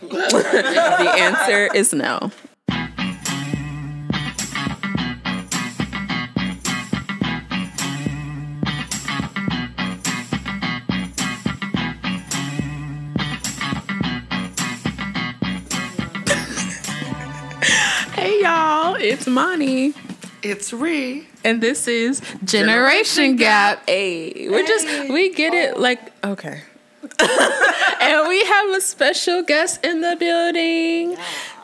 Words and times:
the 0.00 1.12
answer 1.18 1.68
is 1.74 1.92
no. 1.92 2.30
hey 18.14 18.40
y'all, 18.42 18.94
it's 18.94 19.26
Monty. 19.26 19.94
It's 20.42 20.72
Ree. 20.72 21.26
And 21.44 21.62
this 21.62 21.86
is 21.86 22.22
Generation, 22.44 23.36
Gap. 23.36 23.82
Hey, 23.86 24.48
we're 24.48 24.66
just 24.66 24.86
we 25.10 25.34
get 25.34 25.52
it 25.52 25.78
like 25.78 26.00
okay. 26.24 26.62
and 28.00 28.28
we 28.28 28.44
have 28.44 28.70
a 28.70 28.80
special 28.80 29.42
guest 29.42 29.84
in 29.84 30.00
the 30.00 30.16
building 30.18 31.16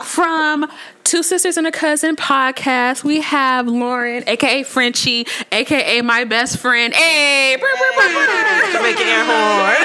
from 0.05 0.71
Two 1.05 1.23
Sisters 1.23 1.57
and 1.57 1.67
a 1.67 1.73
Cousin 1.73 2.17
podcast. 2.17 3.05
We 3.05 3.21
have 3.21 3.69
Lauren, 3.69 4.25
aka 4.29 4.63
Frenchie, 4.65 5.27
aka 5.53 6.01
my 6.03 6.25
best 6.25 6.59
friend. 6.59 6.93
Hey, 6.95 7.57
Make 7.57 9.01
air 9.01 9.25
horn. 9.25 9.77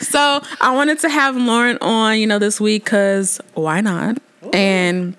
so 0.00 0.40
I 0.60 0.72
wanted 0.74 0.98
to 1.00 1.08
have 1.08 1.36
Lauren 1.36 1.78
on, 1.80 2.18
you 2.18 2.26
know, 2.26 2.38
this 2.38 2.60
week 2.60 2.84
because 2.84 3.40
why 3.54 3.80
not? 3.80 4.18
And 4.52 5.14
we 5.14 5.16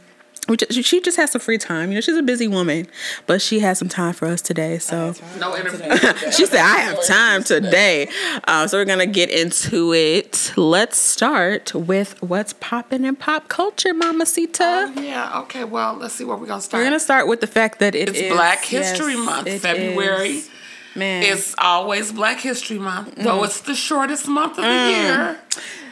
just, 0.57 0.83
she 0.83 1.01
just 1.01 1.17
has 1.17 1.31
some 1.31 1.41
free 1.41 1.57
time. 1.57 1.89
You 1.89 1.95
know, 1.95 2.01
she's 2.01 2.15
a 2.17 2.21
busy 2.23 2.47
woman, 2.47 2.87
but 3.27 3.41
she 3.41 3.59
has 3.59 3.77
some 3.79 3.89
time 3.89 4.13
for 4.13 4.27
us 4.27 4.41
today. 4.41 4.77
So 4.79 5.13
No 5.39 5.55
interview. 5.55 5.89
she 6.31 6.45
said, 6.45 6.61
"I 6.61 6.79
have 6.79 7.05
time 7.05 7.43
today." 7.43 8.07
Uh, 8.47 8.67
so 8.67 8.77
we're 8.77 8.85
gonna 8.85 9.05
get 9.05 9.29
into 9.29 9.93
it. 9.93 10.53
Let's 10.57 10.97
start 10.97 11.73
with 11.75 12.21
what's 12.21 12.53
popping 12.59 13.03
in 13.05 13.15
pop 13.15 13.47
culture, 13.47 13.93
Mamacita. 13.93 14.93
yeah, 14.97 15.39
okay, 15.41 15.63
well, 15.63 15.95
let's 15.95 16.13
see 16.15 16.23
where 16.23 16.35
we're 16.37 16.45
going 16.47 16.59
to 16.59 16.65
start. 16.65 16.81
We're 16.81 16.85
gonna 16.85 16.99
start 16.99 17.27
with 17.27 17.41
the 17.41 17.47
fact 17.47 17.79
that 17.79 17.95
it 17.95 18.09
it's 18.09 18.19
is- 18.19 18.31
Black 18.33 18.63
History 18.65 19.13
yes, 19.13 19.25
Month, 19.25 19.61
February. 19.61 20.29
is. 20.37 20.49
Man, 20.93 21.23
It's 21.23 21.55
always 21.57 22.11
Black 22.11 22.39
History 22.41 22.77
Month, 22.77 23.15
Mm. 23.15 23.23
though 23.23 23.43
it's 23.45 23.61
the 23.61 23.75
shortest 23.75 24.27
month 24.27 24.57
of 24.57 24.65
the 24.65 24.69
year. 24.91 25.39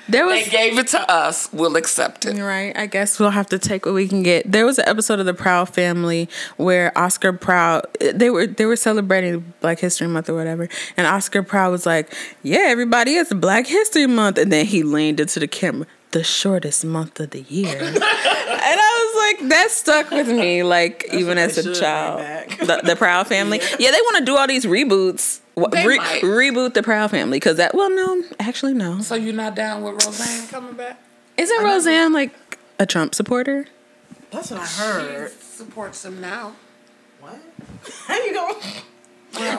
There 0.10 0.26
was 0.26 0.44
They 0.46 0.50
gave 0.50 0.78
it 0.78 0.88
to 0.88 1.12
us. 1.12 1.52
We'll 1.54 1.76
accept 1.76 2.26
it. 2.26 2.40
Right. 2.42 2.76
I 2.78 2.86
guess 2.86 3.20
we'll 3.20 3.30
have 3.30 3.48
to 3.48 3.60
take 3.60 3.86
what 3.86 3.96
we 3.96 4.08
can 4.08 4.24
get. 4.24 4.52
There 4.52 4.66
was 4.66 4.80
an 4.80 4.88
episode 4.88 5.20
of 5.20 5.26
the 5.26 5.34
Proud 5.34 5.70
Family 5.70 6.30
where 6.58 6.96
Oscar 6.98 7.34
Proud 7.34 7.86
they 8.00 8.30
were 8.30 8.48
they 8.48 8.66
were 8.66 8.76
celebrating 8.76 9.54
Black 9.62 9.80
History 9.80 10.08
Month 10.08 10.30
or 10.30 10.36
whatever, 10.36 10.68
and 10.98 11.08
Oscar 11.08 11.44
Proud 11.44 11.72
was 11.72 11.86
like, 11.86 12.14
"Yeah, 12.44 12.66
everybody, 12.68 13.16
it's 13.16 13.34
Black 13.34 13.68
History 13.68 14.08
Month," 14.08 14.38
and 14.38 14.52
then 14.52 14.66
he 14.66 14.84
leaned 14.84 15.20
into 15.20 15.40
the 15.40 15.48
camera. 15.48 15.88
The 16.12 16.24
shortest 16.24 16.84
month 16.84 17.20
of 17.20 17.30
the 17.30 17.42
year, 17.42 17.78
and 17.84 17.98
I 18.02 19.14
was 19.14 19.40
like, 19.40 19.50
that 19.50 19.70
stuck 19.70 20.10
with 20.10 20.28
me. 20.28 20.64
Like 20.64 21.08
even 21.14 21.38
as 21.38 21.56
a 21.60 21.76
child, 21.76 22.22
the, 22.60 22.82
the 22.84 22.96
Proud 22.96 23.28
Family. 23.28 23.60
Yeah, 23.80 23.92
they 23.92 24.02
want 24.02 24.18
to 24.18 24.26
do 24.26 24.36
all 24.36 24.48
these 24.48 24.66
reboots. 24.66 25.40
What- 25.60 25.72
They 25.72 25.86
re- 25.86 25.98
might. 25.98 26.22
reboot 26.24 26.74
the 26.74 26.84
Proud 26.84 27.12
Family 27.12 27.38
because 27.38 27.58
that. 27.58 27.76
Well, 27.76 27.90
no, 27.90 28.24
actually, 28.40 28.74
no. 28.74 29.02
So 29.02 29.16
you're 29.16 29.34
not 29.34 29.56
down 29.56 29.84
with 29.84 30.06
Roseanne 30.06 30.48
coming 30.48 30.74
back? 30.74 31.00
Isn't 31.38 31.64
Roseanne 31.64 32.14
like 32.14 32.32
a 32.80 32.86
Trump 32.86 33.16
supporter? 33.16 33.66
That's 34.32 34.52
what 34.52 34.60
I 34.62 34.66
She 34.66 34.82
heard. 34.82 35.32
supports 35.32 36.06
him 36.06 36.22
now. 36.22 36.54
What? 37.20 37.40
How 38.08 38.16
you 38.24 38.34
going? 38.34 38.56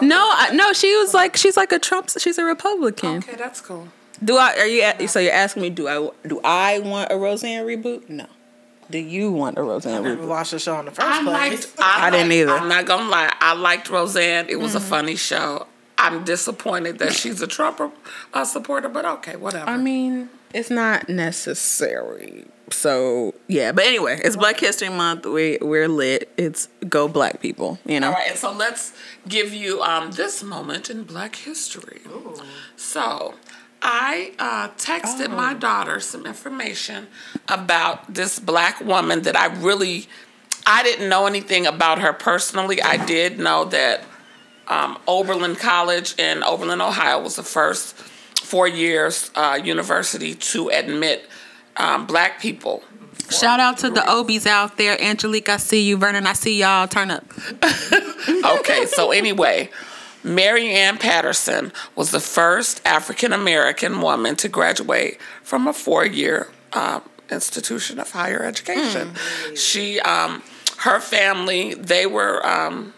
No, 0.02 0.16
I, 0.18 0.50
no, 0.54 0.72
she 0.72 0.94
was 0.96 1.14
like 1.14 1.36
she's 1.36 1.56
like 1.56 1.72
a 1.72 1.78
Trump. 1.78 2.10
She's 2.18 2.38
a 2.38 2.44
Republican. 2.44 3.18
Okay, 3.18 3.36
that's 3.36 3.60
cool. 3.60 3.88
Do 4.22 4.36
I? 4.36 4.54
Are 4.58 4.66
you? 4.66 4.82
a- 4.98 5.06
So 5.08 5.20
you're 5.20 5.32
asking 5.32 5.62
me? 5.62 5.70
Do 5.70 5.88
I? 5.88 6.10
Do 6.28 6.40
I 6.44 6.80
want 6.80 7.10
a 7.12 7.16
Roseanne 7.16 7.64
reboot? 7.66 8.08
No. 8.08 8.26
Do 8.90 8.98
you 8.98 9.30
want 9.30 9.56
a 9.56 9.62
Roseanne 9.62 10.04
I 10.04 10.08
Never 10.08 10.22
reboot? 10.22 10.28
watched 10.28 10.50
the 10.50 10.58
show 10.58 10.78
in 10.80 10.86
the 10.86 10.90
first 10.90 11.06
I 11.06 11.22
place. 11.22 11.66
liked. 11.66 11.80
I, 11.80 12.08
I 12.08 12.10
didn't 12.10 12.32
either. 12.32 12.50
I'm 12.52 12.68
not 12.68 12.84
gonna 12.86 13.08
lie. 13.08 13.32
I 13.40 13.54
liked 13.54 13.88
Roseanne. 13.88 14.46
It 14.48 14.58
was 14.58 14.74
a 14.74 14.78
mm-hmm. 14.80 14.88
funny 14.88 15.16
show. 15.16 15.66
I'm 16.00 16.24
disappointed 16.24 16.98
that 16.98 17.12
she's 17.12 17.42
a 17.42 17.46
Trump 17.46 17.80
uh, 18.32 18.44
supporter, 18.44 18.88
but 18.88 19.04
okay, 19.04 19.36
whatever. 19.36 19.68
I 19.68 19.76
mean, 19.76 20.30
it's 20.54 20.70
not 20.70 21.10
necessary. 21.10 22.46
So 22.70 23.34
yeah, 23.48 23.72
but 23.72 23.84
anyway, 23.84 24.18
it's 24.24 24.36
Black 24.36 24.58
History 24.58 24.88
Month. 24.88 25.26
We 25.26 25.58
we're 25.60 25.88
lit. 25.88 26.32
It's 26.38 26.68
go 26.88 27.06
Black 27.06 27.40
people. 27.40 27.78
You 27.84 28.00
know. 28.00 28.08
All 28.08 28.14
right, 28.14 28.30
and 28.30 28.38
so 28.38 28.50
let's 28.50 28.94
give 29.28 29.52
you 29.52 29.82
um, 29.82 30.12
this 30.12 30.42
moment 30.42 30.88
in 30.88 31.04
Black 31.04 31.36
history. 31.36 32.00
So, 32.76 33.34
I 33.82 34.32
uh, 34.38 34.68
texted 34.78 35.36
my 35.36 35.52
daughter 35.52 36.00
some 36.00 36.24
information 36.24 37.08
about 37.48 38.14
this 38.14 38.38
black 38.38 38.80
woman 38.80 39.22
that 39.22 39.36
I 39.36 39.46
really, 39.46 40.06
I 40.66 40.82
didn't 40.82 41.08
know 41.08 41.26
anything 41.26 41.66
about 41.66 41.98
her 42.00 42.12
personally. 42.12 42.80
I 42.80 43.04
did 43.04 43.38
know 43.38 43.64
that 43.66 44.04
um, 44.70 44.98
Oberlin 45.06 45.56
College 45.56 46.18
in 46.18 46.42
Oberlin, 46.42 46.80
Ohio, 46.80 47.22
was 47.22 47.36
the 47.36 47.42
first 47.42 47.94
four 47.94 48.66
years 48.66 49.30
uh, 49.34 49.58
university 49.62 50.34
to 50.34 50.68
admit 50.68 51.28
um, 51.76 52.06
black 52.06 52.40
people 52.40 52.82
Shout 53.30 53.60
out 53.60 53.78
to 53.78 53.90
the 53.90 54.00
Obies 54.00 54.46
out 54.46 54.76
there. 54.76 55.00
Angelique, 55.00 55.48
I 55.48 55.56
see 55.56 55.82
you. 55.82 55.96
Vernon, 55.96 56.26
I 56.26 56.32
see 56.32 56.58
y'all. 56.58 56.88
Turn 56.88 57.10
up. 57.10 57.24
okay, 58.58 58.86
so 58.86 59.12
anyway, 59.12 59.70
Mary 60.24 60.70
Ann 60.70 60.98
Patterson 60.98 61.72
was 61.94 62.10
the 62.10 62.20
first 62.20 62.80
African 62.84 63.32
American 63.32 64.00
woman 64.00 64.34
to 64.36 64.48
graduate 64.48 65.20
from 65.42 65.68
a 65.68 65.72
four 65.72 66.04
year 66.04 66.48
um, 66.72 67.02
institution 67.30 68.00
of 68.00 68.10
higher 68.10 68.42
education. 68.42 69.14
She, 69.54 70.00
um, 70.00 70.42
her 70.78 70.98
family, 70.98 71.74
they 71.74 72.06
were, 72.06 72.44
um, 72.44 72.94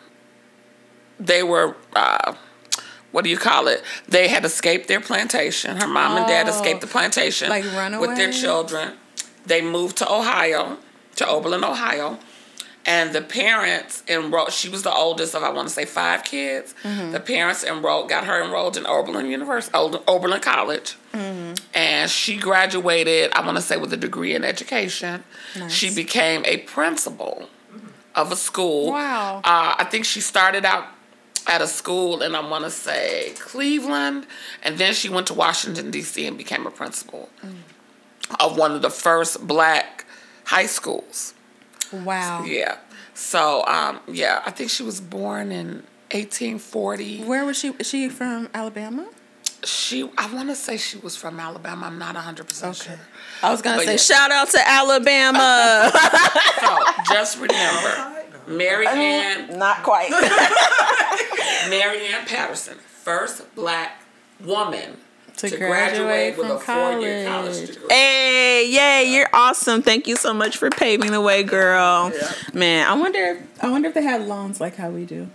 they 1.26 1.42
were, 1.42 1.76
uh, 1.94 2.34
what 3.12 3.24
do 3.24 3.30
you 3.30 3.36
call 3.38 3.68
it? 3.68 3.82
They 4.08 4.28
had 4.28 4.44
escaped 4.44 4.88
their 4.88 5.00
plantation. 5.00 5.76
Her 5.76 5.86
mom 5.86 6.16
and 6.16 6.26
dad 6.26 6.46
Oh, 6.48 6.50
escaped 6.50 6.80
the 6.80 6.86
plantation 6.86 7.48
like 7.48 7.64
with 8.00 8.16
their 8.16 8.32
children. 8.32 8.94
They 9.46 9.60
moved 9.62 9.98
to 9.98 10.10
Ohio, 10.10 10.78
to 11.16 11.26
Oberlin, 11.28 11.64
Ohio 11.64 12.18
and 12.84 13.12
the 13.12 13.22
parents 13.22 14.02
enrolled. 14.08 14.50
She 14.50 14.68
was 14.68 14.82
the 14.82 14.92
oldest 14.92 15.36
of 15.36 15.44
I 15.44 15.50
want 15.50 15.68
to 15.68 15.72
say 15.74 15.84
five 15.84 16.24
kids. 16.24 16.74
Mm-hmm. 16.82 17.12
The 17.12 17.20
parents 17.20 17.62
enrolled, 17.62 18.08
got 18.08 18.24
her 18.24 18.42
enrolled 18.42 18.76
in 18.76 18.84
Oberlin 18.86 19.26
University, 19.26 19.72
Oberlin 20.08 20.40
College, 20.40 20.96
Mm-hmm. 21.12 21.54
and 21.74 22.10
she 22.10 22.36
graduated. 22.38 23.30
I 23.34 23.44
want 23.44 23.56
to 23.58 23.62
say 23.62 23.76
with 23.76 23.92
a 23.92 23.96
degree 23.98 24.34
in 24.34 24.42
education. 24.44 25.22
She 25.68 25.94
became 25.94 26.42
a 26.46 26.56
principal 26.58 27.48
of 28.16 28.32
a 28.32 28.36
school. 28.36 28.90
Wow. 28.90 29.38
Uh, 29.44 29.74
I 29.78 29.84
think 29.84 30.04
she 30.04 30.20
started 30.20 30.64
out 30.64 30.86
at 31.47 31.60
a 31.62 31.66
school 31.66 32.22
and 32.22 32.36
I 32.36 32.41
want 32.48 32.64
to 32.64 32.70
say 32.70 33.32
Cleveland, 33.38 34.26
and 34.62 34.78
then 34.78 34.94
she 34.94 35.08
went 35.08 35.26
to 35.28 35.34
Washington 35.34 35.91
D.C. 35.91 36.26
and 36.26 36.36
became 36.38 36.66
a 36.66 36.70
principal 36.70 37.28
Mm. 37.44 37.56
of 38.41 38.56
one 38.56 38.72
of 38.72 38.82
the 38.82 38.91
first 38.91 39.47
black 39.47 40.04
high 40.44 40.66
schools. 40.66 41.34
Wow. 41.92 42.44
Yeah. 42.44 42.78
So, 43.14 43.64
um, 43.66 44.00
yeah, 44.08 44.42
I 44.47 44.50
think 44.50 44.70
she 44.70 44.82
was 44.82 45.00
born 45.00 45.52
in 45.52 45.82
1840. 46.12 47.25
Where 47.25 47.44
was 47.44 47.58
she? 47.58 47.69
Is 47.78 47.88
she 47.88 48.08
from 48.08 48.48
Alabama? 48.54 49.08
She, 49.64 50.08
I 50.19 50.32
want 50.34 50.48
to 50.48 50.56
say 50.56 50.76
she 50.76 50.98
was 50.98 51.14
from 51.16 51.38
Alabama. 51.38 51.86
I'm 51.86 51.98
not 51.98 52.16
100% 52.16 52.82
sure. 52.84 52.98
I 53.42 53.50
was 53.50 53.62
gonna 53.62 53.76
But 53.76 53.84
say 53.86 53.92
yeah. 53.92 53.97
shout 53.98 54.31
out 54.32 54.48
to 54.50 54.60
Alabama. 54.69 55.92
So, 56.62 56.78
just 57.12 57.38
remember, 57.38 58.21
Mary 58.47 58.86
uh, 58.86 58.91
Ann, 58.94 59.58
Not 59.58 59.82
quite. 59.82 60.10
Mary 61.70 62.06
Ann 62.08 62.26
Patterson, 62.26 62.76
first 62.78 63.54
black 63.54 64.03
woman 64.44 64.97
To 65.36 65.48
to, 65.48 65.56
graduate 65.56 66.34
graduate, 66.34 66.38
with 66.38 66.47
from 66.48 66.56
a 66.56 66.60
four-year 66.60 67.26
college 67.28 67.54
college. 67.54 67.69
degree. 67.75 67.86
Hey, 67.91 68.69
yay, 68.70 69.12
you're 69.14 69.28
awesome. 69.32 69.82
Thank 69.82 70.06
you 70.08 70.16
so 70.16 70.34
much 70.34 70.56
for 70.56 70.70
paving 70.70 71.12
the 71.12 71.20
way, 71.20 71.43
girl. 71.43 72.11
Yeah. 72.14 72.32
Man, 72.52 72.87
I 72.88 72.94
wonder 72.94 73.43
I 73.61 73.70
wonder 73.70 73.88
if 73.88 73.94
they 73.94 74.02
had 74.02 74.22
loans 74.26 74.61
like 74.61 74.76
how 74.76 74.90
we 74.90 75.05
do. 75.05 75.28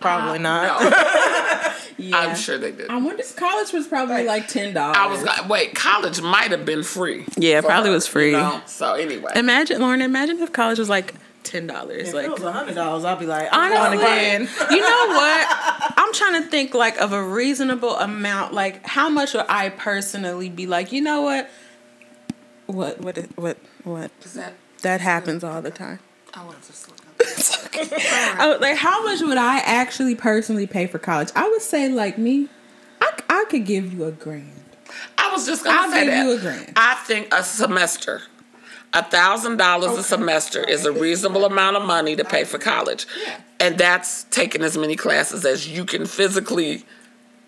Probably 0.00 0.38
uh, 0.38 0.42
not. 0.42 0.80
No, 0.82 1.74
Yeah. 1.98 2.16
I'm 2.16 2.34
sure 2.34 2.56
they 2.56 2.72
did. 2.72 2.88
I 2.88 2.96
wonder 2.96 3.20
if 3.20 3.36
college 3.36 3.72
was 3.74 3.86
probably 3.86 4.24
like 4.24 4.48
ten 4.48 4.72
dollars. 4.72 4.96
I 4.98 5.06
was 5.06 5.22
gonna 5.22 5.46
wait. 5.48 5.74
College 5.74 6.22
might 6.22 6.50
have 6.50 6.64
been 6.64 6.82
free. 6.82 7.26
Yeah, 7.36 7.60
probably 7.60 7.90
her, 7.90 7.94
was 7.94 8.06
free. 8.06 8.30
You 8.30 8.38
know? 8.38 8.62
So 8.64 8.94
anyway, 8.94 9.30
Imagine 9.36 9.82
Lauren, 9.82 10.00
imagine 10.00 10.38
if 10.40 10.50
college 10.50 10.78
was 10.78 10.88
like 10.88 11.12
ten 11.42 11.66
dollars. 11.66 12.08
If 12.08 12.14
Like 12.14 12.24
it 12.26 12.30
was 12.32 12.42
a 12.42 12.52
hundred 12.52 12.74
dollars, 12.74 13.04
I'll 13.04 13.16
be 13.16 13.26
like, 13.26 13.48
I'm 13.52 13.72
Honestly, 13.72 13.98
going 13.98 14.08
again. 14.08 14.48
you 14.70 14.80
know 14.80 15.06
what? 15.08 15.94
I'm 15.96 16.12
trying 16.12 16.42
to 16.42 16.48
think 16.48 16.74
like 16.74 16.98
of 16.98 17.12
a 17.12 17.22
reasonable 17.22 17.96
amount. 17.96 18.52
Like, 18.54 18.86
how 18.86 19.08
much 19.08 19.34
would 19.34 19.46
I 19.48 19.70
personally 19.70 20.48
be 20.48 20.66
like? 20.66 20.92
You 20.92 21.02
know 21.02 21.22
what? 21.22 21.50
What? 22.66 23.00
What? 23.00 23.18
is- 23.18 23.28
What? 23.36 23.58
What? 23.84 24.10
is 24.24 24.34
that? 24.34 24.54
That 24.82 25.00
happens 25.00 25.44
all 25.44 25.60
the 25.62 25.70
time. 25.70 25.98
I 26.34 26.44
was 26.46 26.54
just 26.66 26.88
looking. 26.88 27.98
I 28.38 28.56
like, 28.60 28.76
how 28.76 29.04
much 29.04 29.20
would 29.20 29.38
I 29.38 29.58
actually 29.58 30.14
personally 30.14 30.66
pay 30.66 30.86
for 30.86 30.98
college? 30.98 31.28
I 31.34 31.48
would 31.48 31.62
say 31.62 31.88
like 31.88 32.18
me, 32.18 32.48
I, 33.00 33.12
I 33.28 33.44
could 33.48 33.64
give 33.66 33.92
you 33.92 34.04
a 34.04 34.12
grand. 34.12 34.52
I 35.18 35.28
I 35.28 35.32
was 35.32 35.46
just 35.46 35.64
gonna 35.64 35.78
I'll 35.80 35.90
say 35.90 36.04
give 36.04 36.12
that. 36.14 36.24
you 36.26 36.32
a 36.32 36.38
grant. 36.38 36.72
I 36.76 36.94
think 37.06 37.32
a 37.32 37.42
semester, 37.44 38.22
a 38.92 39.02
thousand 39.04 39.56
dollars 39.56 39.96
a 39.96 40.02
semester 40.02 40.62
is 40.62 40.84
a 40.84 40.92
reasonable 40.92 41.44
amount 41.44 41.76
of 41.76 41.84
money 41.84 42.16
to 42.16 42.24
pay 42.24 42.44
for 42.44 42.58
college, 42.58 43.06
and 43.58 43.78
that's 43.78 44.24
taking 44.24 44.62
as 44.62 44.76
many 44.76 44.96
classes 44.96 45.44
as 45.44 45.68
you 45.68 45.84
can 45.84 46.06
physically 46.06 46.84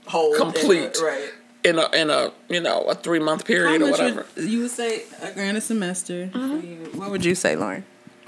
Hold 0.06 0.35
in 0.35 0.41
Complete. 0.41 0.99
right. 1.03 1.33
in 1.65 1.79
a 1.79 1.89
in 1.94 2.11
a 2.11 2.33
you 2.49 2.61
know 2.61 2.83
a 2.83 2.94
three 2.94 3.21
month 3.21 3.44
period 3.44 3.83
or 3.83 3.91
whatever. 3.91 4.27
would 4.37 4.50
you 4.50 4.62
would 4.62 4.71
say 4.71 5.03
a 5.21 5.33
grand 5.33 5.56
a 5.56 5.61
semester? 5.61 6.29
for 6.31 6.39
you. 6.39 6.91
What 6.94 7.11
would 7.11 7.25
you 7.25 7.35
say, 7.35 7.56
Lauren? 7.56 7.85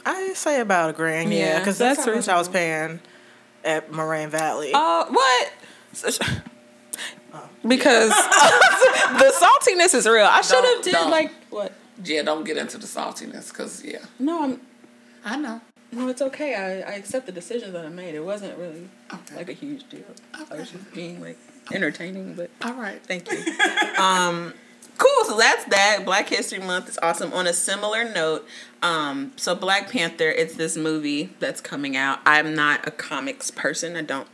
I 0.07 0.35
say 0.35 0.61
about 0.61 0.91
a 0.91 0.93
grand, 0.93 1.33
yeah, 1.33 1.39
Yeah, 1.39 1.59
because 1.61 1.79
that's, 1.79 1.99
that's 2.05 2.09
how 2.09 2.15
much 2.15 2.29
I 2.29 2.37
was 2.37 2.49
paying 2.49 3.01
at 3.65 3.91
Moraine 3.91 4.29
Valley. 4.29 4.73
Uh, 4.75 5.07
what? 5.07 5.53
Because 7.67 8.11
the 8.11 9.33
saltiness 9.35 9.95
is 9.95 10.07
real. 10.07 10.27
I 10.27 10.43
should 10.43 10.63
have 10.65 10.83
did 10.85 10.93
don't. 10.93 11.11
like 11.11 11.33
what? 11.51 11.73
Yeah, 12.03 12.23
don't 12.23 12.45
get 12.45 12.57
into 12.57 12.79
the 12.79 12.87
saltiness 12.87 13.51
because 13.51 13.85
yeah, 13.85 13.99
No, 14.19 14.43
I'm. 14.45 14.61
I 15.25 15.37
know. 15.37 15.61
No, 15.93 16.09
it's 16.09 16.21
okay. 16.23 16.55
I, 16.55 16.81
I 16.91 16.95
accept 16.97 17.27
the 17.27 17.33
decisions 17.33 17.73
that 17.73 17.87
I 17.87 17.89
made. 17.89 18.15
It 18.15 18.25
wasn't 18.25 18.59
really 18.59 18.89
Okay. 19.13 19.37
like 19.37 19.49
a 19.49 19.53
huge 19.53 19.89
deal. 19.89 20.03
I 20.51 20.57
was 20.57 20.71
just 20.71 20.93
being 20.93 21.21
like 21.21 21.39
entertaining, 21.73 22.35
but 22.35 22.51
All 22.63 22.75
right. 22.75 23.01
thank 23.07 23.31
you. 23.31 23.39
um, 24.03 24.53
cool. 24.99 25.25
So 25.25 25.39
that's 25.39 25.65
that. 25.67 26.01
Black 26.05 26.29
History 26.29 26.59
Month 26.59 26.89
is 26.89 26.99
awesome. 27.01 27.33
On 27.33 27.47
a 27.47 27.53
similar 27.53 28.05
note, 28.13 28.47
um, 28.83 29.33
so 29.37 29.55
Black 29.55 29.89
Panther, 29.91 30.29
it's 30.29 30.57
this 30.57 30.77
movie 30.77 31.31
that's 31.39 31.61
coming 31.61 31.97
out. 31.97 32.19
I'm 32.27 32.55
not 32.55 32.87
a 32.87 32.91
comics 32.91 33.51
person. 33.53 33.95
I 33.97 34.03
don't 34.03 34.27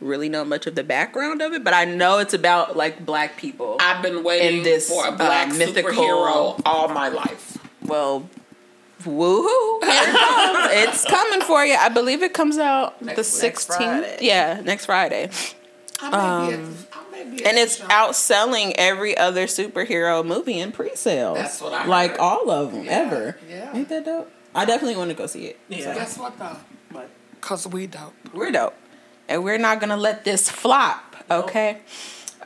really 0.00 0.28
know 0.28 0.44
much 0.44 0.66
of 0.66 0.74
the 0.74 0.84
background 0.84 1.40
of 1.42 1.52
it, 1.52 1.64
but 1.64 1.72
I 1.74 1.84
know 1.84 2.18
it's 2.18 2.34
about 2.34 2.76
like 2.76 3.04
black 3.04 3.36
people. 3.36 3.76
I've 3.80 4.02
been 4.02 4.22
waiting 4.22 4.58
In 4.58 4.62
this, 4.64 4.88
for 4.88 5.06
a 5.06 5.12
black 5.12 5.50
uh, 5.50 5.54
mythical- 5.54 5.92
superhero 5.92 6.60
all 6.64 6.88
my 6.88 7.08
life. 7.08 7.58
well, 7.82 8.28
woohoo! 9.02 9.82
Here 9.84 10.02
it 10.02 10.16
comes. 10.16 10.68
it's 10.72 11.04
coming 11.04 11.40
for 11.42 11.64
you. 11.64 11.74
I 11.74 11.88
believe 11.88 12.22
it 12.22 12.34
comes 12.34 12.58
out 12.58 12.98
the 12.98 13.06
Next- 13.06 13.42
next 13.42 13.68
16th. 13.70 14.18
Yeah, 14.20 14.60
next 14.64 14.86
Friday. 14.86 15.30
I 16.00 16.10
may 16.10 16.48
be 16.48 16.54
at, 16.54 16.60
I 16.92 17.10
may 17.10 17.24
be 17.36 17.44
And 17.46 17.56
it's 17.56 17.78
outselling 17.80 18.74
every 18.76 19.16
other 19.16 19.46
superhero 19.46 20.24
movie 20.26 20.58
in 20.58 20.72
pre-sales. 20.72 21.38
That's 21.38 21.60
what 21.60 21.72
I 21.72 21.86
like 21.86 22.12
heard. 22.12 22.20
all 22.20 22.50
of 22.50 22.72
them 22.72 22.84
Yeah, 22.84 22.90
ever. 22.92 23.38
yeah. 23.48 23.74
Ain't 23.74 23.88
that 23.88 24.04
dope? 24.04 24.30
I 24.54 24.64
definitely 24.66 24.96
want 24.96 25.10
to 25.10 25.16
go 25.16 25.26
see 25.26 25.46
it. 25.46 25.58
Yeah. 25.68 25.94
Guess 25.94 26.18
what 26.18 26.38
though? 26.38 26.56
But 26.90 27.08
Cause 27.40 27.66
we 27.66 27.86
dope. 27.86 28.14
We're 28.34 28.50
dope, 28.50 28.74
and 29.28 29.42
we're 29.44 29.58
not 29.58 29.80
gonna 29.80 29.96
let 29.96 30.24
this 30.24 30.48
flop. 30.50 31.16
Okay. 31.30 31.78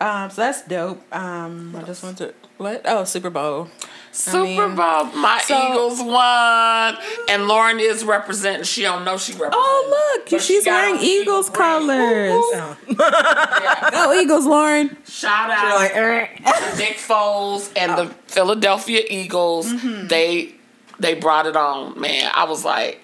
Um, 0.00 0.30
so 0.30 0.40
that's 0.42 0.62
dope. 0.66 1.02
Um, 1.14 1.74
I 1.76 1.82
just 1.82 2.02
want 2.02 2.18
to 2.18 2.32
what? 2.56 2.82
Oh, 2.84 3.04
Super 3.04 3.30
Bowl. 3.30 3.68
Super 4.12 4.42
mean, 4.44 4.76
Bowl, 4.76 5.04
my 5.04 5.40
so- 5.44 5.70
Eagles 5.70 6.00
won, 6.02 6.96
and 7.28 7.46
Lauren 7.46 7.78
is 7.78 8.02
representing. 8.04 8.64
She 8.64 8.82
don't 8.82 9.04
know 9.04 9.16
she 9.18 9.32
represents. 9.32 9.56
Oh 9.56 10.14
look, 10.18 10.30
But 10.30 10.42
she 10.42 10.60
wearing 10.66 10.96
Eagles 11.00 11.48
Eagle 11.48 11.56
colors. 11.56 12.32
Woo, 12.32 12.50
woo. 12.52 12.54
uh, 12.54 12.74
Yeah. 13.62 13.90
Go 13.92 14.20
Eagles, 14.20 14.46
Lauren. 14.46 14.96
Shout 15.06 15.50
out 15.50 15.76
like, 15.76 15.92
to 15.92 16.76
Nick 16.76 16.96
Foles 16.96 17.70
and 17.76 17.96
the 17.96 18.12
Philadelphia 18.26 19.02
Eagles. 19.08 19.70
They 20.08 20.54
they 20.98 21.14
brought 21.14 21.46
it 21.46 21.56
on, 21.56 21.98
man. 22.00 22.30
I 22.34 22.44
was 22.44 22.64
like, 22.64 23.00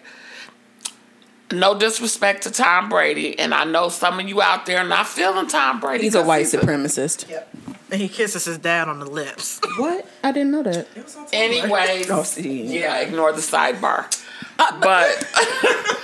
no 1.53 1.79
disrespect 1.79 2.43
to 2.45 2.51
Tom 2.51 2.89
Brady, 2.89 3.39
and 3.39 3.55
I 3.55 3.65
know 3.65 3.89
some 3.89 4.19
of 4.21 4.29
you 4.29 4.43
out 4.43 4.67
there 4.67 4.79
are 4.79 4.89
not 4.89 5.07
feeling 5.07 5.47
Tom 5.47 5.81
Brady. 5.81 6.05
He's 6.05 6.15
a 6.15 6.23
white 6.23 6.41
he's 6.41 6.55
supremacist. 6.55 7.29
Yep. 7.29 7.49
And 7.91 8.01
he 8.01 8.09
kisses 8.09 8.45
his 8.45 8.59
dad 8.59 8.89
on 8.89 8.99
the 8.99 9.07
lips. 9.07 9.61
What? 9.79 10.07
I 10.25 10.33
didn't 10.33 10.51
know 10.51 10.65
that. 10.65 10.89
It 10.97 11.05
was 11.05 11.15
on 11.17 11.27
TV. 11.27 11.35
Anyways, 11.35 12.11
Oh, 12.11 12.25
yeah, 12.41 12.99
ignore 12.99 13.33
the 13.33 13.41
sidebar. 13.41 14.07
But 14.59 15.25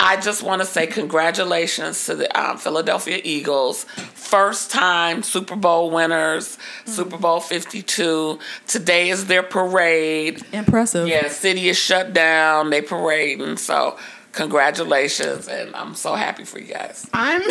I 0.00 0.16
just 0.22 0.42
want 0.42 0.62
to 0.62 0.66
say 0.66 0.86
congratulations 0.86 2.06
to 2.06 2.14
the 2.14 2.40
um, 2.40 2.56
Philadelphia 2.56 3.20
Eagles. 3.22 3.84
First 3.84 4.70
time 4.70 5.22
Super 5.22 5.56
Bowl 5.56 5.90
winners, 5.90 6.56
Super 6.86 7.18
Bowl 7.18 7.40
52. 7.40 8.38
Today 8.66 9.10
is 9.10 9.26
their 9.26 9.42
parade. 9.42 10.42
Impressive. 10.52 11.08
Yeah, 11.08 11.28
city 11.28 11.68
is 11.68 11.76
shut 11.78 12.14
down. 12.14 12.70
They 12.70 12.80
parading. 12.80 13.56
So 13.58 13.98
congratulations. 14.38 15.48
And 15.48 15.74
I'm 15.74 15.94
so 15.94 16.14
happy 16.14 16.44
for 16.44 16.58
you 16.58 16.72
guys. 16.72 17.08
I'm 17.12 17.42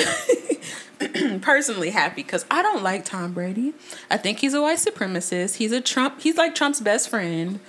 personally 1.41 1.89
happy 1.91 2.23
because 2.23 2.45
I 2.49 2.61
don't 2.61 2.83
like 2.83 3.05
Tom 3.05 3.33
Brady. 3.33 3.73
I 4.09 4.17
think 4.17 4.39
he's 4.39 4.53
a 4.53 4.61
white 4.61 4.79
supremacist. 4.79 5.55
He's 5.55 5.71
a 5.71 5.81
Trump. 5.81 6.21
He's 6.21 6.37
like 6.37 6.55
Trump's 6.55 6.81
best 6.81 7.09
friend, 7.09 7.59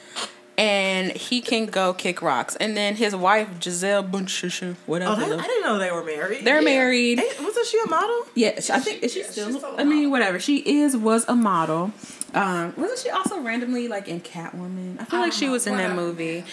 and 0.56 1.12
he 1.12 1.40
can 1.40 1.66
go 1.66 1.92
kick 1.92 2.22
rocks. 2.22 2.56
And 2.56 2.76
then 2.76 2.96
his 2.96 3.14
wife 3.14 3.48
Gisele 3.60 4.04
Bündchen, 4.04 4.76
whatever. 4.86 5.22
Oh, 5.22 5.28
that, 5.28 5.38
I 5.38 5.42
didn't 5.42 5.62
know 5.64 5.78
they 5.78 5.90
were 5.90 6.04
married. 6.04 6.44
they're 6.44 6.60
Yeah. 6.62 6.74
married. 6.76 7.18
Hey, 7.18 7.44
wasn't 7.44 7.66
she 7.66 7.78
a 7.84 7.88
model? 7.88 8.24
Yeah, 8.34 8.60
she- 8.60 8.72
I 8.72 8.78
think 8.80 9.02
is 9.02 9.12
she 9.12 9.20
yeah, 9.20 9.26
still? 9.26 9.48
she's 9.48 9.56
still 9.58 9.74
a 9.76 9.80
I 9.80 9.84
mean, 9.84 10.10
whatever. 10.10 10.38
She 10.40 10.58
is 10.58 10.96
was 10.96 11.24
a 11.28 11.34
model. 11.34 11.92
Um, 12.34 12.74
wasn't 12.76 12.98
she 12.98 13.10
also 13.10 13.40
randomly 13.40 13.88
like 13.88 14.06
in 14.08 14.20
Catwoman? 14.20 15.00
I 15.00 15.04
feel 15.04 15.20
I 15.20 15.22
like 15.24 15.32
she 15.32 15.46
know, 15.46 15.52
was 15.52 15.66
in 15.66 15.76
that 15.76 15.94
movie. 15.94 16.44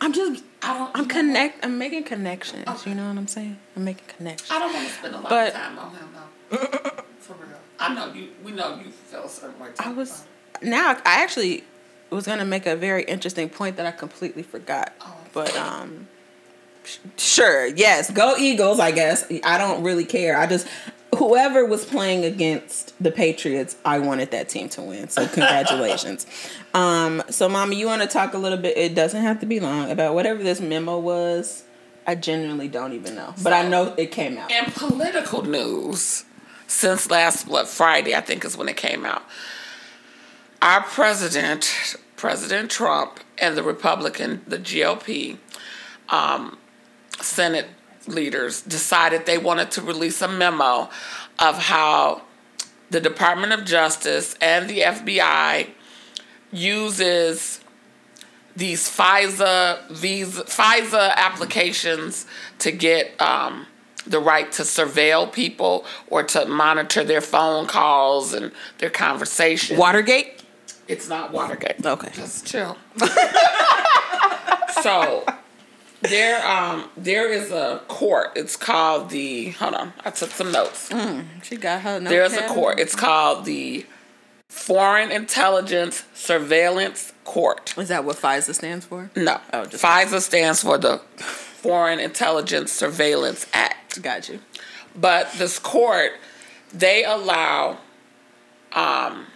I'm 0.00 0.12
just. 0.12 0.42
I 0.62 0.76
don't. 0.78 0.90
I'm 0.96 1.06
connect. 1.06 1.64
I'm 1.64 1.78
making 1.78 2.04
connections. 2.04 2.64
Okay. 2.66 2.90
You 2.90 2.96
know 2.96 3.08
what 3.08 3.16
I'm 3.18 3.28
saying? 3.28 3.58
I'm 3.76 3.84
making 3.84 4.04
connections. 4.16 4.50
I 4.50 4.58
don't 4.58 4.72
want 4.72 4.86
to 4.88 4.94
spend 4.94 5.14
a 5.14 5.18
lot 5.20 5.28
But- 5.30 5.48
of 5.48 5.54
time 5.54 5.78
on 5.78 5.90
him 5.92 6.08
though. 6.14 6.56
For 7.20 7.34
real. 7.34 7.58
I 7.78 7.94
know 7.94 8.12
you. 8.12 8.28
We 8.44 8.52
know 8.52 8.76
you 8.82 8.90
feel 8.90 9.24
a 9.24 9.28
certain 9.28 9.58
way. 9.60 9.68
I 9.78 9.92
was 9.92 10.24
now 10.62 10.90
I 11.04 11.22
actually 11.22 11.64
was 12.10 12.26
gonna 12.26 12.44
make 12.44 12.66
a 12.66 12.76
very 12.76 13.04
interesting 13.04 13.48
point 13.48 13.76
that 13.76 13.86
I 13.86 13.92
completely 13.92 14.42
forgot. 14.42 14.92
Oh. 15.00 15.16
But 15.32 15.56
um 15.56 16.08
sh- 16.84 16.98
sure, 17.16 17.66
yes, 17.66 18.10
go 18.10 18.36
Eagles, 18.36 18.80
I 18.80 18.90
guess. 18.90 19.30
I 19.44 19.58
don't 19.58 19.82
really 19.84 20.04
care. 20.04 20.36
I 20.36 20.46
just 20.46 20.66
whoever 21.16 21.64
was 21.64 21.84
playing 21.84 22.24
against 22.24 22.94
the 23.02 23.10
Patriots, 23.10 23.76
I 23.84 23.98
wanted 23.98 24.30
that 24.30 24.48
team 24.48 24.68
to 24.70 24.82
win. 24.82 25.08
So 25.08 25.26
congratulations. 25.26 26.26
um 26.74 27.22
so 27.30 27.48
mommy, 27.48 27.76
you 27.76 27.86
want 27.86 28.02
to 28.02 28.08
talk 28.08 28.34
a 28.34 28.38
little 28.38 28.58
bit 28.58 28.76
it 28.76 28.94
doesn't 28.94 29.22
have 29.22 29.40
to 29.40 29.46
be 29.46 29.60
long 29.60 29.90
about 29.90 30.14
whatever 30.14 30.42
this 30.42 30.60
memo 30.60 30.98
was. 30.98 31.64
I 32.06 32.14
genuinely 32.14 32.68
don't 32.68 32.92
even 32.92 33.14
know. 33.14 33.34
But 33.42 33.52
I 33.52 33.68
know 33.68 33.94
it 33.96 34.10
came 34.10 34.38
out. 34.38 34.50
In 34.50 34.64
political 34.72 35.42
news, 35.42 36.24
since 36.66 37.10
last 37.10 37.46
what 37.46 37.68
Friday, 37.68 38.14
I 38.14 38.20
think 38.20 38.44
is 38.44 38.56
when 38.56 38.68
it 38.68 38.76
came 38.76 39.04
out. 39.04 39.22
Our 40.62 40.82
president, 40.82 41.96
President 42.16 42.70
Trump, 42.70 43.20
and 43.38 43.56
the 43.56 43.62
Republican, 43.62 44.42
the 44.46 44.58
GOP, 44.58 45.38
um, 46.08 46.58
Senate 47.20 47.66
leaders 48.06 48.62
decided 48.62 49.26
they 49.26 49.38
wanted 49.38 49.70
to 49.72 49.82
release 49.82 50.22
a 50.22 50.28
memo 50.28 50.88
of 51.38 51.58
how 51.58 52.22
the 52.90 53.00
Department 53.00 53.52
of 53.52 53.64
Justice 53.64 54.34
and 54.40 54.68
the 54.68 54.80
FBI 54.80 55.68
uses 56.52 57.60
these 58.56 58.88
FISA 58.88 59.88
visa 59.90 60.42
FISA 60.44 61.14
applications 61.14 62.26
to 62.58 62.72
get 62.72 63.20
um, 63.20 63.66
the 64.06 64.18
right 64.18 64.50
to 64.52 64.62
surveil 64.62 65.32
people 65.32 65.84
or 66.08 66.22
to 66.24 66.46
monitor 66.46 67.04
their 67.04 67.20
phone 67.20 67.66
calls 67.66 68.34
and 68.34 68.52
their 68.78 68.90
conversations. 68.90 69.78
Watergate? 69.78 70.42
It's 70.88 71.08
not 71.08 71.32
Watergate. 71.32 71.86
Okay. 71.86 72.10
Just 72.12 72.46
chill. 72.46 72.76
so 74.82 75.24
there 76.02 76.46
um 76.46 76.88
there 76.96 77.30
is 77.30 77.50
a 77.50 77.82
court. 77.88 78.32
It's 78.36 78.56
called 78.56 79.10
the 79.10 79.50
hold 79.50 79.74
on, 79.74 79.92
I 80.04 80.10
took 80.10 80.30
some 80.30 80.52
notes. 80.52 80.90
She 81.42 81.56
got 81.56 81.82
her 81.82 82.00
There's 82.00 82.34
a 82.34 82.48
court. 82.48 82.78
It's 82.78 82.94
called 82.94 83.44
the 83.44 83.86
Foreign 84.48 85.12
Intelligence 85.12 86.04
Surveillance 86.12 87.12
Court. 87.24 87.72
Is 87.78 87.88
that 87.88 88.04
what 88.04 88.16
FISA 88.16 88.54
stands 88.54 88.84
for? 88.84 89.10
No. 89.14 89.40
Oh, 89.52 89.62
FISA 89.62 90.20
stands 90.20 90.62
for 90.62 90.76
the 90.76 90.98
Foreign 91.18 92.00
Intelligence 92.00 92.72
Surveillance 92.72 93.46
Act. 93.52 94.02
Got 94.02 94.28
you. 94.28 94.40
But 94.96 95.32
this 95.34 95.60
court, 95.60 96.12
they 96.72 97.04
allow, 97.04 97.78
um, 98.72 99.26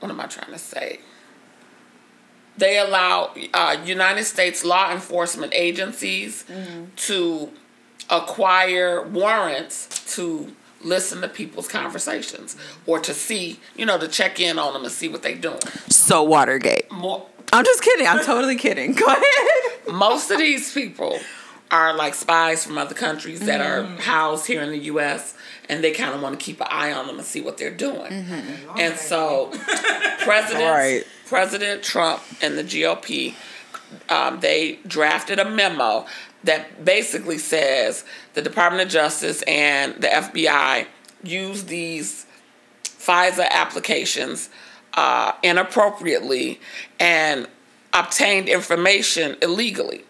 what 0.00 0.10
am 0.10 0.20
I 0.20 0.26
trying 0.26 0.52
to 0.52 0.58
say? 0.58 1.00
They 2.58 2.78
allow 2.78 3.34
uh, 3.54 3.76
United 3.84 4.24
States 4.24 4.64
law 4.64 4.90
enforcement 4.92 5.52
agencies 5.54 6.44
mm-hmm. 6.44 6.86
to 6.96 7.50
acquire 8.10 9.02
warrants 9.02 10.14
to 10.16 10.54
listen 10.82 11.20
to 11.20 11.28
people's 11.28 11.68
conversations 11.68 12.54
mm-hmm. 12.54 12.90
or 12.90 13.00
to 13.00 13.14
see, 13.14 13.60
you 13.76 13.86
know, 13.86 13.98
to 13.98 14.08
check 14.08 14.40
in 14.40 14.58
on 14.58 14.72
them 14.72 14.84
and 14.84 14.92
see 14.92 15.08
what 15.08 15.22
they're 15.22 15.36
doing. 15.36 15.60
So 15.88 16.22
Watergate. 16.22 16.90
More, 16.90 17.26
I'm 17.52 17.64
just 17.64 17.82
kidding. 17.82 18.06
I'm 18.06 18.24
totally 18.24 18.56
kidding. 18.56 18.92
Go 18.92 19.06
ahead. 19.06 19.22
most 19.92 20.30
of 20.30 20.38
these 20.38 20.72
people 20.72 21.18
are 21.70 21.94
like 21.94 22.14
spies 22.14 22.64
from 22.64 22.78
other 22.78 22.94
countries 22.94 23.40
that 23.40 23.60
are 23.60 23.84
mm-hmm. 23.84 23.96
housed 23.98 24.46
here 24.46 24.62
in 24.62 24.70
the 24.70 24.78
U.S. 24.78 25.34
and 25.68 25.82
they 25.84 25.92
kind 25.92 26.14
of 26.14 26.22
want 26.22 26.38
to 26.38 26.44
keep 26.44 26.60
an 26.60 26.66
eye 26.70 26.92
on 26.92 27.06
them 27.06 27.18
and 27.18 27.26
see 27.26 27.40
what 27.40 27.58
they're 27.58 27.70
doing. 27.70 28.10
And 28.78 28.96
so, 28.96 29.50
President 30.20 30.64
Right. 30.64 31.04
President 31.26 31.82
Trump 31.82 32.22
and 32.40 32.56
the 32.56 32.64
GOP, 32.64 33.34
um, 34.08 34.40
they 34.40 34.78
drafted 34.86 35.38
a 35.38 35.48
memo 35.48 36.06
that 36.44 36.84
basically 36.84 37.38
says 37.38 38.04
the 38.34 38.40
Department 38.42 38.82
of 38.84 38.88
Justice 38.88 39.42
and 39.42 39.94
the 39.96 40.08
FBI 40.08 40.86
use 41.22 41.64
these 41.64 42.24
FISA 42.84 43.48
applications 43.50 44.48
uh, 44.94 45.32
inappropriately 45.42 46.60
and 46.98 47.46
obtained 47.92 48.48
information 48.48 49.36
illegally. 49.42 50.04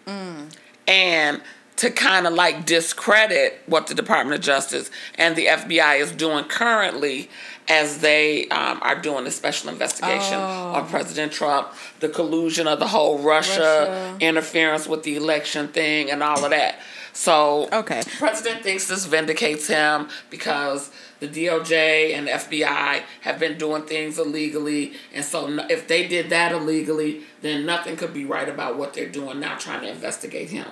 And 0.87 1.41
to 1.79 1.89
kind 1.89 2.27
of 2.27 2.33
like 2.33 2.65
discredit 2.65 3.61
what 3.65 3.87
the 3.87 3.95
Department 3.95 4.35
of 4.37 4.41
Justice 4.41 4.91
and 5.15 5.37
the 5.37 5.45
FBI 5.45 6.01
is 6.01 6.11
doing 6.11 6.43
currently 6.43 7.29
as 7.69 7.99
they 7.99 8.47
um, 8.49 8.79
are 8.81 8.99
doing 8.99 9.25
a 9.25 9.31
special 9.31 9.69
investigation 9.69 10.37
on 10.37 10.85
President 10.89 11.31
Trump, 11.31 11.69
the 12.01 12.09
collusion 12.09 12.67
of 12.67 12.79
the 12.79 12.87
whole 12.87 13.19
Russia, 13.19 13.59
Russia. 13.59 14.17
interference 14.19 14.87
with 14.87 15.03
the 15.03 15.15
election 15.15 15.69
thing, 15.69 16.11
and 16.11 16.21
all 16.21 16.43
of 16.43 16.51
that. 16.51 16.79
So, 17.13 17.69
Okay. 17.71 18.01
President 18.17 18.61
thinks 18.63 18.87
this 18.87 19.05
vindicates 19.05 19.67
him 19.67 20.09
because 20.29 20.91
the 21.21 21.27
DOJ 21.27 22.13
and 22.13 22.27
the 22.27 22.31
FBI 22.31 23.03
have 23.21 23.39
been 23.39 23.57
doing 23.57 23.83
things 23.83 24.19
illegally, 24.19 24.93
and 25.13 25.23
so 25.23 25.47
if 25.69 25.87
they 25.87 26.07
did 26.07 26.29
that 26.31 26.51
illegally, 26.51 27.21
then 27.41 27.65
nothing 27.65 27.95
could 27.95 28.13
be 28.13 28.25
right 28.25 28.49
about 28.49 28.77
what 28.77 28.93
they're 28.93 29.07
doing 29.09 29.39
now, 29.39 29.55
trying 29.57 29.81
to 29.81 29.89
investigate 29.89 30.49
him. 30.49 30.65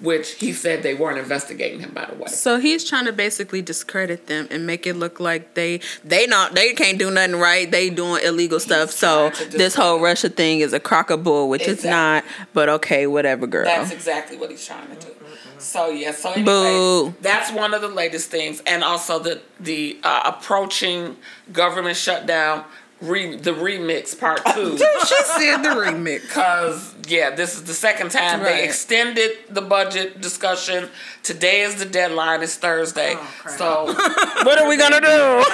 Which 0.00 0.32
he 0.32 0.52
said 0.52 0.82
they 0.82 0.94
weren't 0.94 1.18
investigating 1.18 1.80
him, 1.80 1.92
by 1.92 2.06
the 2.06 2.14
way. 2.16 2.26
So 2.28 2.58
he's 2.58 2.84
trying 2.84 3.04
to 3.04 3.12
basically 3.12 3.62
discredit 3.62 4.26
them 4.26 4.48
and 4.50 4.66
make 4.66 4.86
it 4.86 4.94
look 4.94 5.20
like 5.20 5.54
they 5.54 5.80
they 6.04 6.26
not 6.26 6.54
they 6.54 6.72
can't 6.72 6.98
do 6.98 7.10
nothing 7.10 7.36
right. 7.36 7.70
They 7.70 7.90
doing 7.90 8.22
illegal 8.24 8.60
stuff. 8.60 8.90
So 8.90 9.30
this 9.50 9.74
whole. 9.74 10.00
Russia 10.00 10.28
thing 10.28 10.60
is 10.60 10.72
a 10.72 10.80
crock 10.80 11.10
of 11.10 11.22
bull, 11.22 11.48
which 11.48 11.66
it's 11.66 11.84
not. 11.84 12.24
But 12.52 12.68
okay, 12.68 13.06
whatever, 13.06 13.46
girl. 13.46 13.64
That's 13.64 13.92
exactly 13.92 14.36
what 14.36 14.50
he's 14.50 14.64
trying 14.66 14.88
to 14.88 15.06
do. 15.06 15.14
So 15.58 15.90
yeah, 15.90 16.12
so 16.12 16.32
anyway, 16.32 16.44
Boo. 16.44 17.14
that's 17.20 17.52
one 17.52 17.74
of 17.74 17.82
the 17.82 17.88
latest 17.88 18.30
things, 18.30 18.62
and 18.66 18.82
also 18.82 19.18
the 19.18 19.42
the 19.60 19.98
uh, 20.02 20.22
approaching 20.24 21.16
government 21.52 21.96
shutdown, 21.96 22.64
re, 23.00 23.36
the 23.36 23.52
remix 23.52 24.18
part 24.18 24.40
two. 24.54 24.76
she 24.78 25.14
said 25.24 25.58
the 25.62 25.68
remix. 25.70 26.22
Because, 26.22 26.94
yeah, 27.08 27.30
this 27.34 27.54
is 27.54 27.64
the 27.64 27.74
second 27.74 28.10
time 28.10 28.40
Right. 28.40 28.56
they 28.56 28.64
extended 28.64 29.32
the 29.48 29.62
budget 29.62 30.20
discussion. 30.20 30.88
Today 31.22 31.62
is 31.62 31.76
the 31.76 31.84
deadline, 31.86 32.42
it's 32.42 32.56
Thursday. 32.56 33.14
Oh, 33.16 33.34
so 33.56 33.84
What 34.44 34.58
are 34.60 34.68
we 34.68 34.76
gonna 34.76 35.00
do? 35.00 35.44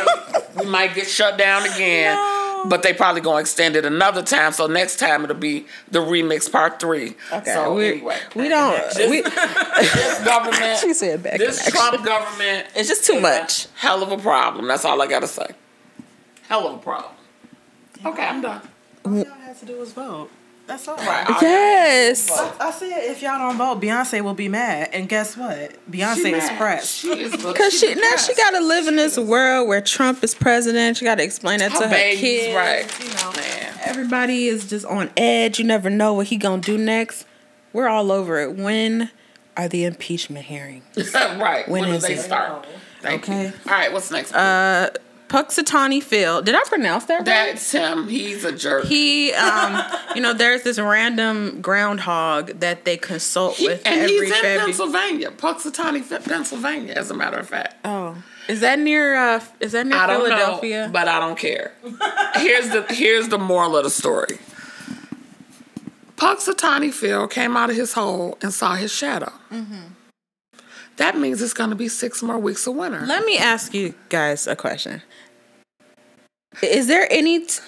we 0.61 0.67
might 0.71 0.95
get 0.95 1.07
shut 1.09 1.39
down 1.39 1.65
again. 1.67 2.15
No. 2.17 2.43
But 2.69 2.83
they 2.83 2.93
probably 2.93 3.21
gonna 3.21 3.41
extend 3.41 3.77
it 3.77 3.85
another 3.85 4.23
time. 4.23 4.51
So 4.53 4.67
next 4.67 4.99
time 4.99 5.23
it'll 5.23 5.37
be 5.37 5.67
the 5.91 6.01
remix 6.01 6.51
part 6.51 6.81
three. 6.81 7.15
Okay, 7.33 7.53
So 7.53 7.75
we, 7.75 7.89
anyway, 7.93 8.19
we 8.35 8.49
don't. 8.49 8.93
This- 8.95 9.09
We, 9.11 9.21
this 9.23 10.25
government, 10.25 10.79
she 10.81 10.93
said 10.95 11.23
back 11.23 11.39
this 11.39 11.65
in. 11.65 11.73
Trump 11.73 12.05
government, 12.05 12.67
It's 12.75 12.89
just 12.89 13.05
too 13.05 13.21
much. 13.21 13.69
Hell 13.77 14.03
of 14.03 14.11
a 14.11 14.19
problem. 14.19 14.67
That's 14.67 14.85
all 14.85 15.01
I 15.01 15.07
gotta 15.07 15.29
say. 15.29 15.47
Hell 16.49 16.67
of 16.67 16.75
a 16.75 16.79
problem. 16.79 17.13
Okay, 18.05 18.23
I'm 18.25 18.41
done. 18.41 18.61
All 19.05 19.15
y'all 19.17 19.25
had 19.25 19.59
to 19.61 19.67
do 19.67 19.79
was 19.79 19.93
vote. 19.93 20.31
That's 20.67 20.89
all. 20.89 20.97
Right. 20.97 21.25
Yes. 21.41 22.29
I 22.59 22.73
said 22.73 23.05
if 23.05 23.23
y'all 23.23 23.39
don't 23.39 23.57
vote, 23.57 23.81
Beyonce 23.81 24.21
will 24.21 24.35
be 24.35 24.49
mad. 24.49 24.91
And 24.93 25.09
guess 25.09 25.37
what? 25.37 25.77
Beyonce 25.89 26.33
is 26.33 26.45
mad. 26.45 26.59
pressed. 26.59 26.93
She 26.99 27.09
is 27.21 27.31
Because 27.37 27.79
she 27.79 27.95
now 27.95 28.17
she 28.17 28.35
got 28.35 28.51
to 28.51 28.61
live 28.61 28.89
in 28.89 28.97
this 28.97 29.17
world 29.17 29.69
where 29.69 29.81
Trump 29.81 30.25
is 30.25 30.35
president. 30.35 30.97
She 30.97 31.05
got 31.05 31.17
to 31.19 31.23
explain 31.23 31.61
that 31.61 31.71
to 31.73 31.87
her 31.87 31.89
her 31.89 31.95
kids. 32.17 32.55
right. 32.57 33.05
You 33.05 33.15
know. 33.15 33.33
Man. 33.37 33.79
Everybody 33.85 34.49
is 34.49 34.69
just 34.69 34.85
on 34.87 35.09
edge. 35.17 35.61
You 35.61 35.65
never 35.67 35.89
know 35.89 36.15
what 36.15 36.27
he 36.27 36.37
gonna 36.37 36.61
do 36.61 36.77
next. 36.77 37.27
We're 37.73 37.87
all 37.89 38.11
over 38.11 38.41
it. 38.41 38.57
When 38.57 39.11
are 39.57 39.69
the 39.69 39.85
impeachment 39.85 40.47
hearings? 40.47 40.85
right. 41.15 41.69
When 41.69 41.83
When, 41.83 41.93
is 41.95 42.03
do 42.03 42.09
they 42.09 42.15
it? 42.15 42.23
start? 42.25 42.67
Thank 43.03 43.23
Okay. 43.23 43.45
you. 43.47 43.53
All 43.67 43.73
right, 43.73 43.93
what's 43.93 44.11
next? 44.11 44.33
Uh, 44.35 44.91
Punxsutawney 45.29 46.03
Phil. 46.03 46.41
Did 46.43 46.55
I 46.55 46.63
pronounce 46.65 47.07
that 47.07 47.17
right? 47.17 47.25
That's 47.25 47.73
him. 47.73 48.07
He's 48.09 48.45
a 48.45 48.53
jerk. 48.53 48.85
He, 48.85 49.33
um, 49.33 49.83
you 50.15 50.21
know, 50.21 50.33
there's 50.33 50.63
this 50.63 50.79
random 50.79 51.61
groundhog 51.61 52.61
that 52.61 52.85
they 52.85 52.97
consult 52.97 53.57
He- 53.57 53.67
with 53.67 53.83
and 53.85 54.01
every 54.03 54.13
he's 54.13 54.23
in 54.23 54.31
February. 54.31 54.59
Pennsylvania, 54.61 55.31
Punxsutawney, 55.33 56.25
Pennsylvania, 56.25 56.93
as 56.95 57.11
a 57.11 57.15
matter 57.15 57.39
of 57.39 57.49
fact. 57.49 57.75
Oh, 57.85 58.23
is 58.49 58.61
that 58.61 58.79
near? 58.79 59.17
Uh, 59.17 59.41
is 59.59 59.73
that 59.73 59.87
near 59.87 59.99
I 59.99 60.07
Philadelphia? 60.07 60.87
know, 60.87 60.93
but 60.93 61.09
I 61.09 61.19
don't 61.19 61.37
care. 61.39 61.73
here's 62.37 62.69
the 62.71 62.87
here's 62.91 63.29
the 63.29 63.39
moral 63.39 63.77
of 63.77 63.83
the 63.85 63.91
story. 63.91 64.39
Punxsutawney 66.17 66.93
Phil 66.93 67.29
came 67.29 67.57
out 67.57 67.69
of 67.71 67.77
his 67.77 67.93
hole 67.95 68.39
and 68.41 68.53
saw 68.55 68.75
his 68.75 68.93
shadow. 68.93 69.33
Mm-hmm. 69.53 69.81
That 70.97 71.19
means 71.19 71.43
it's 71.43 71.53
going 71.53 71.71
to 71.71 71.77
be 71.77 71.89
six 71.89 72.23
more 72.23 72.39
weeks 72.39 72.67
of 72.67 72.75
winter. 72.75 73.05
Let 73.05 73.25
me 73.25 73.37
ask 73.37 73.75
you 73.75 73.95
guys 74.09 74.47
a 74.47 74.57
question. 74.57 75.03
Is 76.63 76.87
there 76.87 77.07
any 77.11 77.45
t- 77.45 77.61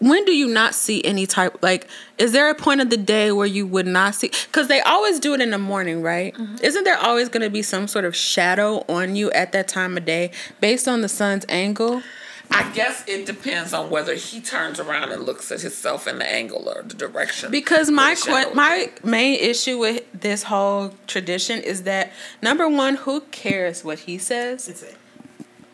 when 0.00 0.24
do 0.24 0.32
you 0.32 0.48
not 0.48 0.74
see 0.74 1.02
any 1.04 1.26
type 1.26 1.56
like 1.62 1.88
is 2.18 2.32
there 2.32 2.50
a 2.50 2.54
point 2.54 2.80
of 2.80 2.90
the 2.90 2.96
day 2.96 3.30
where 3.32 3.46
you 3.46 3.66
would 3.66 3.86
not 3.86 4.14
see 4.14 4.28
cuz 4.50 4.66
they 4.66 4.80
always 4.80 5.20
do 5.20 5.34
it 5.34 5.40
in 5.40 5.50
the 5.50 5.58
morning, 5.58 6.02
right? 6.02 6.34
Mm-hmm. 6.34 6.56
Isn't 6.62 6.84
there 6.84 6.98
always 6.98 7.28
going 7.28 7.42
to 7.42 7.50
be 7.50 7.62
some 7.62 7.86
sort 7.86 8.04
of 8.04 8.14
shadow 8.14 8.84
on 8.88 9.14
you 9.14 9.30
at 9.30 9.52
that 9.52 9.68
time 9.68 9.96
of 9.96 10.04
day 10.04 10.30
based 10.60 10.88
on 10.88 11.00
the 11.00 11.08
sun's 11.08 11.46
angle? 11.48 12.02
I 12.50 12.70
guess 12.72 13.02
it 13.08 13.26
depends 13.26 13.72
on 13.72 13.90
whether 13.90 14.14
he 14.14 14.40
turns 14.40 14.78
around 14.78 15.10
and 15.10 15.22
looks 15.24 15.50
at 15.50 15.60
himself 15.62 16.06
in 16.06 16.18
the 16.18 16.30
angle 16.30 16.68
or 16.68 16.82
the 16.82 16.94
direction. 16.94 17.50
Because 17.50 17.90
my 17.90 18.14
the 18.14 18.20
shadow 18.20 18.42
que- 18.44 18.50
is. 18.50 18.54
my 18.56 18.90
main 19.02 19.38
issue 19.40 19.78
with 19.78 20.04
this 20.12 20.44
whole 20.44 20.94
tradition 21.06 21.60
is 21.60 21.82
that 21.82 22.12
number 22.42 22.68
one, 22.68 22.96
who 22.96 23.22
cares 23.32 23.82
what 23.84 24.00
he 24.00 24.18
says? 24.18 24.68
It's 24.68 24.82
a, 24.82 24.88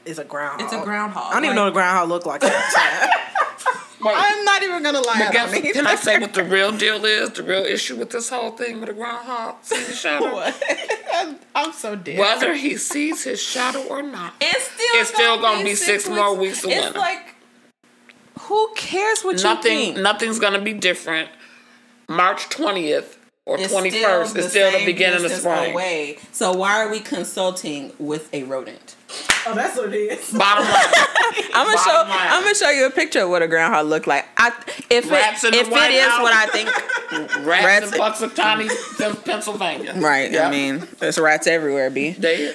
it's 0.06 0.18
a 0.18 0.24
groundhog. 0.24 0.62
It's 0.62 0.72
a 0.72 0.82
groundhog. 0.82 1.30
I 1.32 1.34
don't 1.34 1.44
even 1.44 1.56
know 1.56 1.64
what 1.64 1.70
a 1.70 1.72
groundhog 1.72 2.08
look 2.08 2.26
like. 2.26 2.42
Wait, 4.02 4.14
I'm 4.16 4.44
not 4.46 4.62
even 4.62 4.82
gonna 4.82 5.00
lie. 5.00 5.18
but 5.18 5.32
guess, 5.32 5.52
it. 5.52 5.74
can 5.74 5.86
I 5.86 5.94
say 5.94 6.18
what 6.18 6.32
the 6.32 6.42
real 6.42 6.72
deal 6.72 7.04
is? 7.04 7.30
The 7.30 7.42
real 7.42 7.64
issue 7.64 7.96
with 7.96 8.08
this 8.08 8.30
whole 8.30 8.52
thing 8.52 8.80
with 8.80 8.88
the 8.88 8.94
groundhog 8.94 9.56
seeing 9.60 9.84
the 9.84 9.92
shadow? 9.92 10.36
I'm, 11.20 11.36
I'm 11.54 11.72
so 11.72 11.94
dead. 11.96 12.18
Whether 12.18 12.54
he 12.54 12.76
sees 12.76 13.24
his 13.24 13.42
shadow 13.42 13.82
or 13.88 14.02
not. 14.02 14.34
It's 14.40 14.64
still 14.64 14.86
It's 15.00 15.10
still 15.12 15.38
gonna 15.40 15.64
be 15.64 15.74
six 15.74 16.08
more 16.08 16.34
weeks 16.34 16.64
of 16.64 16.70
It's 16.70 16.84
winter. 16.84 16.98
like, 16.98 17.34
who 18.40 18.70
cares 18.74 19.22
what 19.22 19.36
you 19.38 19.42
Nothing 19.44 19.78
think? 19.94 19.96
nothing's 19.98 20.38
gonna 20.38 20.60
be 20.60 20.72
different. 20.72 21.28
March 22.08 22.48
twentieth 22.48 23.18
or 23.50 23.58
It's 23.58 23.72
twenty 23.72 23.90
first 23.90 24.36
is 24.36 24.50
still 24.50 24.70
the 24.70 24.78
same 24.78 24.86
beginning 24.86 25.24
of 25.24 25.30
spring. 25.32 25.72
Away. 25.72 26.18
So 26.30 26.52
why 26.52 26.84
are 26.84 26.88
we 26.88 27.00
consulting 27.00 27.92
with 27.98 28.32
a 28.32 28.44
rodent? 28.44 28.94
oh, 29.46 29.54
that's 29.56 29.76
what 29.76 29.92
it 29.92 29.96
is. 29.96 30.30
Bottom 30.38 30.64
line. 30.64 30.74
I'm 31.52 31.66
gonna 31.66 31.76
Bottom 31.76 31.78
show. 31.84 32.10
line. 32.10 32.28
I'm 32.30 32.42
gonna 32.44 32.54
show 32.54 32.70
you 32.70 32.86
a 32.86 32.90
picture 32.90 33.22
of 33.24 33.30
what 33.30 33.42
a 33.42 33.48
groundhog 33.48 33.86
look 33.86 34.06
like. 34.06 34.24
I, 34.36 34.52
if 34.88 35.10
Rats 35.10 35.42
it, 35.42 35.52
the 35.52 35.58
if 35.58 35.66
it 35.66 35.72
White 35.72 35.90
is 35.90 36.06
House. 36.06 36.22
what 36.22 36.32
I 36.32 36.46
think, 36.46 36.68
Rats, 37.46 37.90
Rats- 37.90 38.22
and 38.22 38.30
Punxsutawney, 38.32 39.24
Pennsylvania. 39.24 39.94
right? 39.96 40.30
Yeah. 40.30 40.46
I 40.46 40.50
mean, 40.50 40.86
there's 41.00 41.18
rats 41.18 41.48
everywhere. 41.48 41.90
B. 41.90 42.10
They, 42.12 42.52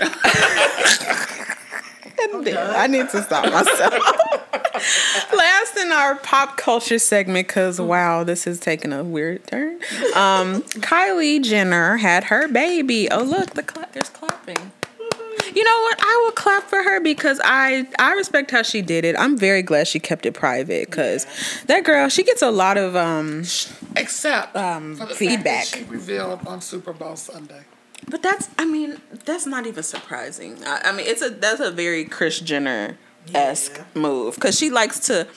I 2.75 2.87
need 2.87 3.09
to 3.09 3.21
stop 3.23 3.45
myself. 3.51 3.93
Last 5.33 5.77
in 5.77 5.91
our 5.91 6.15
pop 6.15 6.57
culture 6.57 6.99
segment, 6.99 7.47
because 7.47 7.79
wow, 7.79 8.23
this 8.23 8.45
is 8.47 8.59
taking 8.59 8.91
a 8.93 9.03
weird 9.03 9.45
turn. 9.47 9.75
Um, 10.15 10.61
Kylie 10.81 11.41
Jenner 11.43 11.97
had 11.97 12.25
her 12.25 12.47
baby. 12.47 13.09
Oh 13.09 13.23
look, 13.23 13.51
the 13.51 13.63
cla- 13.63 13.87
there's 13.93 14.09
clapping. 14.09 14.71
You 15.53 15.63
know 15.63 15.79
what? 15.83 15.97
I 16.01 16.21
will 16.25 16.31
clap 16.31 16.63
for 16.63 16.81
her 16.83 16.99
because 16.99 17.39
I 17.43 17.87
I 17.99 18.13
respect 18.13 18.51
how 18.51 18.63
she 18.63 18.81
did 18.81 19.05
it. 19.05 19.15
I'm 19.17 19.37
very 19.37 19.61
glad 19.61 19.87
she 19.87 19.99
kept 19.99 20.25
it 20.25 20.33
private 20.33 20.89
because 20.89 21.25
that 21.67 21.83
girl 21.85 22.09
she 22.09 22.23
gets 22.23 22.41
a 22.41 22.51
lot 22.51 22.77
of 22.77 22.95
um. 22.95 23.43
except 23.95 24.55
Um, 24.55 24.95
feedback. 25.15 25.65
She 25.65 25.83
revealed 25.83 26.45
on 26.47 26.61
Super 26.61 26.91
Bowl 26.93 27.15
Sunday. 27.15 27.61
But 28.09 28.21
that's 28.21 28.49
I 28.59 28.65
mean 28.65 29.01
that's 29.25 29.45
not 29.45 29.65
even 29.65 29.83
surprising. 29.83 30.63
I, 30.65 30.81
I 30.85 30.91
mean 30.91 31.05
it's 31.07 31.21
a 31.21 31.29
that's 31.29 31.59
a 31.59 31.71
very 31.71 32.05
Kris 32.05 32.39
Jenner 32.39 32.97
esque 33.33 33.77
Yeah. 33.77 33.83
move 33.95 34.35
because 34.35 34.55
she 34.57 34.69
likes 34.69 34.99
to 35.07 35.27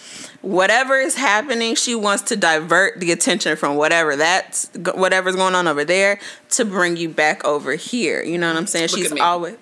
whatever 0.43 0.97
is 0.99 1.15
happening 1.15 1.75
she 1.75 1.95
wants 1.95 2.23
to 2.25 2.37
divert 2.37 3.01
the 3.01 3.11
attention 3.13 3.57
from 3.57 3.77
whatever 3.77 4.15
that's 4.15 4.69
whatever's 4.95 5.35
going 5.37 5.55
on 5.55 5.67
over 5.67 5.85
there 5.87 6.21
to 6.51 6.65
bring 6.67 6.97
you 6.99 7.09
back 7.09 7.45
over 7.47 7.73
here. 7.77 8.23
You 8.23 8.37
know 8.37 8.49
what 8.49 8.57
I'm 8.59 8.67
saying? 8.67 8.89
Look 8.93 8.99
She's 9.01 9.13
always 9.21 9.57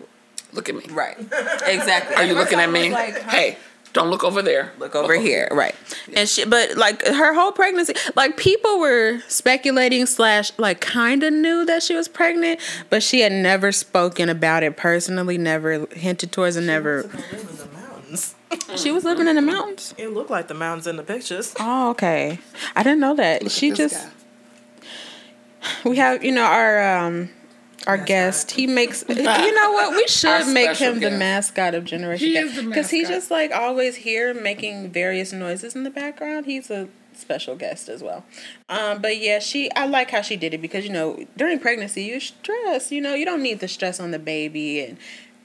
Look 0.52 0.68
at 0.68 0.74
me. 0.74 0.84
right. 0.90 1.16
Exactly. 1.20 2.16
Are 2.16 2.24
you 2.24 2.34
looking 2.34 2.58
at 2.58 2.70
me? 2.70 2.90
Like, 2.90 3.20
hey, 3.22 3.58
Don't 3.96 4.10
look 4.10 4.22
over 4.24 4.42
there. 4.42 4.72
look 4.78 4.94
over 4.94 5.14
here 5.18 5.48
right 5.52 5.74
and 6.14 6.28
she 6.28 6.44
but 6.44 6.76
like 6.76 7.02
her 7.06 7.32
whole 7.34 7.50
pregnancy 7.50 7.94
like 8.14 8.36
people 8.36 8.78
were 8.78 9.20
speculating 9.26 10.04
slash 10.04 10.52
like 10.58 10.80
kind 10.82 11.22
of 11.22 11.32
knew 11.32 11.64
that 11.64 11.82
she 11.82 11.94
was 11.94 12.06
pregnant 12.06 12.60
but 12.90 13.02
she 13.02 13.20
had 13.20 13.32
never 13.32 13.72
spoken 13.72 14.28
about 14.28 14.62
it 14.62 14.76
personally 14.76 15.38
never 15.38 15.86
hinted 15.92 16.30
towards 16.30 16.56
and 16.56 16.66
never 16.66 17.02
To 17.04 17.08
go 17.08 17.16
live 17.18 17.40
in 17.50 17.56
the 17.56 17.68
mountains. 17.72 18.34
she 18.76 18.90
was 18.92 19.04
living 19.04 19.28
in 19.28 19.36
the 19.36 19.42
mountains 19.42 19.94
It 19.96 20.08
looked 20.12 20.30
like 20.30 20.48
the 20.48 20.54
mountains 20.54 20.86
in 20.86 20.96
the 20.96 21.02
pictures. 21.02 21.54
oh 21.58 21.90
okay 21.90 22.38
i 22.76 22.82
didn't 22.82 23.00
know 23.00 23.14
that 23.16 23.42
Look 23.44 23.50
she 23.52 23.70
just 23.72 23.96
guy. 24.04 24.10
we 25.88 25.96
have 25.96 26.22
you 26.22 26.32
know 26.32 26.44
our 26.44 26.96
um 26.98 27.30
our 27.86 27.96
guest, 27.98 28.50
he 28.50 28.66
makes. 28.66 29.04
You 29.08 29.14
know 29.54 29.72
what? 29.72 29.96
We 29.96 30.06
should 30.08 30.30
Our 30.30 30.44
make 30.52 30.74
special 30.74 30.94
him 30.94 31.00
the 31.00 31.10
mascot 31.10 31.74
of 31.74 31.84
Generation 31.84 32.26
He 32.26 32.32
Gap 32.34 32.44
is 32.46 32.56
the 32.56 32.62
because 32.62 32.90
he's 32.90 33.08
just 33.08 33.30
like 33.30 33.52
always 33.52 33.96
here 33.96 34.34
making 34.34 34.90
various 34.90 35.32
noises 35.32 35.74
in 35.76 35.84
the 35.84 35.90
background. 35.90 36.46
He's 36.46 36.70
a 36.70 36.88
special 37.14 37.54
guest 37.56 37.88
as 37.88 38.02
well. 38.02 38.24
Um, 38.68 39.00
but 39.00 39.18
yeah, 39.18 39.38
she. 39.38 39.70
I 39.72 39.86
like 39.86 40.10
how 40.10 40.22
she 40.22 40.36
did 40.36 40.52
it 40.52 40.60
because 40.60 40.84
you 40.84 40.92
know 40.92 41.24
during 41.36 41.58
pregnancy 41.60 42.02
you 42.02 42.18
stress. 42.20 42.90
You 42.90 43.00
know 43.00 43.14
you 43.14 43.24
don't 43.24 43.42
need 43.42 43.60
the 43.60 43.68
stress 43.68 44.00
on 44.00 44.10
the 44.10 44.18
baby 44.18 44.80
and. 44.80 44.98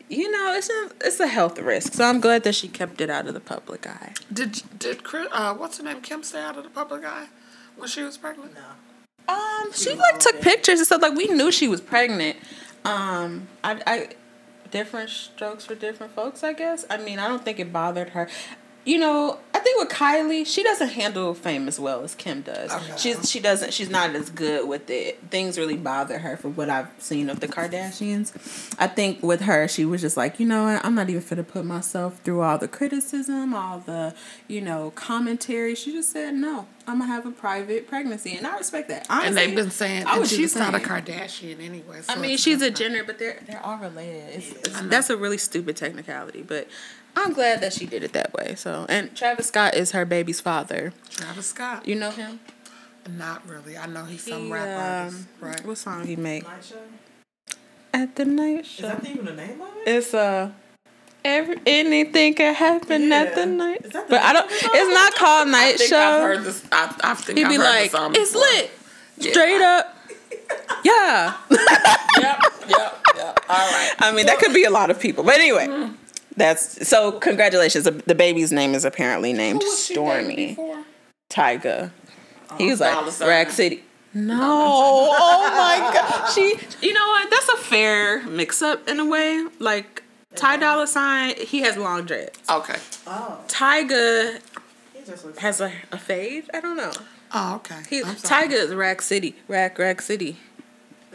You 0.10 0.30
know, 0.30 0.54
it's 0.54 0.70
a 0.70 1.08
it's 1.08 1.22
a 1.22 1.28
health 1.28 1.58
risk, 1.58 1.94
so 1.94 2.04
I'm 2.04 2.20
glad 2.20 2.44
that 2.44 2.54
she 2.54 2.68
kept 2.68 3.00
it 3.00 3.10
out 3.10 3.28
of 3.28 3.34
the 3.34 3.40
public 3.40 3.88
eye. 3.88 4.12
Did 4.34 4.62
did 4.78 5.06
Kris, 5.06 5.30
uh, 5.32 5.54
what's 5.54 5.78
her 5.78 5.86
name? 5.86 6.02
Kim 6.02 6.22
stay 6.22 6.42
out 6.42 6.58
of 6.58 6.66
the 6.66 6.70
public 6.70 7.06
eye 7.06 7.28
when 7.78 7.88
she 7.88 8.04
was 8.04 8.18
pregnant? 8.18 8.54
No. 8.54 8.62
Um, 9.28 9.72
she 9.74 9.94
like 9.96 10.20
took 10.20 10.42
pictures 10.42 10.80
and 10.80 10.86
stuff. 10.86 11.02
Like 11.02 11.16
we 11.16 11.28
knew 11.28 11.52
she 11.52 11.68
was 11.68 11.82
pregnant. 11.82 12.38
Um, 12.84 13.48
I, 13.64 13.82
I 13.86 14.10
different 14.72 15.10
strokes 15.10 15.66
for 15.66 15.76
different 15.76 16.14
folks. 16.14 16.44
I 16.44 16.54
guess. 16.54 16.86
I 16.90 16.98
mean, 16.98 17.20
I 17.20 17.28
don't 17.28 17.44
think 17.44 17.60
it 17.60 17.72
bothered 17.72 18.10
her. 18.10 18.28
You 18.84 18.98
know, 18.98 19.38
I 19.54 19.60
think 19.60 19.80
with 19.80 19.90
Kylie, 19.90 20.46
she 20.46 20.64
doesn't 20.64 20.90
handle 20.90 21.36
fame 21.36 21.68
as 21.68 21.80
well 21.80 22.04
as 22.04 22.16
Kim 22.16 22.42
does. 22.42 22.72
Okay. 22.72 22.98
She's 22.98 23.30
she 23.30 23.40
doesn't. 23.40 23.74
She's 23.74 23.92
not 23.92 24.16
as 24.16 24.32
good 24.32 24.68
with 24.68 24.90
it. 24.90 25.20
Things 25.30 25.58
really 25.60 25.78
bother 25.78 26.18
her 26.20 26.36
from 26.36 26.56
what 26.56 26.70
I've 26.70 26.88
seen 26.98 27.30
of 27.30 27.42
the 27.42 27.48
Kardashians. 27.48 28.76
I 28.80 28.88
think 28.88 29.22
with 29.22 29.42
her, 29.42 29.68
she 29.68 29.86
was 29.86 30.02
just 30.02 30.18
like, 30.18 30.40
you 30.40 30.48
know 30.48 30.64
what? 30.64 30.84
I'm 30.84 30.96
not 30.96 31.10
even 31.10 31.22
finna 31.22 31.48
put 31.48 31.64
myself 31.64 32.20
through 32.24 32.42
all 32.42 32.58
the 32.58 32.68
criticism, 32.68 33.54
all 33.54 33.80
the 33.80 34.16
you 34.48 34.62
know 34.62 34.92
commentary. 34.96 35.76
She 35.76 35.92
just 35.92 36.12
said 36.12 36.34
no. 36.34 36.66
I'm 36.88 37.00
gonna 37.00 37.12
have 37.12 37.28
a 37.28 37.32
private 37.32 37.88
pregnancy, 37.88 38.36
and 38.36 38.48
I 38.48 38.58
respect 38.58 38.90
that. 38.90 39.06
Honestly, 39.10 39.28
And 39.28 39.38
they've 39.38 39.56
been 39.56 39.70
saying, 39.70 40.08
I 40.08 40.14
and 40.14 40.22
would 40.22 40.30
do 40.30 40.36
the 40.36 40.42
she's 40.42 40.56
not 40.56 40.74
a. 40.74 40.80
Kardashian 40.80 41.64
anyway. 41.64 42.02
so 42.02 42.14
I 42.14 42.18
mean, 42.18 42.38
she's 42.38 42.62
a. 42.64 42.72
Jenner, 42.72 43.04
but 43.04 43.20
they're 43.20 43.40
they're 43.46 43.64
all 43.64 43.78
related. 43.78 44.36
It's, 44.36 44.52
it's, 44.52 44.82
that's 44.82 45.10
a 45.12 45.18
really 45.18 45.38
stupid 45.38 45.78
technicality, 45.78 46.42
but 46.42 46.68
I'm 47.16 47.34
glad 47.34 47.62
that 47.62 47.74
she 47.74 47.86
did 47.86 48.04
it 48.04 48.14
that 48.14 48.34
way. 48.34 48.56
So, 48.56 48.86
and 48.90 49.16
Travis 49.16 49.48
Scott 49.48 49.74
is 49.76 49.92
her 49.92 50.06
baby's 50.06 50.40
father. 50.40 50.94
Travis 51.10 51.48
Scott. 51.48 51.88
You 51.88 51.96
know 51.96 52.12
him? 52.12 52.40
Not 53.10 53.48
really. 53.48 53.78
I 53.78 53.86
know 53.88 54.06
he's 54.06 54.24
some 54.24 54.46
He, 54.46 54.52
rap 54.52 55.08
um, 55.12 55.28
right? 55.40 55.66
What 55.66 55.78
song 55.78 56.06
he 56.08 56.16
make 56.16 56.46
at 57.94 58.16
the 58.16 58.26
night 58.26 58.66
show. 58.66 58.88
Is 58.88 58.92
show? 58.92 59.00
that 59.02 59.10
even 59.10 59.26
the 59.26 59.34
name 59.34 59.62
of 59.62 59.68
it? 59.78 59.88
It's 59.90 60.14
uh 60.14 60.52
every 61.26 61.58
anything 61.66 62.34
can 62.36 62.54
happen 62.56 63.12
at 63.12 63.36
the 63.36 63.46
night. 63.46 63.82
Is 63.86 63.92
that 63.92 64.08
the 64.08 64.12
But 64.16 64.22
I 64.22 64.34
don't. 64.34 64.46
name 64.48 64.54
of 64.56 64.62
the 64.62 64.66
song? 64.68 64.72
It's 64.76 64.94
not 64.94 65.16
called 65.16 65.48
night 65.50 65.78
think 65.78 65.90
show. 65.90 65.98
I've 66.00 66.22
heard 66.24 66.44
this. 66.44 66.64
I, 66.72 66.96
I 67.04 67.14
think 67.16 67.38
He'd 67.40 67.46
I've 67.46 67.52
be 67.52 67.58
like, 67.58 67.92
the 67.92 67.98
song 67.98 68.14
"It's 68.16 68.32
before. 68.32 68.42
lit, 68.48 68.72
Yeah. 69.18 69.32
straight 69.32 69.62
up." 69.62 69.98
Yeah. 70.84 71.34
Yep, 71.50 71.60
yep, 72.20 73.02
yep. 73.16 73.40
All 73.50 73.72
right. 73.72 73.92
I 74.00 74.12
mean, 74.16 74.26
that 74.26 74.38
could 74.40 74.54
be 74.54 74.64
a 74.64 74.70
lot 74.70 74.90
of 74.90 75.00
people. 75.00 75.24
But 75.24 75.36
anyway, 75.36 75.68
that's 76.36 76.88
so. 76.88 77.14
Congratulations. 77.14 77.86
The, 77.86 77.92
the 77.92 78.16
baby's 78.16 78.52
name 78.52 78.74
is 78.74 78.86
apparently 78.86 79.34
named 79.34 79.62
Who 79.62 79.70
was 79.70 79.86
she 79.86 79.96
dating 79.96 80.08
Stormi 80.08 80.48
before? 80.50 80.84
Tyga. 81.30 81.92
Oh, 82.50 82.58
he 82.58 82.70
was 82.70 82.80
like 82.80 82.94
Dollar 82.94 83.12
Sign. 83.12 83.28
Rack 83.28 83.52
City. 83.52 83.84
No, 84.14 84.38
oh 84.42 85.50
my 85.52 85.94
god. 85.94 86.30
She, 86.32 86.56
you 86.86 86.94
know 86.94 87.08
what? 87.08 87.30
That's 87.30 87.50
a 87.50 87.58
fair 87.58 88.24
mix-up 88.28 88.88
in 88.90 89.00
a 89.00 89.06
way. 89.06 89.46
Like 89.60 90.04
Ty 90.36 90.58
Dolla 90.58 90.88
Sign, 90.88 91.36
he 91.38 91.62
has 91.62 91.78
long 91.78 92.06
dreads. 92.06 92.38
Okay. 92.50 92.76
Oh, 93.08 93.40
Tyga 93.48 94.40
he 94.94 95.06
just 95.06 95.26
looks. 95.26 95.40
has 95.40 95.62
a, 95.62 95.72
a 95.92 95.98
fade. 95.98 96.50
I 96.54 96.60
don't 96.60 96.76
know. 96.78 96.92
Oh, 97.34 97.56
okay. 97.56 97.82
He, 97.90 98.02
Tyga 98.02 98.52
is 98.52 98.74
Rack 98.74 99.02
City. 99.02 99.36
Rack 99.48 99.80
Rack 99.80 100.02
City. 100.02 100.38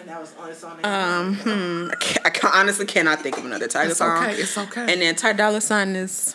That 0.07 0.21
was 0.21 0.33
on 0.65 0.79
it's. 0.79 0.85
Um, 0.85 1.35
hmm, 1.37 1.91
I, 1.91 1.97
can't, 1.97 2.27
I 2.27 2.31
can 2.31 2.51
honestly 2.55 2.87
cannot 2.87 3.21
think 3.23 3.37
of 3.39 3.45
another 3.45 3.69
Tyga 3.69 3.91
It's 3.91 3.99
song. 3.99 4.25
okay. 4.25 4.35
It's 4.35 4.57
okay. 4.57 4.93
And 4.93 5.03
then 5.03 5.15
Ty 5.15 5.35
Dolla 5.35 5.61
Sign 5.61 5.95
is. 5.97 6.35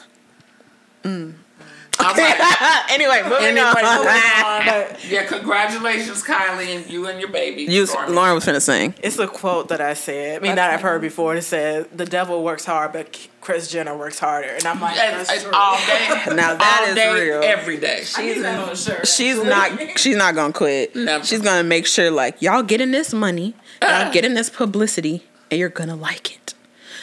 All 2.06 2.14
right. 2.14 2.86
anyway, 2.92 3.22
moving 3.24 3.46
Anyway, 3.48 3.62
on. 3.62 3.98
moving 3.98 4.10
on. 4.10 4.96
yeah, 5.10 5.26
congratulations, 5.28 6.24
Kylie, 6.24 6.76
and 6.78 6.90
you 6.90 7.08
and 7.08 7.20
your 7.20 7.30
baby. 7.30 7.64
You, 7.64 7.84
Stormi. 7.84 8.14
Lauren 8.14 8.36
was 8.36 8.46
finna 8.46 8.62
sing. 8.62 8.94
It's 9.04 9.20
a 9.20 9.28
quote 9.28 9.70
that 9.70 9.82
I 9.82 9.94
said. 9.94 10.38
I 10.38 10.40
mean, 10.40 10.56
that 10.56 10.72
I've 10.74 10.82
heard 10.82 11.02
before. 11.02 11.36
It 11.36 11.44
says, 11.44 11.86
"The 11.94 12.06
devil 12.06 12.44
works 12.44 12.66
hard, 12.66 12.94
but 12.94 13.28
Kris 13.42 13.70
Jenner 13.72 13.96
works 13.98 14.20
harder." 14.20 14.50
And 14.50 14.66
I'm 14.66 14.80
like, 14.82 14.96
that's 14.96 15.32
it's 15.32 15.44
true. 15.44 15.52
all 15.54 15.78
day. 15.78 16.08
Now 16.36 16.56
that 16.56 16.80
all 16.84 16.90
is 16.90 16.96
day, 16.96 17.14
real. 17.14 17.42
Every 17.44 17.78
day. 17.78 18.04
I 18.16 18.26
need 18.26 18.38
a 18.38 18.76
shirt. 18.76 19.08
She's 19.08 19.42
not. 19.44 20.00
She's 20.00 20.16
not 20.16 20.36
gonna 20.36 20.54
quit. 20.54 20.96
Never. 20.96 21.24
She's 21.26 21.42
gonna 21.42 21.64
make 21.64 21.86
sure 21.86 22.10
like 22.12 22.42
y'all 22.42 22.64
getting 22.64 22.92
this 22.92 23.14
money, 23.14 23.54
y'all 23.82 24.12
getting 24.14 24.34
this 24.34 24.50
publicity, 24.50 25.24
and 25.50 25.60
you're 25.60 25.70
gonna 25.70 25.96
like 25.96 26.34
it. 26.36 26.54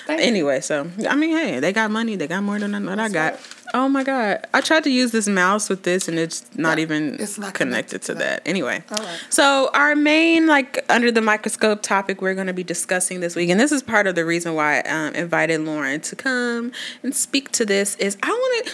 Thank. 0.06 0.22
Anyway, 0.22 0.60
so 0.62 0.90
I 1.08 1.16
mean, 1.16 1.36
hey, 1.36 1.60
they 1.60 1.72
got 1.72 1.90
money. 1.90 2.16
They 2.16 2.26
got 2.26 2.42
more 2.42 2.58
than 2.58 2.86
what 2.86 2.98
I 2.98 3.10
got. 3.10 3.38
Oh 3.74 3.88
my 3.88 4.02
god! 4.02 4.46
I 4.54 4.60
tried 4.60 4.84
to 4.84 4.90
use 4.90 5.12
this 5.12 5.28
mouse 5.28 5.68
with 5.68 5.82
this, 5.82 6.08
and 6.08 6.18
it's 6.18 6.46
not 6.56 6.78
even 6.78 7.16
it's 7.20 7.38
not 7.38 7.54
connected, 7.54 8.00
connected 8.00 8.02
to 8.02 8.12
to 8.14 8.18
that. 8.18 8.42
Anyway, 8.46 8.82
right. 8.90 9.20
so 9.28 9.70
our 9.74 9.94
main 9.94 10.46
like 10.46 10.84
under 10.88 11.10
the 11.10 11.20
microscope 11.20 11.82
topic 11.82 12.22
we're 12.22 12.34
going 12.34 12.46
to 12.46 12.52
be 12.54 12.64
discussing 12.64 13.20
this 13.20 13.36
week, 13.36 13.50
and 13.50 13.60
this 13.60 13.72
is 13.72 13.82
part 13.82 14.06
of 14.06 14.14
the 14.14 14.24
reason 14.24 14.54
why 14.54 14.80
I 14.80 15.08
um, 15.08 15.14
invited 15.14 15.60
Lauren 15.60 16.00
to 16.00 16.16
come 16.16 16.72
and 17.02 17.14
speak 17.14 17.50
to 17.52 17.66
this. 17.66 17.94
Is 17.96 18.16
I 18.22 18.30
wanted, 18.30 18.72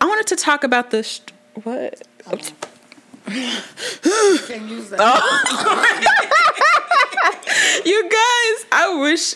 I 0.00 0.06
wanted 0.06 0.26
to 0.28 0.36
talk 0.36 0.64
about 0.64 0.90
the 0.90 1.02
sh- 1.02 1.20
what. 1.64 2.02
Can't 3.26 4.68
use 4.68 4.90
that. 4.90 6.18
You 7.84 8.02
guys, 8.02 8.66
I 8.70 8.98
wish. 9.00 9.34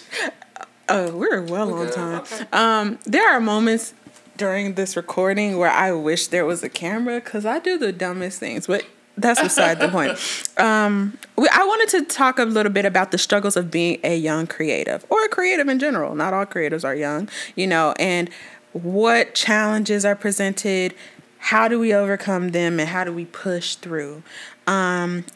Oh, 0.88 1.16
we're 1.16 1.42
well 1.42 1.75
on 1.75 1.87
good? 1.87 1.94
time. 1.94 2.20
Okay. 2.20 2.46
Um, 2.53 2.99
there 3.05 3.29
are 3.29 3.40
moments 3.40 3.92
during 4.37 4.75
this 4.75 4.96
recording 4.96 5.59
where 5.59 5.70
I 5.70 5.92
wish 5.92 6.29
there 6.29 6.44
was 6.44 6.62
a 6.62 6.68
camera 6.68 7.20
because 7.20 7.46
I 7.46 7.59
do 7.59 7.79
the 7.79 7.92
dumbest 7.92 8.38
things, 8.38 8.66
but 8.66 8.85
that's 9.16 9.40
beside 9.40 9.81
the 9.81 9.88
point. 9.88 10.18
Um, 10.59 11.18
we, 11.37 11.46
I 11.53 11.64
wanted 11.64 11.99
to 11.99 12.05
talk 12.07 12.38
a 12.38 12.44
little 12.44 12.72
bit 12.72 12.87
about 12.87 13.11
the 13.11 13.18
struggles 13.18 13.59
of 13.59 13.70
being 13.70 14.01
a 14.03 14.16
young 14.16 14.46
creative 14.46 15.05
or 15.11 15.22
a 15.22 15.29
creative 15.29 15.68
in 15.68 15.79
general. 15.79 16.14
Not 16.14 16.33
all 16.33 16.46
creatives 16.46 16.83
are 16.83 16.94
young, 16.94 17.29
you 17.55 17.66
know, 17.66 17.92
and 17.99 18.31
what 18.72 19.35
challenges 19.35 20.07
are 20.07 20.16
presented. 20.16 20.94
How 21.38 21.68
do 21.68 21.79
we 21.79 21.92
overcome 21.92 22.53
them 22.53 22.81
and 22.81 22.88
how 22.88 23.05
do 23.05 23.12
we 23.12 23.27
push 23.27 23.75
through? 23.75 24.22
Um, 24.66 25.27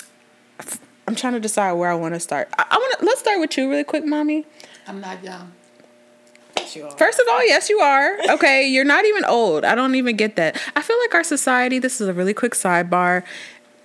I'm 1.07 1.15
trying 1.15 1.35
to 1.35 1.41
decide 1.41 1.73
where 1.73 1.91
I 1.91 1.95
want 1.95 2.15
to 2.15 2.21
start. 2.21 2.49
I, 2.59 2.65
I 2.71 2.77
want 2.77 2.99
to 3.01 3.05
let's 3.05 3.21
start 3.21 3.41
with 3.41 3.59
you 3.59 3.69
really 3.69 3.85
quick, 3.85 4.07
mommy. 4.07 4.47
I'm 4.87 5.03
not 5.03 5.23
young. 5.23 5.53
Sure. 6.71 6.91
First 6.93 7.19
of 7.19 7.27
all, 7.31 7.45
yes, 7.47 7.69
you 7.69 7.79
are. 7.81 8.17
Okay, 8.31 8.67
you're 8.69 8.85
not 8.85 9.05
even 9.05 9.25
old. 9.25 9.65
I 9.65 9.75
don't 9.75 9.95
even 9.95 10.17
get 10.17 10.37
that. 10.37 10.61
I 10.77 10.83
feel 10.83 10.99
like 11.01 11.15
our 11.15 11.25
society. 11.25 11.79
This 11.79 12.01
is 12.01 12.09
a 12.09 12.13
really 12.15 12.35
quick 12.35 12.53
sidebar. 12.55 13.23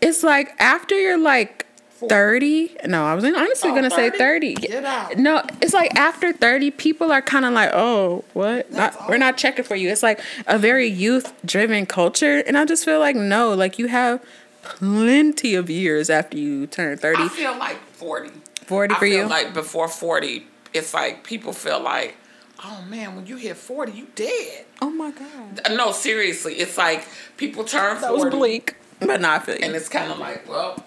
It's 0.02 0.24
like 0.24 0.54
after 0.60 0.96
you're 0.96 1.18
like. 1.18 1.62
30 2.10 2.76
no 2.88 3.06
i 3.06 3.16
was 3.16 3.24
honestly 3.24 3.70
Oh, 3.72 3.74
gonna 3.74 3.90
say 3.90 4.10
30? 4.10 4.54
30 4.56 4.68
Get 4.68 4.84
out. 4.84 5.18
no 5.18 5.42
it's 5.62 5.74
like 5.74 5.96
after 5.96 6.34
30 6.34 6.70
people 6.72 7.10
are 7.10 7.22
kind 7.22 7.46
of 7.46 7.54
like 7.54 7.70
oh 7.74 8.26
what 8.34 8.70
not, 8.70 9.08
we're 9.08 9.18
not 9.18 9.38
checking 9.38 9.64
for 9.64 9.78
you 9.78 9.90
it's 9.90 10.04
like 10.04 10.20
a 10.46 10.60
very 10.60 10.88
youth 10.88 11.34
driven 11.46 11.86
culture 11.86 12.44
and 12.46 12.58
i 12.58 12.66
just 12.66 12.84
feel 12.84 13.00
like 13.00 13.16
no 13.16 13.54
like 13.54 13.80
you 13.80 13.88
have 13.88 14.22
plenty 14.62 15.56
of 15.56 15.70
years 15.70 16.10
after 16.10 16.38
you 16.38 16.68
turn 16.68 16.98
30 16.98 17.24
I 17.24 17.28
feel 17.30 17.58
like 17.58 17.78
40. 17.94 18.30
40 18.66 18.94
I 18.94 18.98
for 18.98 19.06
feel 19.06 19.18
you 19.20 19.26
like 19.28 19.54
before 19.54 19.88
40, 19.88 20.46
it's 20.74 20.94
like 20.94 21.24
people 21.24 21.54
feel 21.54 21.80
like, 21.80 22.16
oh 22.64 22.84
man, 22.90 23.16
when 23.16 23.26
you 23.26 23.38
hit 23.38 23.58
40, 23.58 23.92
you 23.92 24.08
dead. 24.16 24.66
oh 24.82 24.90
my 24.90 25.12
god 25.12 25.62
No, 25.76 25.92
seriously, 25.92 26.56
it's 26.56 26.78
like 26.78 27.08
people 27.38 27.64
turn 27.64 27.98
40. 27.98 28.02
that 28.02 28.14
was 28.14 28.34
bleak 28.34 28.76
but 29.00 29.22
not 29.22 29.46
feel 29.46 29.56
you. 29.56 29.62
And 29.66 29.76
it's 29.76 29.90
kind 29.90 30.12
of 30.12 30.20
like, 30.20 30.48
well, 30.48 30.82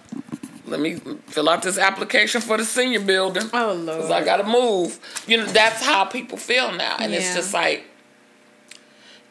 let 0.66 0.81
me 0.81 0.96
fill 1.26 1.48
out 1.48 1.62
this 1.62 1.78
application 1.78 2.40
for 2.40 2.57
the 2.57 2.64
senior 2.64 3.00
building. 3.00 3.48
Oh, 3.52 3.72
Lord. 3.74 3.98
Because 3.98 4.11
I 4.11 4.24
got 4.24 4.38
to 4.38 4.44
move. 4.44 4.98
You 5.26 5.38
know, 5.38 5.46
that's 5.46 5.85
how 5.85 6.04
people 6.04 6.38
feel 6.38 6.72
now. 6.72 6.96
And 6.98 7.12
it's 7.12 7.35
just 7.35 7.52
like, 7.52 7.85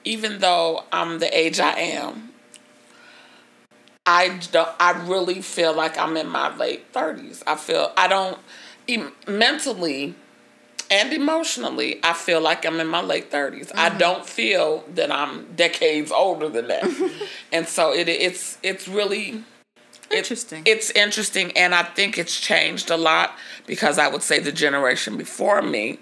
even 0.04 0.40
though 0.40 0.84
I'm 0.92 1.20
the 1.20 1.38
age 1.38 1.60
I 1.60 1.74
am, 1.74 2.30
I 4.06 4.40
don't, 4.52 4.70
I 4.80 4.92
really 5.06 5.42
feel 5.42 5.76
like 5.76 5.98
I'm 5.98 6.16
in 6.16 6.28
my 6.30 6.56
late 6.56 6.94
30s. 6.94 7.44
I 7.46 7.56
feel, 7.56 7.92
I 7.98 8.08
don't, 8.08 8.40
mentally, 9.28 10.16
and 10.90 11.14
emotionally, 11.14 12.00
I 12.04 12.14
feel 12.14 12.42
like 12.42 12.66
I'm 12.66 12.80
in 12.80 12.88
my 12.88 13.02
late 13.02 13.32
30s. 13.32 13.68
Mm-hmm. 13.68 13.80
I 13.80 13.90
don't 13.90 14.26
feel 14.26 14.84
that 14.96 15.12
I'm 15.12 15.54
decades 15.56 16.12
older 16.12 16.50
than 16.50 16.68
that. 16.68 17.12
and 17.52 17.68
so 17.68 17.94
it 17.94 18.08
it's 18.10 18.58
it's 18.64 18.88
really 18.88 19.44
interesting. 20.12 20.64
It, 20.66 20.70
it's 20.70 20.92
interesting 20.92 21.52
and 21.58 21.76
I 21.76 21.84
think 21.84 22.18
it's 22.18 22.40
changed 22.40 22.90
a 22.90 22.98
lot 22.98 23.36
because 23.66 23.98
I 23.98 24.08
would 24.08 24.24
say 24.24 24.40
the 24.40 24.52
generation 24.52 25.18
before 25.18 25.62
me 25.62 26.00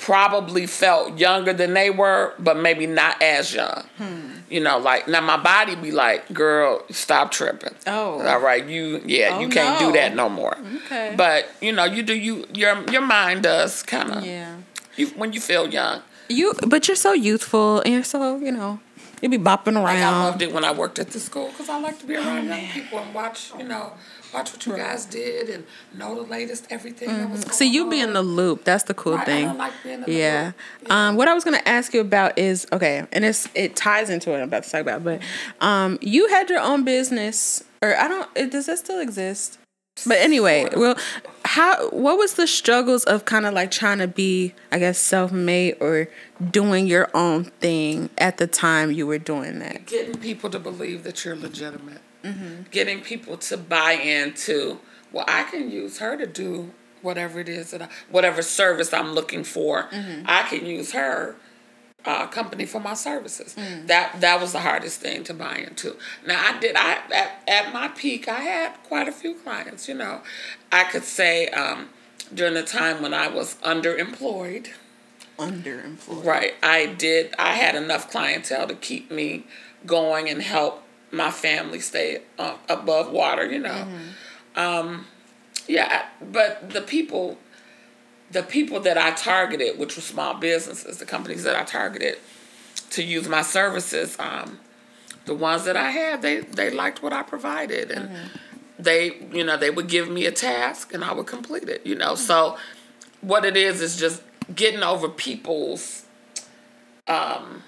probably 0.00 0.66
felt 0.66 1.18
younger 1.18 1.52
than 1.52 1.74
they 1.74 1.90
were, 1.90 2.32
but 2.38 2.56
maybe 2.56 2.86
not 2.86 3.20
as 3.22 3.54
young. 3.54 3.84
Hmm. 3.98 4.30
You 4.48 4.60
know, 4.60 4.78
like 4.78 5.06
now 5.06 5.20
my 5.20 5.36
body 5.36 5.76
be 5.76 5.92
like, 5.92 6.32
"Girl, 6.32 6.82
stop 6.90 7.30
tripping." 7.30 7.74
Oh, 7.86 8.20
all 8.26 8.40
right, 8.40 8.66
you 8.66 9.00
yeah, 9.04 9.36
oh, 9.36 9.40
you 9.40 9.48
can't 9.48 9.80
no. 9.80 9.86
do 9.86 9.92
that 9.92 10.16
no 10.16 10.28
more. 10.28 10.56
Okay, 10.86 11.14
but 11.16 11.48
you 11.60 11.72
know, 11.72 11.84
you 11.84 12.02
do 12.02 12.14
you 12.14 12.46
your 12.52 12.82
your 12.90 13.02
mind 13.02 13.44
does 13.44 13.82
kind 13.82 14.10
of 14.10 14.26
yeah. 14.26 14.56
You 14.96 15.08
when 15.08 15.32
you 15.32 15.40
feel 15.40 15.68
young, 15.68 16.02
you 16.28 16.52
but 16.66 16.88
you're 16.88 16.96
so 16.96 17.12
youthful 17.12 17.80
and 17.82 17.94
you're 17.94 18.04
so 18.04 18.38
you 18.38 18.50
know 18.50 18.80
you 19.22 19.28
be 19.28 19.38
bopping 19.38 19.76
around. 19.76 19.84
Like 19.84 20.02
I 20.02 20.24
loved 20.24 20.42
it 20.42 20.52
when 20.52 20.64
I 20.64 20.72
worked 20.72 20.98
at 20.98 21.10
the 21.10 21.20
school 21.20 21.48
because 21.50 21.68
I 21.68 21.78
like 21.78 22.00
to 22.00 22.06
be 22.06 22.16
around 22.16 22.50
oh, 22.50 22.56
young 22.56 22.68
people 22.70 22.98
and 22.98 23.14
watch 23.14 23.52
you 23.56 23.64
know 23.64 23.92
watch 24.32 24.52
what 24.52 24.64
you 24.66 24.76
guys 24.76 25.06
did 25.06 25.48
and 25.50 25.64
know 25.94 26.14
the 26.14 26.22
latest 26.22 26.66
everything 26.70 27.08
mm-hmm. 27.08 27.20
that 27.20 27.30
was 27.30 27.44
going 27.44 27.54
So 27.54 27.64
you 27.64 27.84
on. 27.84 27.90
be 27.90 28.00
in 28.00 28.12
the 28.12 28.22
loop. 28.22 28.64
That's 28.64 28.84
the 28.84 28.94
cool 28.94 29.16
right, 29.16 29.26
thing. 29.26 29.48
I 29.48 29.52
like 29.52 29.72
being 29.82 30.02
in 30.02 30.04
yeah. 30.08 30.52
yeah. 30.82 31.08
Um, 31.08 31.16
what 31.16 31.28
I 31.28 31.34
was 31.34 31.44
gonna 31.44 31.62
ask 31.66 31.94
you 31.94 32.00
about 32.00 32.38
is 32.38 32.66
okay, 32.72 33.06
and 33.12 33.24
it's 33.24 33.48
it 33.54 33.76
ties 33.76 34.10
into 34.10 34.30
what 34.30 34.40
I'm 34.40 34.48
about 34.48 34.64
to 34.64 34.70
talk 34.70 34.80
about. 34.80 35.04
But 35.04 35.22
um, 35.60 35.98
you 36.00 36.28
had 36.28 36.48
your 36.50 36.60
own 36.60 36.84
business, 36.84 37.64
or 37.82 37.96
I 37.96 38.08
don't. 38.08 38.28
It, 38.34 38.50
does 38.50 38.66
that 38.66 38.78
still 38.78 39.00
exist? 39.00 39.58
But 40.06 40.18
anyway, 40.18 40.66
well, 40.74 40.96
how 41.44 41.90
what 41.90 42.16
was 42.16 42.34
the 42.34 42.46
struggles 42.46 43.04
of 43.04 43.24
kind 43.24 43.44
of 43.44 43.52
like 43.52 43.70
trying 43.70 43.98
to 43.98 44.08
be, 44.08 44.54
I 44.72 44.78
guess, 44.78 44.98
self-made 44.98 45.76
or 45.80 46.08
doing 46.50 46.86
your 46.86 47.10
own 47.12 47.44
thing 47.44 48.08
at 48.16 48.38
the 48.38 48.46
time 48.46 48.92
you 48.92 49.06
were 49.06 49.18
doing 49.18 49.58
that? 49.58 49.86
Getting 49.86 50.16
people 50.16 50.48
to 50.50 50.58
believe 50.58 51.02
that 51.02 51.24
you're 51.24 51.36
legitimate 51.36 52.00
mm-hmm. 52.22 52.62
getting 52.70 53.00
people 53.00 53.36
to 53.36 53.56
buy 53.56 53.92
into 53.92 54.78
well 55.12 55.24
i 55.28 55.42
can 55.44 55.70
use 55.70 55.98
her 55.98 56.16
to 56.16 56.26
do 56.26 56.70
whatever 57.02 57.40
it 57.40 57.48
is 57.48 57.70
that 57.70 57.82
I, 57.82 57.88
whatever 58.10 58.42
service 58.42 58.92
i'm 58.92 59.12
looking 59.12 59.44
for. 59.44 59.84
Mm-hmm. 59.84 60.24
i 60.26 60.42
can 60.42 60.66
use 60.66 60.92
her 60.92 61.36
uh, 62.04 62.26
company 62.28 62.64
for 62.64 62.80
my 62.80 62.94
services. 62.94 63.54
Mm. 63.54 63.86
that 63.86 64.20
that 64.20 64.40
was 64.40 64.52
the 64.52 64.60
hardest 64.60 65.00
thing 65.00 65.22
to 65.24 65.34
buy 65.34 65.56
into. 65.56 65.96
Now 66.26 66.42
i 66.42 66.58
did 66.58 66.76
i 66.76 66.98
at, 67.14 67.42
at 67.46 67.72
my 67.72 67.88
peak 67.88 68.28
i 68.28 68.40
had 68.40 68.72
quite 68.84 69.08
a 69.08 69.12
few 69.12 69.34
clients 69.34 69.88
you 69.88 69.94
know. 69.94 70.22
I 70.72 70.84
could 70.84 71.04
say 71.04 71.48
um, 71.48 71.90
during 72.32 72.54
the 72.54 72.62
time 72.62 73.02
when 73.02 73.12
i 73.14 73.28
was 73.28 73.56
underemployed. 73.56 74.68
Underemployed. 75.38 76.24
Right. 76.24 76.54
I 76.62 76.86
did 76.86 77.34
i 77.38 77.52
had 77.52 77.74
enough 77.74 78.10
clientele 78.10 78.68
to 78.68 78.74
keep 78.74 79.10
me 79.10 79.44
going 79.86 80.28
and 80.28 80.42
help 80.42 80.82
my 81.12 81.30
family 81.30 81.80
stay 81.80 82.22
uh, 82.38 82.56
above 82.68 83.10
water, 83.10 83.50
you 83.50 83.58
know. 83.58 83.70
Mm-hmm. 83.70 84.58
Um, 84.58 85.06
yeah, 85.66 86.06
but 86.20 86.70
the 86.70 86.80
people, 86.80 87.38
the 88.30 88.42
people 88.42 88.80
that 88.80 88.98
I 88.98 89.12
targeted, 89.12 89.78
which 89.78 89.96
were 89.96 90.02
small 90.02 90.34
businesses, 90.34 90.98
the 90.98 91.06
companies 91.06 91.44
that 91.44 91.56
I 91.56 91.64
targeted 91.64 92.18
to 92.90 93.02
use 93.02 93.28
my 93.28 93.42
services, 93.42 94.16
um, 94.18 94.58
the 95.26 95.34
ones 95.34 95.64
that 95.64 95.76
I 95.76 95.90
had, 95.90 96.22
they 96.22 96.40
they 96.40 96.70
liked 96.70 97.02
what 97.02 97.12
I 97.12 97.22
provided, 97.22 97.90
and 97.90 98.08
mm-hmm. 98.08 98.26
they, 98.78 99.16
you 99.32 99.44
know, 99.44 99.56
they 99.56 99.70
would 99.70 99.88
give 99.88 100.08
me 100.08 100.26
a 100.26 100.32
task 100.32 100.92
and 100.92 101.04
I 101.04 101.12
would 101.12 101.26
complete 101.26 101.68
it, 101.68 101.86
you 101.86 101.94
know. 101.94 102.12
Mm-hmm. 102.12 102.24
So, 102.24 102.56
what 103.20 103.44
it 103.44 103.56
is 103.56 103.80
is 103.80 103.96
just 103.96 104.22
getting 104.54 104.82
over 104.82 105.08
people's. 105.08 106.06
Um, 107.06 107.64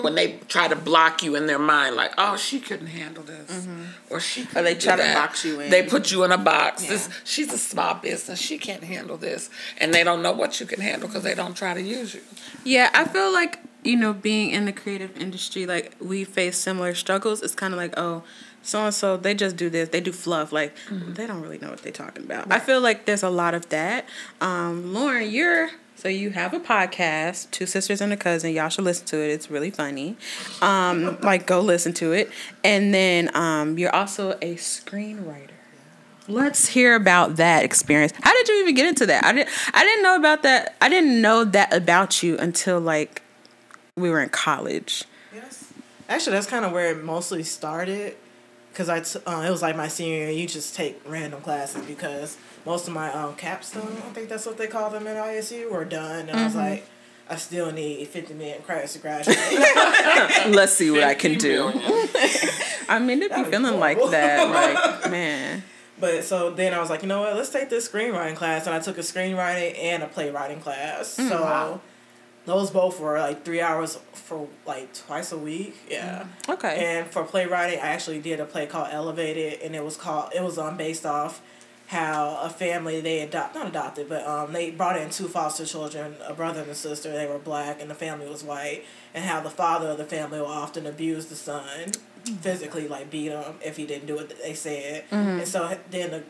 when 0.00 0.14
they 0.14 0.38
try 0.48 0.68
to 0.68 0.76
block 0.76 1.22
you 1.22 1.36
in 1.36 1.46
their 1.46 1.58
mind, 1.58 1.96
like, 1.96 2.12
oh, 2.18 2.36
she 2.36 2.60
couldn't 2.60 2.88
handle 2.88 3.22
this, 3.22 3.50
mm-hmm. 3.50 3.84
or 4.10 4.20
she, 4.20 4.46
or 4.54 4.62
they 4.62 4.74
try 4.74 4.96
to 4.96 5.14
box 5.14 5.44
you 5.44 5.60
in. 5.60 5.70
They 5.70 5.82
put 5.82 6.10
you 6.10 6.24
in 6.24 6.32
a 6.32 6.38
box. 6.38 6.82
Yeah. 6.82 6.90
This, 6.90 7.08
she's 7.24 7.52
a 7.52 7.58
small 7.58 7.94
business. 7.94 8.40
She 8.40 8.58
can't 8.58 8.82
handle 8.82 9.16
this, 9.16 9.50
and 9.78 9.94
they 9.94 10.04
don't 10.04 10.22
know 10.22 10.32
what 10.32 10.60
you 10.60 10.66
can 10.66 10.80
handle 10.80 11.08
because 11.08 11.22
they 11.22 11.34
don't 11.34 11.56
try 11.56 11.74
to 11.74 11.82
use 11.82 12.14
you. 12.14 12.22
Yeah, 12.64 12.90
I 12.92 13.04
feel 13.04 13.32
like 13.32 13.60
you 13.84 13.96
know, 13.96 14.14
being 14.14 14.50
in 14.50 14.64
the 14.64 14.72
creative 14.72 15.16
industry, 15.20 15.66
like 15.66 15.94
we 16.00 16.24
face 16.24 16.56
similar 16.56 16.94
struggles. 16.94 17.42
It's 17.42 17.54
kind 17.54 17.74
of 17.74 17.78
like, 17.78 17.94
oh, 17.96 18.24
so 18.64 18.84
and 18.86 18.94
so 18.94 19.16
they 19.16 19.34
just 19.34 19.56
do 19.56 19.68
this 19.68 19.90
they 19.90 20.00
do 20.00 20.10
fluff 20.10 20.50
like 20.50 20.74
mm-hmm. 20.88 21.12
they 21.12 21.26
don't 21.26 21.42
really 21.42 21.58
know 21.58 21.68
what 21.68 21.82
they're 21.82 21.92
talking 21.92 22.24
about 22.24 22.48
right. 22.48 22.60
i 22.60 22.64
feel 22.64 22.80
like 22.80 23.04
there's 23.04 23.22
a 23.22 23.28
lot 23.28 23.54
of 23.54 23.68
that 23.68 24.06
um, 24.40 24.94
lauren 24.94 25.30
you're 25.30 25.70
so 26.04 26.10
you 26.10 26.28
have 26.28 26.52
a 26.52 26.60
podcast, 26.60 27.50
Two 27.50 27.64
Sisters 27.64 28.02
and 28.02 28.12
a 28.12 28.16
Cousin. 28.18 28.52
Y'all 28.52 28.68
should 28.68 28.84
listen 28.84 29.06
to 29.06 29.16
it. 29.16 29.30
It's 29.30 29.50
really 29.50 29.70
funny. 29.70 30.18
Um, 30.60 31.18
like 31.22 31.46
go 31.46 31.62
listen 31.62 31.94
to 31.94 32.12
it. 32.12 32.30
And 32.62 32.92
then 32.92 33.34
um, 33.34 33.78
you're 33.78 33.94
also 33.94 34.32
a 34.42 34.56
screenwriter. 34.56 35.48
Let's 36.28 36.68
hear 36.68 36.94
about 36.94 37.36
that 37.36 37.64
experience. 37.64 38.12
How 38.20 38.34
did 38.34 38.48
you 38.48 38.60
even 38.60 38.74
get 38.74 38.86
into 38.86 39.06
that? 39.06 39.24
I 39.24 39.32
didn't 39.32 39.48
I 39.72 39.82
didn't 39.82 40.02
know 40.02 40.16
about 40.16 40.42
that. 40.42 40.76
I 40.82 40.90
didn't 40.90 41.22
know 41.22 41.42
that 41.42 41.72
about 41.72 42.22
you 42.22 42.36
until 42.36 42.80
like 42.80 43.22
we 43.96 44.10
were 44.10 44.20
in 44.22 44.28
college. 44.28 45.04
Yes. 45.34 45.72
Actually, 46.06 46.32
that's 46.32 46.46
kind 46.46 46.66
of 46.66 46.72
where 46.72 46.90
it 46.90 47.02
mostly 47.02 47.42
started 47.42 48.14
because 48.74 48.88
I 48.88 49.00
t- 49.00 49.20
uh, 49.24 49.42
it 49.46 49.50
was 49.50 49.62
like 49.62 49.76
my 49.76 49.86
senior 49.86 50.16
year. 50.16 50.30
You 50.30 50.48
just 50.48 50.74
take 50.74 51.00
random 51.06 51.40
classes 51.40 51.86
because 51.86 52.36
most 52.66 52.88
of 52.88 52.94
my 52.94 53.12
um, 53.12 53.36
capstone, 53.36 53.96
I 53.98 54.10
think 54.12 54.28
that's 54.28 54.44
what 54.46 54.58
they 54.58 54.66
call 54.66 54.90
them 54.90 55.06
at 55.06 55.16
ISU, 55.16 55.70
were 55.70 55.84
done. 55.84 56.20
And 56.20 56.30
mm-hmm. 56.30 56.38
I 56.38 56.44
was 56.44 56.54
mm-hmm. 56.54 56.70
like, 56.70 56.88
I 57.30 57.36
still 57.36 57.70
need 57.70 58.08
50 58.08 58.34
million 58.34 58.62
credits 58.62 58.94
to 58.94 58.98
graduate. 58.98 59.38
Let's 60.54 60.72
see 60.72 60.90
what 60.90 61.04
I 61.04 61.14
can 61.14 61.38
do. 61.38 61.70
I 62.88 62.98
mean, 63.00 63.22
it'd 63.22 63.36
be 63.36 63.44
feeling 63.44 63.78
like 63.78 63.98
that. 64.10 64.44
Like, 65.04 65.10
man. 65.10 65.62
But 66.00 66.24
so 66.24 66.50
then 66.50 66.74
I 66.74 66.80
was 66.80 66.90
like, 66.90 67.02
you 67.02 67.08
know 67.08 67.20
what? 67.20 67.36
Let's 67.36 67.50
take 67.50 67.70
this 67.70 67.88
screenwriting 67.88 68.34
class. 68.34 68.66
And 68.66 68.74
I 68.74 68.80
took 68.80 68.98
a 68.98 69.02
screenwriting 69.02 69.78
and 69.78 70.02
a 70.02 70.08
playwriting 70.08 70.60
class. 70.60 71.16
Mm, 71.16 71.28
so 71.28 71.42
wow. 71.42 71.80
Those 72.46 72.70
both 72.70 73.00
were 73.00 73.18
like 73.18 73.44
three 73.44 73.60
hours 73.60 73.98
for 74.12 74.48
like 74.66 74.92
twice 74.94 75.32
a 75.32 75.38
week. 75.38 75.76
Yeah. 75.88 76.26
Mm, 76.46 76.54
okay. 76.54 76.96
And 76.96 77.06
for 77.10 77.24
playwriting, 77.24 77.78
I 77.78 77.88
actually 77.88 78.20
did 78.20 78.40
a 78.40 78.44
play 78.44 78.66
called 78.66 78.88
Elevated. 78.90 79.60
And 79.62 79.74
it 79.74 79.84
was 79.84 79.96
called, 79.96 80.32
it 80.34 80.42
was 80.42 80.58
um, 80.58 80.76
based 80.76 81.06
off 81.06 81.40
how 81.86 82.38
a 82.42 82.48
family 82.48 83.00
they 83.00 83.20
adopt 83.20 83.54
not 83.54 83.66
adopted 83.66 84.08
but 84.08 84.26
um 84.26 84.52
they 84.52 84.70
brought 84.70 84.96
in 84.96 85.10
two 85.10 85.28
foster 85.28 85.66
children 85.66 86.14
a 86.26 86.32
brother 86.32 86.62
and 86.62 86.70
a 86.70 86.74
sister 86.74 87.12
they 87.12 87.26
were 87.26 87.38
black 87.38 87.80
and 87.80 87.90
the 87.90 87.94
family 87.94 88.26
was 88.26 88.42
white 88.42 88.82
and 89.12 89.24
how 89.24 89.38
the 89.40 89.50
father 89.50 89.88
of 89.88 89.98
the 89.98 90.04
family 90.04 90.40
will 90.40 90.46
often 90.46 90.86
abuse 90.86 91.26
the 91.26 91.36
son 91.36 91.90
mm-hmm. 91.90 92.34
physically 92.36 92.88
like 92.88 93.10
beat 93.10 93.30
him 93.30 93.54
if 93.62 93.76
he 93.76 93.84
didn't 93.84 94.06
do 94.06 94.14
what 94.14 94.32
they 94.42 94.54
said 94.54 95.04
mm-hmm. 95.10 95.38
and 95.40 95.46
so 95.46 95.76
then 95.90 96.10
the 96.10 96.22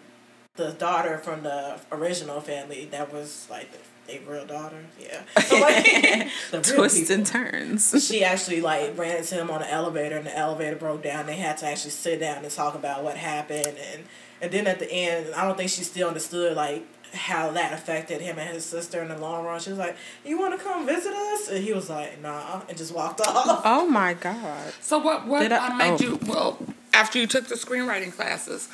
the 0.57 0.73
daughter 0.73 1.19
from 1.19 1.45
the 1.45 1.79
original 1.93 2.41
family 2.41 2.87
that 2.87 3.13
was 3.13 3.47
like 3.49 3.71
the 3.71 3.79
a 4.09 4.19
real 4.21 4.47
daughter, 4.47 4.85
yeah. 5.01 5.23
So 5.43 5.57
like 5.61 6.29
the 6.51 6.61
twists 6.61 7.11
and 7.11 7.27
turns. 7.27 7.95
She 8.05 8.23
actually 8.23 8.61
like 8.61 8.97
ran 8.99 9.19
into 9.19 9.35
him 9.35 9.51
on 9.51 9.61
the 9.61 9.71
elevator, 9.71 10.17
and 10.17 10.27
the 10.27 10.37
elevator 10.37 10.77
broke 10.77 11.03
down. 11.03 11.27
They 11.27 11.37
had 11.37 11.57
to 11.59 11.67
actually 11.67 11.91
sit 11.91 12.21
down 12.21 12.45
and 12.45 12.53
talk 12.53 12.75
about 12.75 13.03
what 13.03 13.17
happened, 13.17 13.77
and 13.93 14.05
and 14.41 14.53
then 14.53 14.67
at 14.67 14.79
the 14.79 14.91
end, 14.91 15.35
I 15.35 15.45
don't 15.47 15.57
think 15.57 15.71
she 15.71 15.83
still 15.85 16.09
understood 16.09 16.57
like 16.57 16.87
how 17.15 17.51
that 17.53 17.73
affected 17.73 18.21
him 18.21 18.39
and 18.39 18.51
his 18.51 18.65
sister 18.65 19.01
in 19.01 19.09
the 19.09 19.17
long 19.17 19.45
run. 19.45 19.61
She 19.61 19.71
was 19.71 19.79
like, 19.79 19.97
"You 20.25 20.39
want 20.39 20.59
to 20.59 20.65
come 20.65 20.87
visit 20.87 21.13
us?" 21.13 21.49
And 21.49 21.65
he 21.65 21.73
was 21.73 21.89
like, 21.89 22.21
"Nah," 22.21 22.63
and 22.69 22.77
just 22.77 22.95
walked 22.95 23.21
off. 23.21 23.63
Oh 23.65 23.87
my 23.87 24.15
god! 24.15 24.73
So 24.81 24.99
what? 24.99 25.27
What 25.27 25.51
I, 25.53 25.77
made 25.77 26.03
oh. 26.03 26.05
you? 26.05 26.19
Well, 26.27 26.59
after 26.93 27.19
you 27.19 27.27
took 27.27 27.49
the 27.49 27.55
screenwriting 27.55 28.13
classes, 28.13 28.69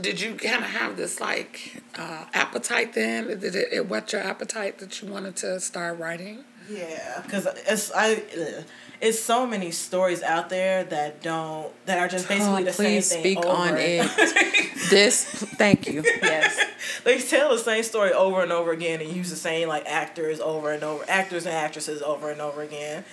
did 0.00 0.20
you 0.20 0.34
kind 0.34 0.64
of 0.64 0.70
have 0.70 0.96
this 0.96 1.20
like 1.20 1.82
uh, 1.96 2.24
appetite 2.34 2.94
then? 2.94 3.26
Did 3.26 3.54
it, 3.56 3.68
it 3.72 3.88
whet 3.88 4.12
your 4.12 4.22
appetite 4.22 4.78
that 4.78 5.00
you 5.00 5.08
wanted 5.08 5.36
to 5.36 5.60
start 5.60 5.98
writing? 5.98 6.44
Yeah, 6.68 7.22
because 7.22 7.46
it's 7.66 7.92
I. 7.92 8.14
Ugh 8.14 8.64
it's 9.00 9.20
so 9.20 9.46
many 9.46 9.70
stories 9.70 10.22
out 10.22 10.48
there 10.48 10.84
that 10.84 11.22
don't 11.22 11.72
that 11.86 11.98
are 11.98 12.08
just 12.08 12.28
basically 12.28 12.62
oh, 12.62 12.64
the 12.64 12.72
same 12.72 13.02
thing. 13.02 13.22
Please 13.22 13.36
speak 13.36 13.46
on 13.46 13.76
it. 13.76 14.10
this, 14.90 15.24
thank 15.24 15.86
you. 15.86 16.02
Yes, 16.02 16.58
they 17.04 17.20
tell 17.20 17.50
the 17.50 17.58
same 17.58 17.82
story 17.82 18.12
over 18.12 18.42
and 18.42 18.52
over 18.52 18.72
again 18.72 19.00
and 19.00 19.10
use 19.10 19.30
the 19.30 19.36
same 19.36 19.68
like 19.68 19.84
actors 19.86 20.40
over 20.40 20.72
and 20.72 20.82
over, 20.82 21.04
actors 21.08 21.44
and 21.44 21.54
actresses 21.54 22.00
over 22.02 22.30
and 22.30 22.40
over 22.40 22.62
again, 22.62 23.04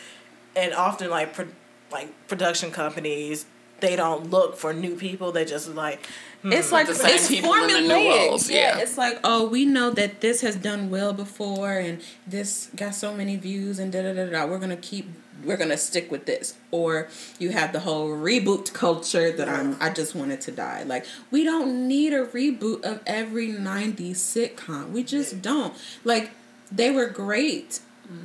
and 0.55 0.73
often 0.73 1.09
like 1.09 1.33
pro- 1.33 1.47
like 1.91 2.27
production 2.27 2.71
companies 2.71 3.45
they 3.83 3.97
don't 3.97 4.31
look 4.31 4.55
for 4.55 4.73
new 4.73 4.95
people. 4.95 5.33
They 5.33 5.43
just 5.43 5.75
like 5.75 6.05
hmm. 6.41 6.53
it's 6.53 6.71
like 6.71 6.87
the 6.87 6.95
same 6.95 7.15
it's 7.15 7.27
people 7.27 7.51
formulaic. 7.51 7.77
in 7.77 7.87
the 7.87 7.95
new 7.95 8.09
roles. 8.09 8.49
Yeah. 8.49 8.77
yeah, 8.77 8.81
it's 8.81 8.97
like 8.97 9.19
oh, 9.23 9.47
we 9.47 9.65
know 9.65 9.91
that 9.91 10.21
this 10.21 10.41
has 10.41 10.55
done 10.55 10.89
well 10.89 11.13
before, 11.13 11.73
and 11.73 12.01
this 12.25 12.69
got 12.75 12.95
so 12.95 13.13
many 13.13 13.35
views, 13.35 13.77
and 13.77 13.91
da 13.91 14.01
da 14.01 14.13
da 14.13 14.25
da. 14.25 14.45
We're 14.45 14.59
gonna 14.59 14.77
keep 14.77 15.11
we're 15.43 15.57
gonna 15.57 15.77
stick 15.77 16.09
with 16.09 16.25
this 16.25 16.55
or 16.71 17.09
you 17.37 17.49
have 17.49 17.73
the 17.73 17.81
whole 17.81 18.09
reboot 18.09 18.71
culture 18.71 19.29
that 19.29 19.49
i'm 19.49 19.75
i 19.81 19.89
just 19.89 20.15
wanted 20.15 20.39
to 20.39 20.51
die 20.51 20.83
like 20.83 21.05
we 21.31 21.43
don't 21.43 21.85
need 21.85 22.13
a 22.13 22.25
reboot 22.27 22.81
of 22.83 23.01
every 23.05 23.49
90s 23.49 24.11
sitcom 24.11 24.91
we 24.91 25.03
just 25.03 25.41
don't 25.41 25.73
like 26.05 26.31
they 26.71 26.91
were 26.91 27.07
great 27.07 27.81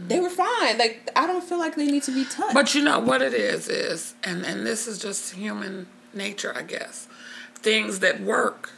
they 0.09 0.19
were 0.21 0.31
fine 0.31 0.77
like 0.77 1.09
i 1.15 1.27
don't 1.27 1.45
feel 1.45 1.59
like 1.59 1.77
they 1.77 1.87
need 1.87 2.03
to 2.03 2.11
be 2.13 2.25
touched 2.25 2.55
But 2.55 2.75
you 2.75 2.83
know 2.83 2.99
what 2.99 3.23
it 3.23 3.33
is 3.33 3.69
is, 3.69 4.15
and 4.25 4.45
and 4.45 4.67
this 4.67 4.87
is 4.87 4.99
just 4.99 5.35
human 5.35 5.87
nature, 6.15 6.53
I 6.57 6.63
guess. 6.63 7.07
Things 7.55 8.01
that 8.01 8.21
work, 8.21 8.73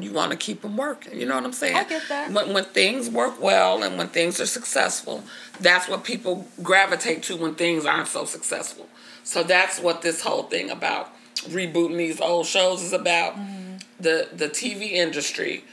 you 0.00 0.12
want 0.12 0.30
to 0.30 0.36
keep 0.38 0.62
them 0.62 0.76
working. 0.76 1.18
You 1.18 1.26
know 1.26 1.34
what 1.34 1.44
I'm 1.44 1.52
saying? 1.52 1.76
Mm-hmm. 1.76 1.86
I 1.86 1.88
get 1.88 2.08
that. 2.08 2.32
When 2.32 2.54
when 2.54 2.64
things 2.64 3.10
work 3.10 3.40
well 3.40 3.82
and 3.82 3.98
when 3.98 4.08
things 4.08 4.40
are 4.40 4.46
successful, 4.46 5.22
that's 5.60 5.88
what 5.88 6.04
people 6.04 6.46
gravitate 6.62 7.22
to 7.24 7.36
when 7.36 7.54
things 7.54 7.84
aren't 7.84 8.08
so 8.08 8.24
successful. 8.24 8.88
So 9.22 9.42
that's 9.42 9.80
what 9.80 10.02
this 10.02 10.22
whole 10.22 10.44
thing 10.44 10.70
about 10.70 11.12
rebooting 11.48 11.98
these 11.98 12.20
old 12.20 12.46
shows 12.46 12.82
is 12.82 12.92
about. 12.92 13.34
Mm-hmm. 13.34 13.76
The 14.00 14.28
the 14.32 14.48
TV 14.48 14.92
industry. 14.92 15.64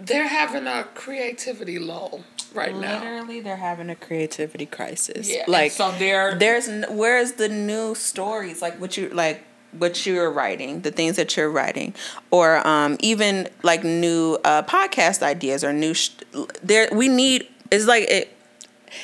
They're 0.00 0.28
having 0.28 0.66
a 0.66 0.84
creativity 0.94 1.78
lull 1.78 2.24
right 2.54 2.74
now. 2.74 2.98
literally 2.98 3.40
they're 3.40 3.56
having 3.56 3.90
a 3.90 3.94
creativity 3.96 4.66
crisis. 4.66 5.30
Yeah, 5.30 5.44
like 5.48 5.72
so 5.72 5.92
they're 5.92 6.34
there's 6.34 6.68
where's 6.88 7.32
the 7.32 7.48
new 7.48 7.94
stories? 7.94 8.62
Like 8.62 8.80
what 8.80 8.96
you 8.96 9.08
like 9.10 9.44
what 9.72 10.06
you're 10.06 10.30
writing 10.30 10.80
the 10.80 10.90
things 10.90 11.16
that 11.16 11.36
you're 11.36 11.50
writing 11.50 11.92
or 12.30 12.66
um 12.66 12.96
even 13.00 13.46
like 13.62 13.84
new 13.84 14.38
uh 14.42 14.62
podcast 14.62 15.22
ideas 15.22 15.62
or 15.62 15.74
new 15.74 15.92
sh- 15.92 16.08
there 16.62 16.88
we 16.90 17.06
need 17.06 17.46
it's 17.70 17.86
like 17.86 18.04
it 18.08 18.34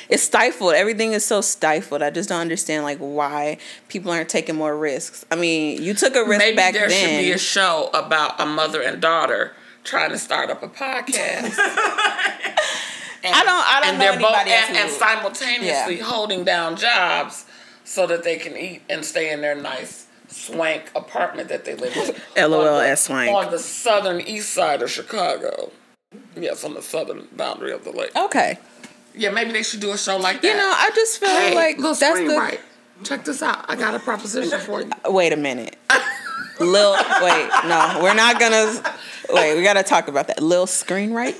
it's 0.09 0.23
stifled. 0.23 0.73
Everything 0.73 1.13
is 1.13 1.23
so 1.23 1.41
stifled. 1.41 2.01
I 2.01 2.09
just 2.09 2.29
don't 2.29 2.41
understand 2.41 2.83
like 2.83 2.97
why 2.97 3.59
people 3.87 4.11
aren't 4.11 4.29
taking 4.29 4.55
more 4.55 4.75
risks. 4.75 5.23
I 5.31 5.35
mean 5.35 5.81
you 5.83 5.93
took 5.93 6.15
a 6.15 6.23
risk 6.23 6.39
Maybe 6.39 6.55
back 6.55 6.73
there 6.73 6.89
then 6.89 7.09
should 7.19 7.23
be 7.23 7.31
a 7.31 7.37
show 7.37 7.91
about 7.93 8.41
a 8.41 8.47
mother 8.47 8.81
and 8.81 8.99
daughter 8.99 9.53
trying 9.83 10.09
to 10.09 10.17
start 10.17 10.49
up 10.49 10.63
a 10.63 10.67
podcast. 10.67 11.55
And, 13.25 13.35
I 13.35 13.43
don't- 13.43 13.67
I 13.69 13.79
don't 13.81 13.89
and 13.89 13.97
know 13.99 14.03
they're 14.11 14.19
both 14.19 14.31
anybody 14.31 14.51
else 14.53 14.69
and, 14.69 14.77
and 14.77 14.91
simultaneously 14.91 15.97
Yeah. 15.97 16.03
holding 16.03 16.43
down 16.43 16.75
jobs 16.77 17.45
so 17.83 18.07
that 18.07 18.23
they 18.23 18.37
can 18.37 18.55
eat 18.57 18.81
and 18.89 19.03
stay 19.05 19.31
in 19.31 19.41
their 19.41 19.55
nice 19.55 20.05
swank 20.27 20.91
apartment 20.95 21.49
that 21.49 21.65
they 21.65 21.75
live 21.75 21.95
in. 21.97 22.15
LOL 22.51 22.67
on 22.67 22.83
the- 22.83 22.87
as 22.89 23.01
swank. 23.01 23.31
on 23.35 23.51
the 23.51 23.59
southern 23.59 24.21
east 24.21 24.53
side 24.53 24.81
of 24.81 24.89
Chicago. 24.91 25.71
Yes, 26.35 26.63
on 26.63 26.73
the 26.73 26.81
southern 26.81 27.27
boundary 27.33 27.71
of 27.73 27.83
the 27.83 27.91
lake. 27.91 28.15
okay 28.15 28.57
Yeah, 29.13 29.31
maybe 29.31 29.51
they 29.51 29.63
should 29.63 29.79
do 29.81 29.91
a 29.91 29.97
show 29.97 30.17
like 30.17 30.41
that. 30.41 30.47
you 30.47 30.53
know 30.55 30.73
i 30.75 30.89
just 30.95 31.19
feel 31.19 31.29
hey, 31.29 31.53
like 31.55 31.77
that's 31.77 31.99
the 31.99 32.05
screenwrite. 32.05 32.59
Check 33.03 33.25
this 33.25 33.43
out. 33.43 33.65
I 33.69 33.75
got 33.75 33.93
a 33.93 33.99
proposition 33.99 34.57
for 34.61 34.81
you. 34.81 34.89
Wait 35.07 35.33
a 35.33 35.35
minute. 35.35 35.75
Lil, 36.59 36.93
wait, 37.21 37.49
no, 37.65 37.99
we're 38.01 38.13
not 38.13 38.39
gonna. 38.39 38.81
Wait, 39.29 39.55
we 39.55 39.63
gotta 39.63 39.83
talk 39.83 40.07
about 40.07 40.27
that. 40.27 40.41
Lil 40.41 40.65
Screenwrite. 40.65 41.37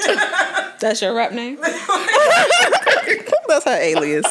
That's 0.80 1.02
your 1.02 1.14
rap 1.14 1.32
name. 1.32 1.58
That's 3.48 3.66
her 3.66 3.78
alias. 3.80 4.26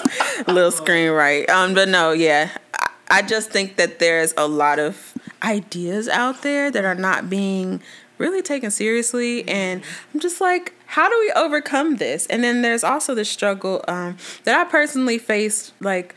Lil 0.47 0.73
Screenwrite. 0.73 1.49
Um, 1.49 1.75
but 1.75 1.88
no, 1.88 2.12
yeah, 2.12 2.51
I, 2.79 2.90
I 3.11 3.23
just 3.23 3.51
think 3.51 3.77
that 3.77 3.99
there's 3.99 4.35
a 4.37 4.47
lot 4.47 4.79
of 4.79 5.14
ideas 5.42 6.09
out 6.09 6.42
there 6.42 6.70
that 6.70 6.85
are 6.85 6.94
not 6.94 7.31
being 7.31 7.81
really 8.18 8.42
taken 8.42 8.70
seriously, 8.70 9.49
and 9.49 9.83
I'm 10.12 10.20
just 10.20 10.40
like. 10.40 10.75
How 10.87 11.09
do 11.09 11.18
we 11.18 11.33
overcome 11.33 11.97
this? 11.97 12.25
And 12.29 12.44
then 12.44 12.62
there's 12.62 12.85
also 12.85 13.16
the 13.16 13.25
struggle 13.25 13.85
um, 13.88 14.16
that 14.44 14.55
I 14.55 14.70
personally 14.70 15.18
faced, 15.18 15.73
like 15.81 16.14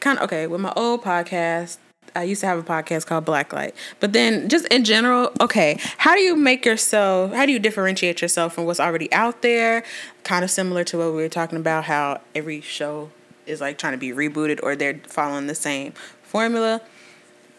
kind 0.00 0.18
of 0.18 0.24
okay 0.24 0.46
with 0.46 0.60
my 0.60 0.74
old 0.76 1.02
podcast 1.02 1.78
i 2.16 2.22
used 2.22 2.40
to 2.40 2.46
have 2.46 2.58
a 2.58 2.62
podcast 2.62 3.06
called 3.06 3.24
blacklight. 3.24 3.72
But 4.00 4.12
then 4.12 4.48
just 4.48 4.66
in 4.66 4.84
general 4.84 5.32
okay 5.40 5.78
how 5.98 6.14
do 6.14 6.20
you 6.20 6.36
make 6.36 6.64
yourself 6.64 7.32
how 7.32 7.46
do 7.46 7.52
you 7.52 7.58
differentiate 7.58 8.20
yourself 8.22 8.54
from 8.54 8.64
what's 8.64 8.80
already 8.80 9.12
out 9.12 9.42
there? 9.42 9.84
Kind 10.24 10.44
of 10.44 10.50
similar 10.50 10.84
to 10.84 10.98
what 10.98 11.08
we 11.08 11.22
were 11.22 11.28
talking 11.28 11.58
about 11.58 11.84
how 11.84 12.20
every 12.34 12.60
show 12.60 13.10
is 13.46 13.60
like 13.60 13.78
trying 13.78 13.92
to 13.92 13.98
be 13.98 14.10
rebooted 14.10 14.60
or 14.62 14.76
they're 14.76 15.00
following 15.06 15.46
the 15.46 15.54
same 15.54 15.92
formula. 16.22 16.80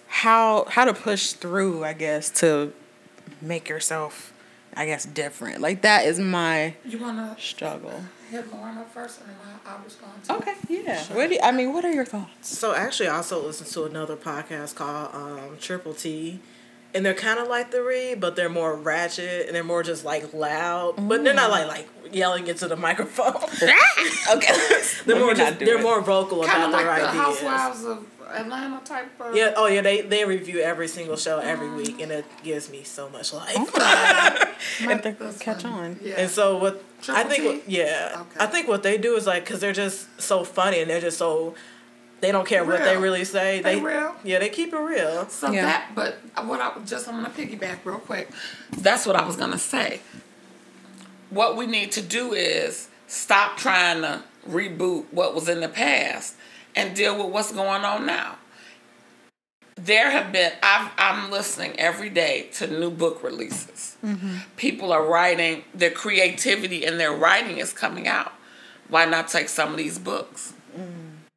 How 0.08 0.66
how 0.70 0.86
to 0.86 0.94
push 0.94 1.34
through 1.34 1.84
i 1.84 1.94
guess 1.94 2.30
to 2.42 2.74
make 3.42 3.70
yourself 3.70 4.34
i 4.76 4.86
guess 4.86 5.06
different. 5.06 5.62
Like 5.62 5.82
that 5.82 6.06
is 6.06 6.20
my 6.20 6.76
You 6.86 7.00
wanna 7.00 7.36
struggle 7.40 8.02
hit 8.32 8.52
Lauren 8.54 8.78
up 8.78 8.92
first, 8.94 9.20
and 9.22 9.30
then 9.30 9.36
I'll, 9.66 9.74
I'll 9.78 9.84
respond. 9.84 10.24
To 10.24 10.36
okay 10.38 10.56
yeah 10.70 11.04
what 11.14 11.28
do 11.30 11.36
you, 11.36 11.42
i 11.44 11.52
mean 11.52 11.74
what 11.74 11.84
are 11.86 11.92
your 11.92 12.06
thoughts 12.06 12.58
So 12.58 12.74
actually, 12.74 13.10
I 13.10 13.16
also 13.18 13.46
listen 13.46 13.68
to 13.68 13.84
another 13.90 14.16
podcast 14.16 14.76
called 14.76 15.14
um, 15.14 15.58
Triple 15.60 15.94
T, 15.94 16.40
and 16.94 17.06
they're 17.06 17.14
kind 17.14 17.40
of 17.40 17.48
like 17.48 17.72
the 17.72 17.84
Read, 17.84 18.20
but 18.20 18.36
they're 18.36 18.50
more 18.50 18.76
ratchet 18.76 19.46
and 19.48 19.56
they're 19.56 19.64
more 19.64 19.84
just 19.84 20.04
like 20.06 20.34
loud, 20.34 20.96
but 20.98 21.24
they're 21.24 21.34
not 21.34 21.50
like 21.52 21.68
like 21.68 21.88
yelling 22.14 22.48
into 22.48 22.68
the 22.68 22.76
microphone. 22.76 23.36
okay 24.34 24.54
they're 25.06 25.20
more 25.20 25.34
just 25.34 25.60
they're 25.60 25.80
it. 25.80 25.84
more 25.84 26.02
vocal 26.02 26.44
Kind 26.44 26.64
about 26.64 26.72
like 26.72 26.86
their 26.86 26.96
the 26.96 27.10
ideas. 27.10 27.42
Housewives 27.42 27.84
of 27.86 28.06
Atlanta 28.32 28.82
type 28.84 29.20
of. 29.20 29.36
Yeah. 29.36 29.54
Oh 29.56 29.68
yeah. 29.68 29.82
They 29.82 30.02
they 30.02 30.26
review 30.26 30.60
every 30.60 30.88
single 30.88 31.18
show 31.18 31.40
every 31.40 31.68
uh-huh. 31.68 31.78
week, 31.78 32.02
and 32.02 32.12
it 32.12 32.26
gives 32.44 32.70
me 32.70 32.84
so 32.84 33.10
much 33.10 33.34
oh, 33.34 33.38
life. 33.38 33.58
Might 34.86 35.04
have 35.04 35.18
to 35.20 35.34
catch 35.40 35.66
on. 35.66 36.00
Yeah. 36.02 36.16
And 36.18 36.32
so 36.32 36.58
what 36.58 36.84
I 37.10 37.24
think, 37.24 37.42
T? 37.42 37.48
what- 37.48 37.70
yeah, 37.70 38.18
Okay. 38.22 38.40
I 38.40 38.46
think 38.48 38.68
what 38.68 38.84
they 38.84 38.98
do 38.98 39.16
is 39.16 39.28
like 39.28 39.44
because 39.44 39.60
they're 39.60 39.74
just 39.74 40.22
so 40.22 40.44
funny 40.44 40.82
and 40.82 40.90
they're 40.90 41.02
just 41.02 41.18
so 41.18 41.56
they 42.22 42.32
don't 42.32 42.48
care 42.48 42.64
what 42.64 42.84
they 42.84 42.98
really 42.98 43.26
say. 43.26 43.62
They 43.62 43.76
They, 43.76 43.82
real. 43.82 44.16
yeah, 44.24 44.40
they 44.40 44.50
keep 44.50 44.74
it 44.74 44.78
real. 44.78 45.28
So 45.30 45.52
Yeah. 45.52 45.66
that, 45.66 45.92
but 45.96 46.20
what 46.46 46.62
I 46.62 46.72
just 46.86 47.08
I'm 47.08 47.16
gonna 47.16 47.30
piggyback 47.30 47.80
real 47.84 47.98
quick. 47.98 48.30
That's 48.78 49.06
what 49.06 49.16
I 49.16 49.26
was 49.26 49.36
gonna 49.36 49.58
say. 49.58 50.02
What 51.32 51.58
we 51.58 51.66
need 51.66 51.92
to 51.94 52.02
do 52.02 52.34
is 52.34 52.90
stop 53.08 53.58
trying 53.58 54.02
to 54.02 54.24
reboot 54.48 55.06
what 55.12 55.34
was 55.34 55.50
in 55.50 55.62
the 55.62 55.68
past 55.68 56.36
and 56.76 56.96
deal 56.96 57.18
with 57.18 57.34
what's 57.34 57.52
going 57.52 57.84
on 57.84 58.06
now. 58.06 58.38
There 59.76 60.12
have 60.12 60.32
been 60.32 60.52
I've, 60.62 60.92
I'm 60.98 61.32
listening 61.32 61.80
every 61.80 62.10
day 62.10 62.50
to 62.54 62.68
new 62.68 62.92
book 62.92 63.24
releases. 63.24 63.98
Mm-hmm. 64.06 64.36
People 64.58 64.92
are 64.92 65.04
writing 65.06 65.64
their 65.74 65.92
creativity 65.92 66.86
and 66.86 67.00
their 67.00 67.12
writing 67.14 67.58
is 67.58 67.74
coming 67.74 68.08
out. 68.08 68.34
Why 68.90 69.06
not 69.06 69.28
take 69.30 69.50
some 69.50 69.72
of 69.72 69.78
these 69.78 69.98
books 69.98 70.54
mm. 70.78 70.86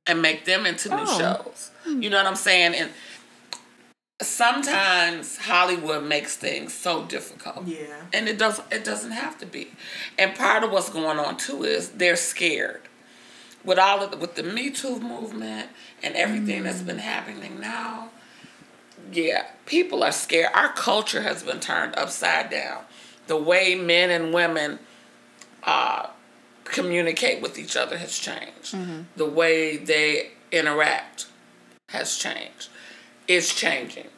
and 0.07 0.20
make 0.20 0.44
them 0.44 0.66
into 0.66 0.88
new 0.88 1.05
Oh. 1.07 1.18
shows? 1.18 1.70
Hmm. 1.85 2.03
You 2.03 2.11
know 2.11 2.16
what 2.16 2.27
I'm 2.27 2.35
saying? 2.37 2.75
And 2.75 2.90
sometimes 4.20 5.37
Hollywood 5.38 6.05
makes 6.05 6.37
things 6.37 6.73
so 6.75 7.05
difficult. 7.05 7.66
Yeah. 7.66 8.03
And 8.12 8.29
it 8.29 8.38
doesn't 8.38 8.70
it 8.73 8.85
doesn't 8.85 9.12
have 9.12 9.38
to 9.38 9.47
be. 9.47 9.73
And 10.18 10.35
part 10.35 10.64
of 10.64 10.70
what's 10.73 10.88
going 10.90 11.18
on 11.18 11.37
too 11.37 11.62
is 11.64 11.90
they're 11.90 12.16
scared. 12.16 12.83
With 13.64 13.79
all 13.79 14.03
of 14.03 14.11
the, 14.11 14.16
with 14.16 14.35
the 14.35 14.42
Me 14.42 14.70
Too 14.70 15.00
movement 15.00 15.70
and 16.03 16.14
everything 16.14 16.64
that's 16.64 16.83
been 16.83 16.98
happening 16.98 17.61
now, 17.61 18.11
yeah, 19.12 19.46
people 19.66 20.03
are 20.03 20.12
scared. 20.12 20.50
Our 20.55 20.72
culture 20.72 21.22
has 21.22 21.42
been 21.42 21.61
turned 21.61 21.96
upside 21.96 22.50
down. 22.50 22.83
The 23.27 23.37
way 23.37 23.74
men 23.74 24.11
and 24.11 24.35
women 24.35 24.79
uh, 25.62 26.09
communicate 26.64 27.40
with 27.40 27.59
each 27.59 27.77
other 27.77 27.96
has 27.98 28.18
changed. 28.18 28.77
The 29.16 29.27
way 29.27 29.77
they 29.79 30.33
interact 30.53 31.27
has 31.88 32.16
changed. 32.16 32.68
It's 33.27 33.55
changing, 33.55 34.09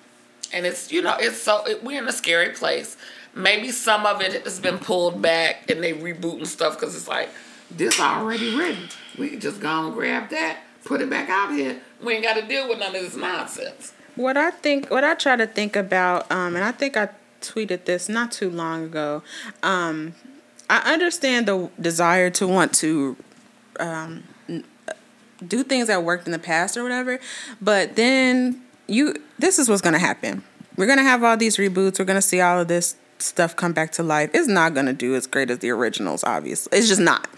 and 0.53 0.67
it's 0.67 0.91
you 0.91 1.01
know 1.03 1.15
it's 1.21 1.41
so 1.41 1.65
it, 1.67 1.85
we're 1.85 2.03
in 2.03 2.09
a 2.09 2.13
scary 2.13 2.51
place. 2.51 2.97
Maybe 3.35 3.71
some 3.71 4.07
of 4.07 4.21
it 4.21 4.45
has 4.45 4.59
been 4.59 4.79
pulled 4.79 5.21
back 5.23 5.71
and 5.71 5.85
they 5.85 5.93
rebooting 5.93 6.47
stuff 6.47 6.79
because 6.79 6.97
it's 6.97 7.07
like 7.07 7.29
this 7.71 8.01
already 8.01 8.57
written. 8.57 8.89
We 9.19 9.31
can 9.31 9.41
just 9.41 9.61
go 9.61 9.87
and 9.87 9.95
grab 9.95 10.31
that, 10.31 10.59
put 10.85 11.01
it 11.01 11.11
back 11.11 11.29
out 11.29 11.53
here. 11.53 11.81
We 12.03 12.15
ain't 12.15 12.25
got 12.25 12.35
to 12.35 12.47
deal 12.47 12.69
with 12.69 12.79
none 12.79 12.95
of 12.95 13.03
this 13.03 13.17
nonsense. 13.17 13.93
What 14.15 14.37
I 14.37 14.51
think, 14.51 14.91
what 14.91 15.05
I 15.05 15.15
try 15.15 15.37
to 15.37 15.47
think 15.47 15.77
about, 15.77 16.31
um, 16.31 16.57
and 16.57 16.65
I 16.65 16.73
think 16.73 16.97
I 16.97 17.11
tweeted 17.41 17.85
this 17.85 18.09
not 18.09 18.33
too 18.33 18.51
long 18.51 18.85
ago. 18.85 19.23
Um, 19.63 20.15
I 20.69 20.93
understand 20.93 21.47
the 21.47 21.71
desire 21.81 22.31
to 22.31 22.47
want 22.47 22.73
to 22.77 23.17
um, 23.79 24.25
do 25.47 25.63
things 25.63 25.89
that 25.89 26.03
worked 26.03 26.27
in 26.27 26.33
the 26.33 26.39
past 26.39 26.77
or 26.77 26.83
whatever, 26.83 27.21
but 27.61 27.97
then 27.97 28.63
you, 28.87 29.15
this 29.39 29.59
is 29.59 29.69
what's 29.69 29.83
gonna 29.83 29.99
happen. 29.99 30.43
We're 30.77 30.87
gonna 30.87 31.03
have 31.03 31.23
all 31.23 31.37
these 31.37 31.57
reboots. 31.57 31.99
We're 31.99 32.05
gonna 32.05 32.23
see 32.23 32.41
all 32.41 32.61
of 32.61 32.69
this 32.69 32.97
stuff 33.19 33.57
come 33.57 33.73
back 33.73 33.93
to 33.93 34.03
life. 34.03 34.31
It's 34.35 34.49
not 34.49 34.75
gonna 34.75 34.93
do 34.93 35.15
as 35.15 35.27
great 35.27 35.51
as 35.51 35.59
the 35.59 35.71
originals, 35.71 36.25
obviously. 36.25 36.79
It's 36.79 36.89
just 36.89 37.01
not. 37.01 37.29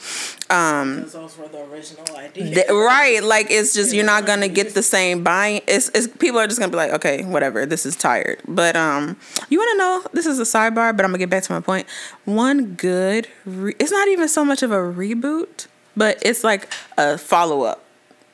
Um, 0.51 1.03
those 1.09 1.37
were 1.37 1.49
the 1.49 1.65
original 1.65 2.17
ideas. 2.17 2.55
Th- 2.55 2.69
right 2.71 3.23
like 3.23 3.51
it's 3.51 3.75
just 3.75 3.95
you're 3.95 4.05
not 4.05 4.27
gonna 4.27 4.49
get 4.49 4.75
the 4.75 4.83
same 4.97 5.23
buying 5.23 5.61
it's, 5.67 5.89
it's 5.91 6.07
people 6.07 6.39
are 6.39 6.47
just 6.47 6.59
gonna 6.59 6.71
be 6.71 6.77
like 6.77 6.93
okay 6.93 7.25
whatever 7.25 7.67
this 7.67 7.85
is 7.85 7.97
tired 7.97 8.41
but 8.49 8.77
um 8.77 9.17
you 9.51 9.59
want 9.59 9.71
to 9.73 9.79
know 9.79 10.05
this 10.13 10.27
is 10.27 10.39
a 10.39 10.45
sidebar 10.45 10.97
but 10.97 11.05
i'm 11.05 11.11
gonna 11.11 11.19
get 11.19 11.29
back 11.29 11.43
to 11.43 11.53
my 11.53 11.61
point. 11.61 11.87
point 11.87 12.37
one 12.37 12.75
good 12.75 13.29
re- 13.45 13.75
it's 13.79 13.91
not 13.91 14.09
even 14.09 14.29
so 14.29 14.45
much 14.45 14.63
of 14.63 14.71
a 14.71 14.77
reboot 14.77 15.67
but 15.97 16.19
it's 16.23 16.45
like 16.45 16.73
a 16.97 17.19
follow-up 17.19 17.85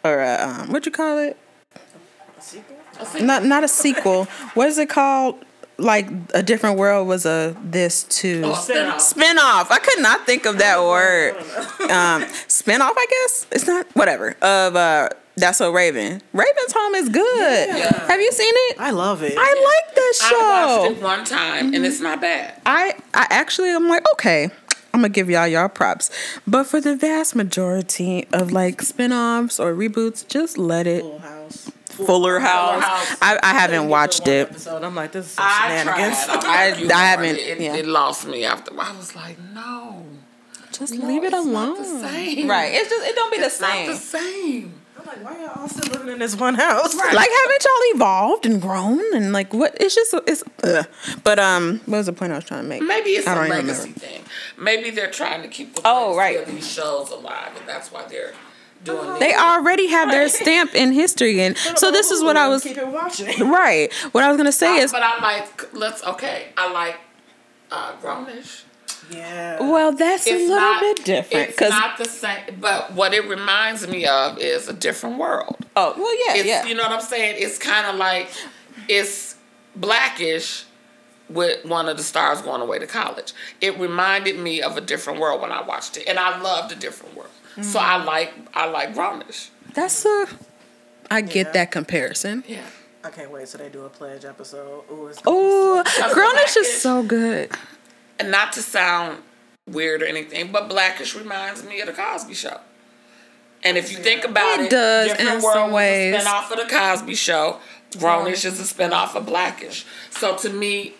or 0.04 0.20
a 0.20 0.36
um, 0.46 0.70
what 0.70 0.84
you 0.86 0.92
call 0.92 1.18
it? 1.18 1.36
Sequel? 2.38 2.76
Not 3.20 3.44
not 3.44 3.64
a 3.64 3.68
sequel. 3.68 4.26
what 4.54 4.68
is 4.68 4.78
it 4.78 4.88
called? 4.88 5.43
Like 5.76 6.08
a 6.34 6.42
different 6.42 6.78
world 6.78 7.08
was 7.08 7.26
a 7.26 7.56
this 7.64 8.04
too. 8.04 8.42
Oh, 8.44 8.54
spin-off. 8.54 9.00
Spin-off. 9.00 9.70
I 9.72 9.78
could 9.80 10.00
not 10.00 10.24
think 10.26 10.46
of 10.46 10.58
that 10.58 10.80
word. 10.80 11.34
Um, 11.90 12.24
spin-off, 12.48 12.94
I 12.96 13.06
guess. 13.10 13.46
It's 13.52 13.66
not 13.66 13.86
whatever. 13.94 14.30
Of 14.40 14.74
uh 14.76 15.08
that's 15.36 15.58
so 15.58 15.70
Raven. 15.72 16.22
Raven's 16.32 16.72
home 16.72 16.94
is 16.94 17.08
good. 17.08 17.68
Yeah. 17.68 18.06
Have 18.06 18.20
you 18.20 18.32
seen 18.32 18.52
it? 18.70 18.76
I 18.80 18.90
love 18.90 19.22
it. 19.22 19.34
I 19.36 19.42
like 19.86 19.94
that 19.94 20.12
I 20.22 20.28
show. 20.30 20.82
watched 20.82 20.96
it 20.96 21.02
one 21.02 21.24
time 21.24 21.74
and 21.74 21.84
it's 21.84 22.00
not 22.00 22.20
bad. 22.20 22.60
I 22.64 22.94
I 23.12 23.26
actually 23.30 23.70
I'm 23.74 23.88
like, 23.88 24.04
okay, 24.14 24.44
I'm 24.94 25.00
gonna 25.00 25.08
give 25.10 25.28
y'all 25.28 25.46
y'all 25.46 25.68
props. 25.68 26.10
But 26.46 26.64
for 26.64 26.80
the 26.80 26.96
vast 26.96 27.34
majority 27.34 28.26
of 28.32 28.50
like 28.52 28.80
spin-offs 28.80 29.58
or 29.60 29.74
reboots, 29.74 30.26
just 30.26 30.56
let 30.56 30.86
it 30.86 31.02
Full 31.02 31.18
House. 31.18 31.70
Fuller 31.94 32.38
House. 32.40 32.82
House. 32.82 33.16
I, 33.22 33.38
I 33.42 33.52
haven't 33.54 33.88
watched 33.88 34.26
it. 34.28 34.50
Episode. 34.50 34.82
I'm 34.84 34.94
like, 34.94 35.12
this 35.12 35.26
is 35.26 35.32
some 35.32 35.44
I 35.48 35.78
shenanigans. 35.78 36.24
tried. 36.26 36.44
I- 36.44 36.64
I'm 36.66 36.70
like 36.72 36.80
you, 36.80 36.90
I 36.90 37.04
haven't- 37.06 37.36
It, 37.36 37.60
yeah. 37.60 37.74
it 37.76 37.86
lost 37.86 38.26
me 38.26 38.44
after. 38.44 38.72
I 38.78 38.96
was 38.96 39.14
like, 39.16 39.38
no, 39.54 40.04
Just 40.72 40.94
no, 40.94 41.06
leave 41.06 41.22
it 41.24 41.32
it's 41.32 41.46
alone. 41.46 41.74
Not 41.74 41.78
the 41.78 42.08
same. 42.08 42.48
Right. 42.48 42.72
It's 42.74 42.90
just 42.90 43.06
it 43.06 43.14
don't 43.14 43.30
be 43.32 43.38
It's 43.38 43.58
the 43.58 43.62
not 43.66 43.72
same. 43.72 43.86
the 43.88 43.96
same. 43.96 44.74
I'm 44.98 45.06
like, 45.06 45.24
why 45.24 45.40
y'all 45.44 45.60
all 45.62 45.68
still 45.68 45.92
living 45.92 46.08
in 46.14 46.18
this 46.18 46.34
one 46.36 46.54
house? 46.54 46.94
Right. 46.94 47.14
Like 47.14 47.28
haven't 47.42 47.64
y'all 47.64 47.94
evolved 47.96 48.46
and 48.46 48.60
grown 48.62 49.00
and 49.14 49.32
like 49.32 49.52
what? 49.52 49.76
It's 49.80 49.94
just 49.94 50.14
it's. 50.26 50.42
Ugh. 50.62 50.86
But 51.22 51.38
um, 51.38 51.80
what 51.86 51.98
was 51.98 52.06
the 52.06 52.12
point 52.14 52.32
I 52.32 52.36
was 52.36 52.44
trying 52.44 52.62
to 52.62 52.68
make? 52.68 52.82
Maybe 52.82 53.10
it's 53.10 53.26
I 53.26 53.32
a 53.32 53.34
don't 53.34 53.48
legacy 53.50 53.80
remember. 53.82 54.00
thing. 54.00 54.20
Maybe 54.56 54.90
they're 54.90 55.10
trying 55.10 55.42
to 55.42 55.48
keep 55.48 55.74
the 55.74 55.82
Oh, 55.84 56.16
right. 56.16 56.40
of 56.40 56.46
these 56.46 56.70
shows 56.70 57.10
alive, 57.10 57.50
and 57.58 57.68
that's 57.68 57.92
why 57.92 58.04
they're 58.08 58.32
doing. 58.84 59.18
They 59.18 59.34
already 59.34 59.88
have 59.88 60.10
their 60.10 60.28
stamp 60.28 60.74
in 60.74 60.92
history, 60.92 61.40
and 61.40 61.56
so 61.56 61.90
this 61.90 62.10
is 62.10 62.22
what 62.22 62.36
I 62.36 62.48
was 62.48 62.62
keep 62.62 62.82
watching. 62.84 63.48
right. 63.50 63.92
What 64.12 64.22
I 64.24 64.28
was 64.28 64.36
gonna 64.36 64.52
say 64.52 64.78
Uh, 64.78 64.82
is, 64.84 64.92
but 64.92 65.02
I 65.02 65.20
like. 65.20 65.74
Let's 65.74 66.04
okay. 66.04 66.46
I 66.56 66.70
like 66.72 66.96
uh, 67.70 67.92
Grownish. 68.02 68.62
Yeah. 69.10 69.60
well, 69.60 69.92
that's 69.92 70.26
a 70.26 70.32
little 70.32 70.56
not, 70.56 70.80
bit 70.80 71.04
different 71.04 71.48
It's 71.48 71.56
because 71.56 71.70
not 71.72 71.98
the 71.98 72.06
same. 72.06 72.56
But 72.58 72.94
what 72.94 73.12
it 73.12 73.28
reminds 73.28 73.86
me 73.86 74.06
of 74.06 74.38
is 74.38 74.66
a 74.66 74.72
different 74.72 75.18
world. 75.18 75.56
oh 75.76 75.94
well, 75.98 76.14
yeah, 76.26 76.40
It's, 76.40 76.48
yeah. 76.48 76.64
You 76.64 76.74
know 76.74 76.84
what 76.84 76.92
I'm 76.92 77.00
saying? 77.02 77.36
It's 77.38 77.58
kind 77.58 77.86
of 77.86 77.96
like 77.96 78.30
it's 78.88 79.36
blackish 79.76 80.64
with 81.28 81.64
one 81.66 81.88
of 81.88 81.96
the 81.96 82.02
stars 82.02 82.40
going 82.40 82.60
away 82.62 82.78
to 82.78 82.86
college. 82.86 83.32
It 83.60 83.78
reminded 83.78 84.38
me 84.38 84.62
of 84.62 84.76
a 84.76 84.80
different 84.80 85.20
world 85.20 85.40
when 85.42 85.52
I 85.52 85.62
watched 85.62 85.96
it, 85.98 86.06
and 86.08 86.18
I 86.18 86.40
loved 86.40 86.72
a 86.72 86.76
different 86.76 87.14
world. 87.14 87.30
So 87.62 87.78
I 87.78 87.82
Mm-hmm. 87.98 88.06
like 88.06 88.32
I 88.54 88.66
like 88.66 88.94
Grownish. 88.94 89.48
That's 89.74 90.04
a. 90.04 90.26
I 91.10 91.20
get 91.20 91.46
Yeah. 91.48 91.52
that 91.52 91.70
comparison. 91.70 92.42
Yeah. 92.46 92.62
I 93.04 93.10
can't 93.10 93.30
wait 93.30 93.46
till 93.48 93.58
they 93.60 93.68
do 93.68 93.84
a 93.84 93.88
pledge 93.90 94.24
episode. 94.24 94.84
Ooh, 94.90 95.06
it's 95.08 95.20
Oh, 95.26 95.82
That's 95.84 96.14
Grownish 96.14 96.56
is 96.60 96.80
so 96.80 97.02
good. 97.02 97.50
And 98.18 98.30
not 98.30 98.52
to 98.54 98.62
sound 98.62 99.18
weird 99.66 100.02
or 100.02 100.06
anything, 100.06 100.50
but 100.52 100.68
Blackish 100.68 101.14
reminds 101.14 101.62
me 101.64 101.80
of 101.80 101.86
the 101.86 101.92
Cosby 101.92 102.32
Show. 102.34 102.60
And 103.62 103.76
if 103.76 103.90
you 103.92 103.98
think 103.98 104.24
about 104.24 104.60
It 104.60 104.66
it, 104.66 104.70
does 104.70 105.08
Different 105.08 105.30
in 105.36 105.42
World 105.42 105.54
some 105.54 105.72
ways. 105.72 106.14
was 106.14 106.22
a 106.24 106.26
spinoff 106.28 106.50
of 106.50 106.56
the 106.58 106.74
Cosby 106.74 107.14
Show. 107.14 107.58
Grownish 107.92 108.44
is 108.44 108.58
a 108.60 108.74
spinoff 108.74 109.14
of 109.14 109.26
Blackish. 109.26 109.84
So 110.10 110.36
to 110.38 110.48
me, 110.50 110.94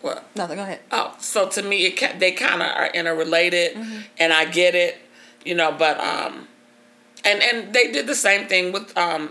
what? 0.00 0.24
Nothing. 0.34 0.56
Go 0.56 0.62
ahead. 0.64 0.80
Oh, 0.90 1.14
so 1.20 1.48
to 1.48 1.62
me, 1.62 1.86
it 1.86 2.18
they 2.20 2.32
kind 2.32 2.60
of 2.62 2.68
are 2.68 2.88
interrelated, 2.88 3.74
Mm-hmm. 3.76 3.98
and 4.18 4.32
I 4.32 4.44
get 4.46 4.74
it, 4.74 4.98
you 5.44 5.54
know. 5.54 5.72
But 5.72 5.98
um, 6.00 6.48
and 7.24 7.42
and 7.42 7.72
they 7.74 7.90
did 7.92 8.06
the 8.06 8.14
same 8.14 8.46
thing 8.48 8.72
with 8.72 8.96
um, 8.96 9.30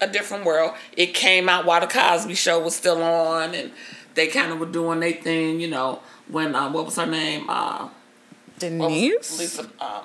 a 0.00 0.06
different 0.06 0.44
world. 0.44 0.72
It 0.96 1.14
came 1.14 1.48
out 1.48 1.64
while 1.64 1.80
the 1.80 1.86
Cosby 1.86 2.34
Show 2.34 2.60
was 2.60 2.74
still 2.76 3.02
on, 3.02 3.54
and 3.54 3.70
they 4.14 4.26
kind 4.28 4.52
of 4.52 4.58
were 4.58 4.66
doing 4.66 5.00
their 5.00 5.12
thing, 5.12 5.60
you 5.60 5.68
know. 5.68 6.00
When 6.28 6.54
um, 6.54 6.72
what 6.72 6.84
was 6.86 6.96
her 6.96 7.06
name? 7.06 7.48
Uh, 7.48 7.78
what 7.78 7.90
was- 8.60 8.60
Denise. 8.60 9.38
Lisa. 9.38 9.62
Um, 9.80 10.02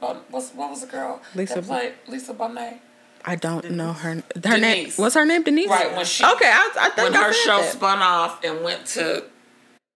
Bon- 0.00 0.20
what's 0.30 0.50
what 0.50 0.70
was 0.70 0.80
the 0.80 0.88
girl? 0.88 1.20
Lisa 1.34 1.54
that 1.56 1.64
played 1.64 1.92
Lisa 2.08 2.34
Bonet. 2.34 2.78
I 3.24 3.36
don't 3.36 3.70
know 3.70 3.92
her. 3.92 4.14
Her 4.44 4.58
name. 4.58 4.60
Denise. 4.86 4.98
What's 4.98 5.14
her 5.14 5.24
name? 5.24 5.44
Denise. 5.44 5.68
Right 5.68 5.94
when 5.94 6.04
she 6.04 6.24
Okay, 6.24 6.50
I, 6.50 6.70
I 6.80 6.88
think 6.90 7.10
when 7.12 7.14
I 7.16 7.26
her 7.28 7.32
show 7.32 7.58
that. 7.58 7.72
spun 7.72 7.98
off 8.00 8.42
and 8.42 8.64
went 8.64 8.84
to 8.86 9.22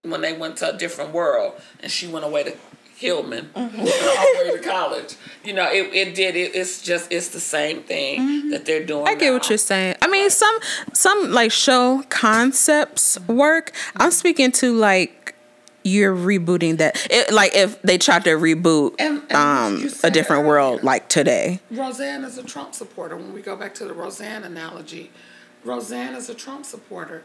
when 0.02 0.20
they 0.20 0.32
went 0.32 0.58
to 0.58 0.72
a 0.72 0.78
different 0.78 1.12
world 1.12 1.54
and 1.80 1.90
she 1.90 2.06
went 2.06 2.24
away 2.24 2.44
to 2.44 2.56
Hillman 2.96 3.50
Mm-hmm. 3.54 3.80
all 3.80 3.86
the 3.86 4.50
way 4.50 4.56
to 4.56 4.62
college. 4.68 5.16
You 5.44 5.52
know, 5.52 5.68
it, 5.70 5.92
it 5.94 6.14
did 6.14 6.34
it, 6.34 6.54
it's 6.54 6.82
just 6.82 7.12
it's 7.12 7.28
the 7.28 7.40
same 7.40 7.82
thing 7.82 8.50
that 8.50 8.64
they're 8.64 8.84
doing. 8.84 9.04
Mm-hmm. 9.04 9.16
I 9.16 9.20
get 9.20 9.32
what 9.32 9.48
you're 9.48 9.58
saying. 9.58 9.96
I 10.02 10.08
mean, 10.08 10.30
some 10.30 10.58
some 10.92 11.30
like 11.32 11.52
show 11.52 12.04
concepts 12.08 13.18
work. 13.28 13.72
I'm 13.96 14.10
speaking 14.10 14.50
to 14.52 14.72
like 14.72 15.34
you're 15.84 16.16
rebooting 16.16 16.78
that. 16.78 17.06
It, 17.10 17.32
like 17.32 17.54
if 17.54 17.80
they 17.82 17.98
tried 17.98 18.24
to 18.24 18.30
reboot 18.30 18.94
And- 18.98 19.22
and 19.30 19.32
um 19.36 19.90
a 20.02 20.10
different 20.10 20.40
earlier. 20.40 20.46
world 20.48 20.82
like 20.82 21.08
today. 21.08 21.60
Roseanne 21.70 22.24
is 22.24 22.38
a 22.38 22.42
Trump 22.42 22.74
supporter. 22.74 23.16
When 23.16 23.32
we 23.32 23.42
go 23.42 23.56
back 23.56 23.74
to 23.76 23.84
the 23.84 23.92
Roseanne 23.94 24.42
analogy, 24.44 25.10
Roseanne 25.64 26.14
is 26.14 26.28
a 26.30 26.34
Trump 26.34 26.64
supporter. 26.64 27.22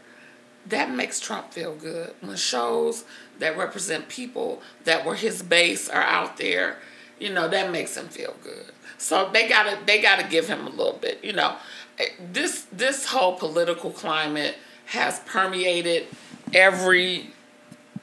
That 0.66 0.90
makes 0.90 1.18
Trump 1.20 1.52
feel 1.52 1.74
good 1.74 2.14
when 2.20 2.36
shows 2.36 3.04
that 3.38 3.56
represent 3.58 4.08
people 4.08 4.62
that 4.84 5.04
were 5.04 5.16
his 5.16 5.42
base 5.42 5.88
are 5.88 6.02
out 6.02 6.36
there. 6.36 6.76
You 7.18 7.30
know 7.32 7.48
that 7.48 7.70
makes 7.72 7.96
him 7.96 8.08
feel 8.08 8.34
good. 8.42 8.66
So 8.98 9.28
they 9.32 9.48
gotta 9.48 9.78
they 9.86 10.00
gotta 10.00 10.26
give 10.28 10.46
him 10.48 10.66
a 10.66 10.70
little 10.70 10.98
bit. 11.00 11.22
You 11.24 11.32
know, 11.32 11.56
Eh, 11.98 12.06
this 12.32 12.66
this 12.72 13.06
whole 13.06 13.34
political 13.36 13.90
climate 13.90 14.56
has 14.86 15.20
permeated 15.20 16.06
every 16.54 17.30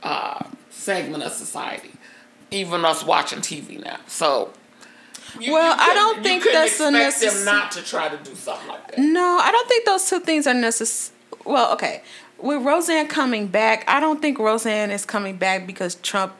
uh, 0.04 0.44
segment 0.70 1.24
of 1.24 1.32
society, 1.32 1.92
even 2.52 2.86
us 2.86 3.04
watching 3.06 3.40
TV 3.40 3.84
now. 3.84 3.98
So. 4.08 4.52
you- 5.40 5.54
Well, 5.54 5.76
you 5.76 5.82
I 5.92 5.94
don't 5.94 6.24
think 6.24 6.44
that's 6.44 6.80
a 6.80 6.88
expect 6.90 7.18
necess- 7.18 7.36
them 7.36 7.46
not 7.46 7.72
to 7.74 7.82
try 7.84 8.10
to 8.10 8.18
do 8.18 8.36
something 8.36 8.68
like 8.68 8.88
that. 8.90 9.00
No, 9.00 9.40
I 9.42 9.52
don't 9.52 9.68
think 9.68 9.86
those 9.86 10.08
two 10.10 10.20
things 10.20 10.46
are 10.48 10.54
necessary. 10.54 11.16
Well, 11.46 11.74
okay. 11.74 12.04
With 12.42 12.64
Roseanne 12.64 13.08
coming 13.08 13.48
back, 13.48 13.84
I 13.88 14.00
don't 14.00 14.22
think 14.22 14.40
Roseanne 14.40 14.92
is 14.92 15.06
coming 15.06 15.38
back 15.38 15.68
because 15.68 15.96
Trump. 15.96 16.34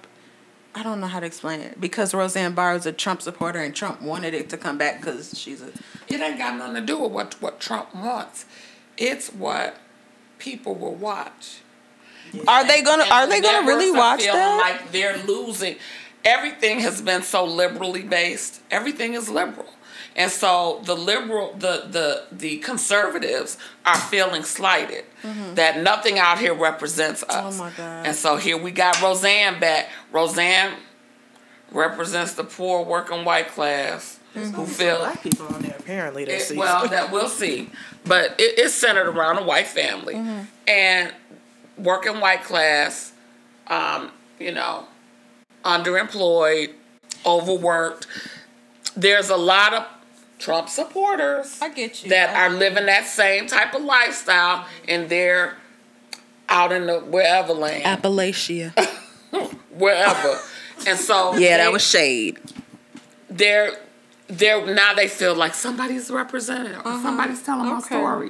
I 0.76 0.84
don't 0.84 1.02
know 1.02 1.08
how 1.08 1.20
to 1.20 1.26
explain 1.26 1.62
it. 1.62 1.82
Because 1.82 2.14
Roseanne 2.14 2.54
Barr 2.54 2.76
is 2.76 2.86
a 2.86 2.92
Trump 2.92 3.22
supporter 3.22 3.60
and 3.60 3.76
Trump 3.76 4.02
wanted 4.02 4.34
it 4.34 4.50
to 4.50 4.58
come 4.58 4.78
back 4.78 5.00
because 5.00 5.38
she's 5.38 5.62
a. 5.62 5.72
It 6.08 6.22
ain't 6.22 6.38
got 6.38 6.58
nothing 6.58 6.76
to 6.76 6.82
do 6.82 7.00
with 7.00 7.12
what 7.12 7.42
what 7.42 7.60
Trump 7.60 7.94
wants. 7.94 8.46
It's 8.98 9.30
what 9.30 9.78
people 10.38 10.76
will 10.76 10.96
watch. 10.96 11.62
Are 12.48 12.66
they 12.66 12.82
gonna? 12.82 13.04
And 13.04 13.12
Are 13.12 13.28
they 13.28 13.42
gonna 13.42 13.68
really 13.68 13.92
watch 13.92 14.22
feeling 14.22 14.38
that? 14.38 14.58
Like 14.58 14.92
they're 14.92 15.18
losing. 15.18 15.76
Everything 16.24 16.80
has 16.80 17.02
been 17.02 17.24
so 17.24 17.46
liberally 17.46 18.04
based. 18.04 18.62
Everything 18.70 19.14
is 19.14 19.30
liberal, 19.30 19.74
and 20.16 20.30
so 20.32 20.82
the 20.84 20.96
liberal, 20.96 21.54
the 21.54 21.88
the 21.90 22.26
the 22.32 22.58
conservatives 22.58 23.58
are 23.86 23.98
feeling 23.98 24.44
slighted. 24.44 25.06
That 25.56 25.80
nothing 25.82 26.18
out 26.20 26.40
here 26.40 26.54
represents 26.54 27.24
us. 27.24 27.30
Mm-hmm. 27.56 27.62
Oh 27.62 27.64
my 27.66 27.72
God. 27.72 28.06
And 28.08 28.16
so 28.16 28.38
here 28.38 28.58
we 28.58 28.72
got 28.72 29.02
Roseanne 29.02 29.60
back. 29.60 29.90
Roseanne 30.12 30.74
represents 31.72 32.34
the 32.34 32.44
poor 32.44 32.84
working 32.84 33.26
white 33.26 33.50
class 33.50 34.16
Mm-hmm. 34.36 34.52
who 34.52 34.66
feel 34.68 35.00
Black 35.00 35.24
people 35.24 35.48
on 35.48 35.64
there 35.64 35.76
apparently 35.80 36.24
this 36.24 36.44
it- 36.44 36.48
season. 36.50 36.60
well, 36.60 36.88
that 36.88 37.12
we'll 37.12 37.28
see. 37.30 37.68
But 38.06 38.40
it, 38.40 38.60
it's 38.60 38.76
centered 38.76 39.08
around 39.08 39.40
a 39.40 39.44
white 39.44 39.66
family 39.66 40.14
Mm-hmm. 40.14 40.42
and 40.68 41.14
working 41.80 42.20
white 42.20 42.44
class. 42.44 43.12
Um, 43.66 44.12
you 44.40 44.52
know, 44.52 44.86
underemployed, 45.66 46.74
overworked. 47.26 48.06
There's 48.96 49.30
a 49.30 49.36
lot 49.38 49.74
of 49.74 49.86
Trump 50.40 50.70
supporters 50.70 51.60
I 51.62 51.70
get 51.70 52.04
you. 52.04 52.10
that 52.10 52.36
I- 52.36 52.46
are 52.48 52.50
living 52.50 52.86
that 52.88 53.06
same 53.06 53.46
type 53.48 53.74
of 53.76 53.84
lifestyle, 53.84 54.66
and 54.88 55.08
they're 55.10 55.56
out 56.48 56.72
in 56.72 56.88
the 56.88 57.00
wherever 57.00 57.54
land, 57.54 57.84
Appalachia. 57.84 58.74
wherever. 59.78 60.40
and 60.88 60.98
so 60.98 61.34
Yeah, 61.38 61.58
they- 61.58 61.64
that 61.64 61.72
was 61.72 61.86
shade. 61.86 62.40
they're 63.30 63.78
they're 64.28 64.66
now 64.74 64.94
they 64.94 65.08
feel 65.08 65.36
like 65.36 65.54
somebody's 65.54 66.10
represented 66.12 66.76
or 66.78 66.94
somebody's 67.02 67.42
telling 67.44 67.66
my 67.66 67.72
Uh-huh. 67.78 67.82
Story. 67.82 68.30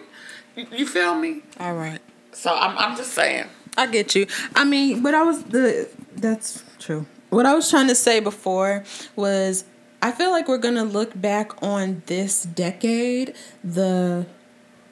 You, 0.55 0.65
you 0.71 0.87
feel 0.87 1.15
me? 1.15 1.41
All 1.59 1.73
right. 1.75 1.99
So 2.31 2.53
I'm 2.53 2.77
I'm 2.77 2.97
just 2.97 3.13
saying. 3.13 3.45
I 3.77 3.85
get 3.87 4.15
you. 4.15 4.25
I 4.55 4.63
mean, 4.65 5.03
but 5.03 5.13
I 5.13 5.23
was 5.23 5.43
the 5.43 5.87
that's 6.15 6.63
true. 6.79 7.05
What 7.29 7.45
I 7.45 7.53
was 7.53 7.69
trying 7.69 7.87
to 7.87 7.95
say 7.95 8.19
before 8.19 8.83
was 9.15 9.63
I 10.01 10.11
feel 10.11 10.31
like 10.31 10.47
we're 10.47 10.57
gonna 10.57 10.83
look 10.85 11.19
back 11.19 11.61
on 11.61 12.03
this 12.05 12.43
decade, 12.43 13.35
the 13.63 14.25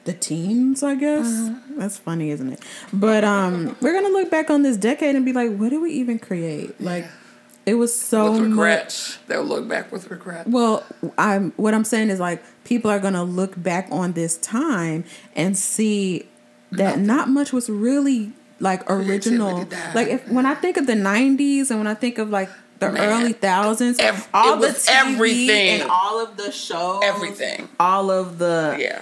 the 0.04 0.12
teens, 0.12 0.82
I 0.82 0.94
guess. 0.94 1.50
That's 1.76 1.98
funny, 1.98 2.30
isn't 2.30 2.52
it? 2.52 2.60
But 2.92 3.24
um 3.24 3.76
we're 3.80 3.92
gonna 3.92 4.12
look 4.12 4.30
back 4.30 4.50
on 4.50 4.62
this 4.62 4.76
decade 4.76 5.16
and 5.16 5.24
be 5.24 5.32
like, 5.32 5.56
what 5.56 5.70
did 5.70 5.80
we 5.80 5.92
even 5.92 6.18
create? 6.18 6.80
Like 6.80 7.06
it 7.66 7.74
was 7.74 7.94
so 7.98 8.32
with 8.32 8.42
regret. 8.42 8.84
much. 8.84 9.18
They'll 9.26 9.44
look 9.44 9.68
back 9.68 9.92
with 9.92 10.10
regret. 10.10 10.46
Well, 10.46 10.84
I'm 11.18 11.52
what 11.56 11.74
I'm 11.74 11.84
saying 11.84 12.10
is 12.10 12.20
like 12.20 12.42
people 12.64 12.90
are 12.90 12.98
gonna 12.98 13.24
look 13.24 13.60
back 13.62 13.88
on 13.90 14.12
this 14.12 14.38
time 14.38 15.04
and 15.36 15.56
see 15.56 16.28
that 16.72 16.98
not 16.98 17.28
much 17.28 17.52
was 17.52 17.68
really 17.68 18.32
like 18.60 18.90
original. 18.90 19.68
Like 19.94 20.08
if 20.08 20.28
when 20.28 20.46
I 20.46 20.54
think 20.54 20.76
of 20.78 20.86
the 20.86 20.94
'90s 20.94 21.70
and 21.70 21.78
when 21.80 21.86
I 21.86 21.94
think 21.94 22.18
of 22.18 22.30
like 22.30 22.48
the 22.78 22.90
Man. 22.92 23.02
early 23.22 23.32
thousands, 23.32 23.98
all 24.32 24.56
the 24.58 24.68
TV 24.68 24.88
everything. 24.88 25.80
and 25.82 25.90
all 25.90 26.22
of 26.22 26.36
the 26.36 26.52
shows, 26.52 27.02
Everything. 27.04 27.68
all 27.80 28.10
of 28.10 28.38
the 28.38 28.76
Yeah. 28.78 29.00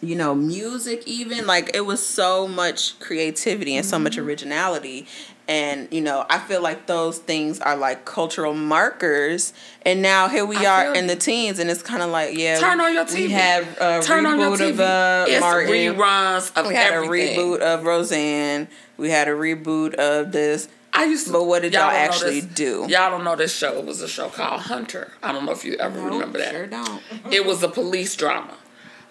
you 0.00 0.16
know, 0.16 0.34
music 0.34 1.02
even 1.06 1.46
like 1.46 1.70
it 1.74 1.82
was 1.86 2.04
so 2.04 2.48
much 2.48 2.98
creativity 2.98 3.76
and 3.76 3.86
so 3.86 3.98
much 3.98 4.16
Mm-hmm. 4.16 4.26
originality. 4.26 5.06
And 5.48 5.88
you 5.90 6.00
know, 6.00 6.24
I 6.30 6.38
feel 6.38 6.62
like 6.62 6.86
those 6.86 7.18
things 7.18 7.58
are 7.60 7.76
like 7.76 8.04
cultural 8.04 8.54
markers. 8.54 9.52
And 9.84 10.00
now 10.00 10.28
here 10.28 10.46
we 10.46 10.56
I 10.56 10.86
are 10.86 10.94
in 10.94 11.08
the 11.08 11.16
teens, 11.16 11.58
and 11.58 11.68
it's 11.68 11.82
kind 11.82 12.00
of 12.02 12.10
like, 12.10 12.36
yeah, 12.38 12.58
Turn 12.60 12.80
on 12.80 12.94
your 12.94 13.04
TV. 13.04 13.14
We 13.26 13.30
have 13.32 13.64
a 13.80 14.00
Turn 14.02 14.24
reboot 14.24 14.70
of 14.70 14.80
uh, 14.80 15.24
it's 15.28 15.40
Martin. 15.40 15.72
reruns 15.72 16.56
of 16.56 16.68
We 16.68 16.74
had 16.74 16.92
everything. 16.92 17.38
a 17.38 17.42
reboot 17.42 17.58
of 17.60 17.84
Roseanne. 17.84 18.68
We 18.96 19.10
had 19.10 19.26
a 19.28 19.32
reboot 19.32 19.94
of 19.94 20.30
this. 20.32 20.68
I 20.94 21.04
used 21.04 21.26
to, 21.26 21.32
But 21.32 21.44
what 21.44 21.62
did 21.62 21.72
y'all 21.72 21.90
know 21.90 21.96
actually 21.96 22.40
this- 22.40 22.54
do? 22.54 22.86
Y'all 22.88 23.10
don't 23.10 23.24
know 23.24 23.36
this 23.36 23.54
show. 23.56 23.78
It 23.78 23.86
was 23.86 24.02
a 24.02 24.08
show 24.08 24.28
called 24.28 24.60
Hunter. 24.62 25.12
I 25.22 25.32
don't 25.32 25.46
know 25.46 25.52
if 25.52 25.64
you 25.64 25.74
ever 25.76 26.00
remember 26.00 26.38
that. 26.38 26.50
Sure 26.50 26.66
don't. 26.66 27.02
It 27.32 27.46
was 27.46 27.62
a 27.62 27.68
police 27.68 28.14
drama 28.14 28.54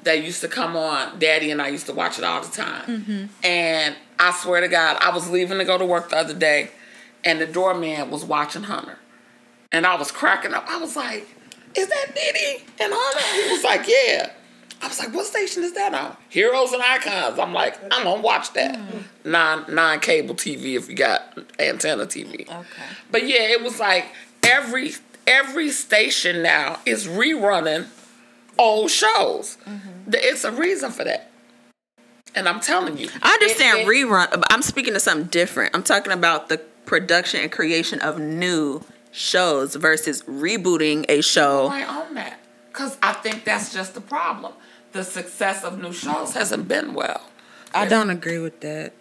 that 0.03 0.23
used 0.23 0.41
to 0.41 0.47
come 0.47 0.75
on. 0.75 1.17
Daddy 1.19 1.49
and 1.51 1.61
I 1.61 1.69
used 1.69 1.88
to 1.88 1.93
watch 1.93 2.17
it 2.19 2.23
all 2.23 2.41
the 2.41 2.51
time. 2.51 2.86
Mm-hmm. 2.86 3.25
And 3.45 3.95
I 4.19 4.32
swear 4.32 4.61
to 4.61 4.67
God, 4.67 4.97
I 5.01 5.09
was 5.13 5.29
leaving 5.29 5.57
to 5.57 5.65
go 5.65 5.77
to 5.77 5.86
work 5.86 6.09
the 6.11 6.17
other 6.17 6.34
day, 6.36 6.69
and 7.23 7.41
the 7.41 7.47
doorman 7.47 8.09
was 8.11 8.23
watching 8.23 8.63
Hunter, 8.63 8.97
and 9.71 9.86
I 9.86 9.95
was 9.95 10.11
cracking 10.11 10.53
up. 10.53 10.65
I 10.69 10.77
was 10.77 10.95
like, 10.95 11.27
"Is 11.75 11.88
that 11.88 12.05
Dee 12.13 12.32
Dee 12.34 12.63
and 12.84 12.93
Hunter?" 12.95 13.47
He 13.47 13.51
was 13.53 13.63
like, 13.63 13.88
"Yeah." 13.88 14.32
I 14.82 14.88
was 14.88 14.99
like, 14.99 15.13
"What 15.13 15.25
station 15.27 15.63
is 15.63 15.73
that 15.73 15.93
on?" 15.93 16.17
Heroes 16.29 16.71
and 16.73 16.82
Icons. 16.82 17.38
I'm 17.39 17.53
like, 17.53 17.77
"I'm 17.91 18.03
gonna 18.03 18.21
watch 18.21 18.53
that." 18.53 18.75
Mm. 18.75 19.03
Non 19.25 19.65
non 19.69 19.99
cable 19.99 20.36
TV 20.36 20.75
if 20.75 20.89
you 20.89 20.95
got 20.95 21.38
antenna 21.59 22.05
TV. 22.05 22.41
Okay. 22.49 22.84
But 23.11 23.27
yeah, 23.27 23.41
it 23.41 23.61
was 23.61 23.79
like 23.79 24.05
every 24.43 24.93
every 25.27 25.69
station 25.69 26.41
now 26.41 26.79
is 26.86 27.07
rerunning 27.07 27.86
old 28.57 28.89
shows. 28.89 29.57
Mm-hmm. 29.67 30.11
Th- 30.11 30.23
It's 30.23 30.43
a 30.43 30.51
reason 30.51 30.91
for 30.91 31.03
that. 31.03 31.29
And 32.34 32.47
I'm 32.49 32.59
telling 32.59 32.97
you. 32.97 33.09
I 33.21 33.34
understand 33.34 33.79
it- 33.79 33.82
it- 33.82 33.88
rerun. 33.88 34.43
I'm 34.49 34.61
speaking 34.61 34.93
to 34.93 34.99
something 34.99 35.27
different. 35.27 35.75
I'm 35.75 35.84
talking 35.84 36.11
about 36.11 36.49
the 36.49 36.57
production 36.86 37.41
and 37.41 37.51
creation 37.51 37.99
of 38.01 38.19
new 38.19 38.82
shows 39.11 39.75
versus 39.75 40.23
rebooting 40.23 41.05
a 41.09 41.21
show. 41.21 41.67
I 41.67 41.84
own 41.86 42.15
that. 42.15 42.39
Because 42.69 42.97
I 43.03 43.11
think 43.13 43.43
that's 43.43 43.73
just 43.73 43.93
the 43.93 44.01
problem. 44.01 44.53
The 44.92 45.04
success 45.04 45.64
of 45.64 45.80
new 45.82 45.94
shows 45.94 46.34
hasn't 46.34 46.68
been 46.68 46.94
well. 46.94 47.22
I 47.74 47.86
don't 47.88 48.10
agree 48.10 48.39
with 48.39 48.60
that. 48.62 48.94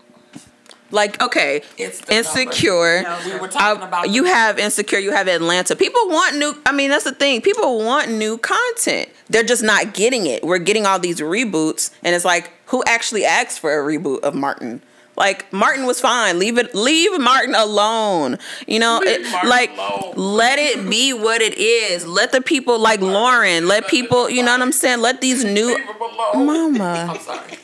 Like, 0.93 1.23
okay, 1.23 1.63
It's 1.79 2.01
insecure. 2.11 3.03
numbers. 3.03 3.25
We 3.33 3.39
were 3.39 3.47
talking 3.49 3.83
Uh, 3.83 3.87
about 3.87 4.11
you 4.11 4.25
have 4.25 4.59
insecure. 4.59 4.99
You 4.99 5.13
have 5.13 5.29
Atlanta. 5.29 5.77
People 5.77 6.09
want 6.09 6.37
new. 6.37 6.57
I 6.67 6.73
mean, 6.73 6.91
that's 6.91 7.05
the 7.05 7.13
thing. 7.13 7.41
People 7.43 7.79
want 7.79 8.11
new 8.11 8.39
content. 8.39 9.09
They're 9.29 9.45
just 9.45 9.63
not 9.63 9.95
getting 9.95 10.27
it. 10.27 10.43
We're 10.43 10.59
getting 10.59 10.87
all 10.87 10.99
these 10.99 11.21
reboots, 11.21 11.91
and 12.03 12.15
it's 12.17 12.25
like, 12.25 12.51
who 12.67 12.83
actually 12.89 13.25
asked 13.25 13.61
for 13.61 13.73
a 13.81 13.85
reboot 13.99 14.21
of 14.21 14.35
Martin? 14.35 14.83
Like 15.21 15.53
Martin 15.53 15.85
was 15.85 16.01
fine. 16.01 16.39
Leave 16.39 16.57
it. 16.57 16.75
Leave 16.75 17.21
Martin 17.21 17.55
alone. 17.55 18.39
You 18.67 18.79
know, 18.79 19.01
Leave 19.05 19.21
it, 19.27 19.31
Martin 19.31 19.51
like 19.51 19.71
alone. 19.73 20.15
let 20.17 20.59
it 20.59 20.89
be 20.89 21.13
what 21.13 21.43
it 21.43 21.59
is. 21.59 22.07
Let 22.07 22.33
the 22.33 22.41
people 22.41 22.79
like 22.79 23.03
Lauren. 23.03 23.69
Let 23.69 23.87
people. 23.87 24.31
You 24.31 24.43
know 24.43 24.53
what 24.53 24.63
I'm 24.63 24.73
saying? 24.73 25.01
Let 25.01 25.21
these 25.21 25.45
new 25.45 25.75
Leave 25.75 25.87
'em. 26.35 26.47
Mama. 26.47 27.07
I'm 27.11 27.21
sorry. 27.21 27.59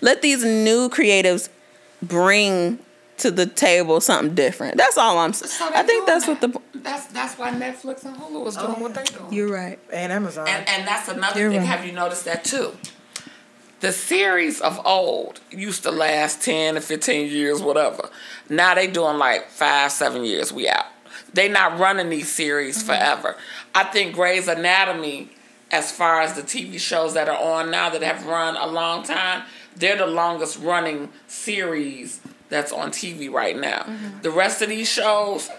let 0.00 0.22
these 0.22 0.42
new 0.42 0.88
creatives 0.88 1.50
bring 2.02 2.78
to 3.18 3.30
the 3.30 3.44
table 3.46 4.00
something 4.00 4.34
different. 4.34 4.76
That's 4.78 4.96
all 4.98 5.18
I'm 5.18 5.34
saying. 5.34 5.50
So 5.50 5.66
I 5.74 5.82
think 5.82 6.06
doing 6.06 6.06
that's 6.06 6.26
what 6.26 6.40
the. 6.40 6.58
That's 6.76 7.06
that's 7.08 7.38
why 7.38 7.50
Netflix 7.50 8.04
and 8.06 8.16
Hulu 8.16 8.46
is 8.46 8.56
doing 8.56 8.80
what 8.80 8.94
they 8.94 9.04
doing. 9.04 9.30
You're 9.32 9.52
right. 9.52 9.78
And 9.92 10.10
Amazon. 10.10 10.48
And 10.48 10.66
and 10.68 10.88
that's 10.88 11.08
another 11.08 11.38
You're 11.40 11.50
thing. 11.50 11.60
right. 11.60 11.66
Have 11.68 11.84
you 11.86 11.92
noticed 11.92 12.24
that 12.24 12.44
too? 12.44 12.72
The 13.84 13.92
series 13.92 14.62
of 14.62 14.80
old 14.86 15.40
used 15.50 15.82
to 15.82 15.90
last 15.90 16.40
ten 16.42 16.76
to 16.76 16.80
fifteen 16.80 17.28
years, 17.30 17.60
whatever. 17.60 18.08
Now 18.48 18.74
they 18.74 18.86
doing 18.86 19.18
like 19.18 19.50
five, 19.50 19.92
seven 19.92 20.24
years. 20.24 20.50
We 20.54 20.70
out. 20.70 20.86
They 21.34 21.50
not 21.50 21.78
running 21.78 22.08
these 22.08 22.30
series 22.32 22.78
Mm-hmm. 22.78 22.86
forever. 22.86 23.36
I 23.74 23.84
think 23.84 24.14
Grey's 24.14 24.48
Anatomy, 24.48 25.28
as 25.70 25.92
far 25.92 26.22
as 26.22 26.32
the 26.32 26.40
TV 26.40 26.78
shows 26.80 27.12
that 27.12 27.28
are 27.28 27.36
on 27.36 27.70
now 27.70 27.90
that 27.90 28.00
have 28.02 28.24
run 28.24 28.56
a 28.56 28.66
long 28.66 29.02
time, 29.02 29.42
they're 29.76 29.98
the 29.98 30.06
longest 30.06 30.58
running 30.60 31.10
series 31.26 32.22
that's 32.48 32.72
on 32.72 32.90
TV 32.90 33.30
right 33.30 33.54
now. 33.54 33.80
Mm-hmm. 33.80 34.22
The 34.22 34.30
rest 34.30 34.62
of 34.62 34.70
these 34.70 34.88
shows, 34.88 35.50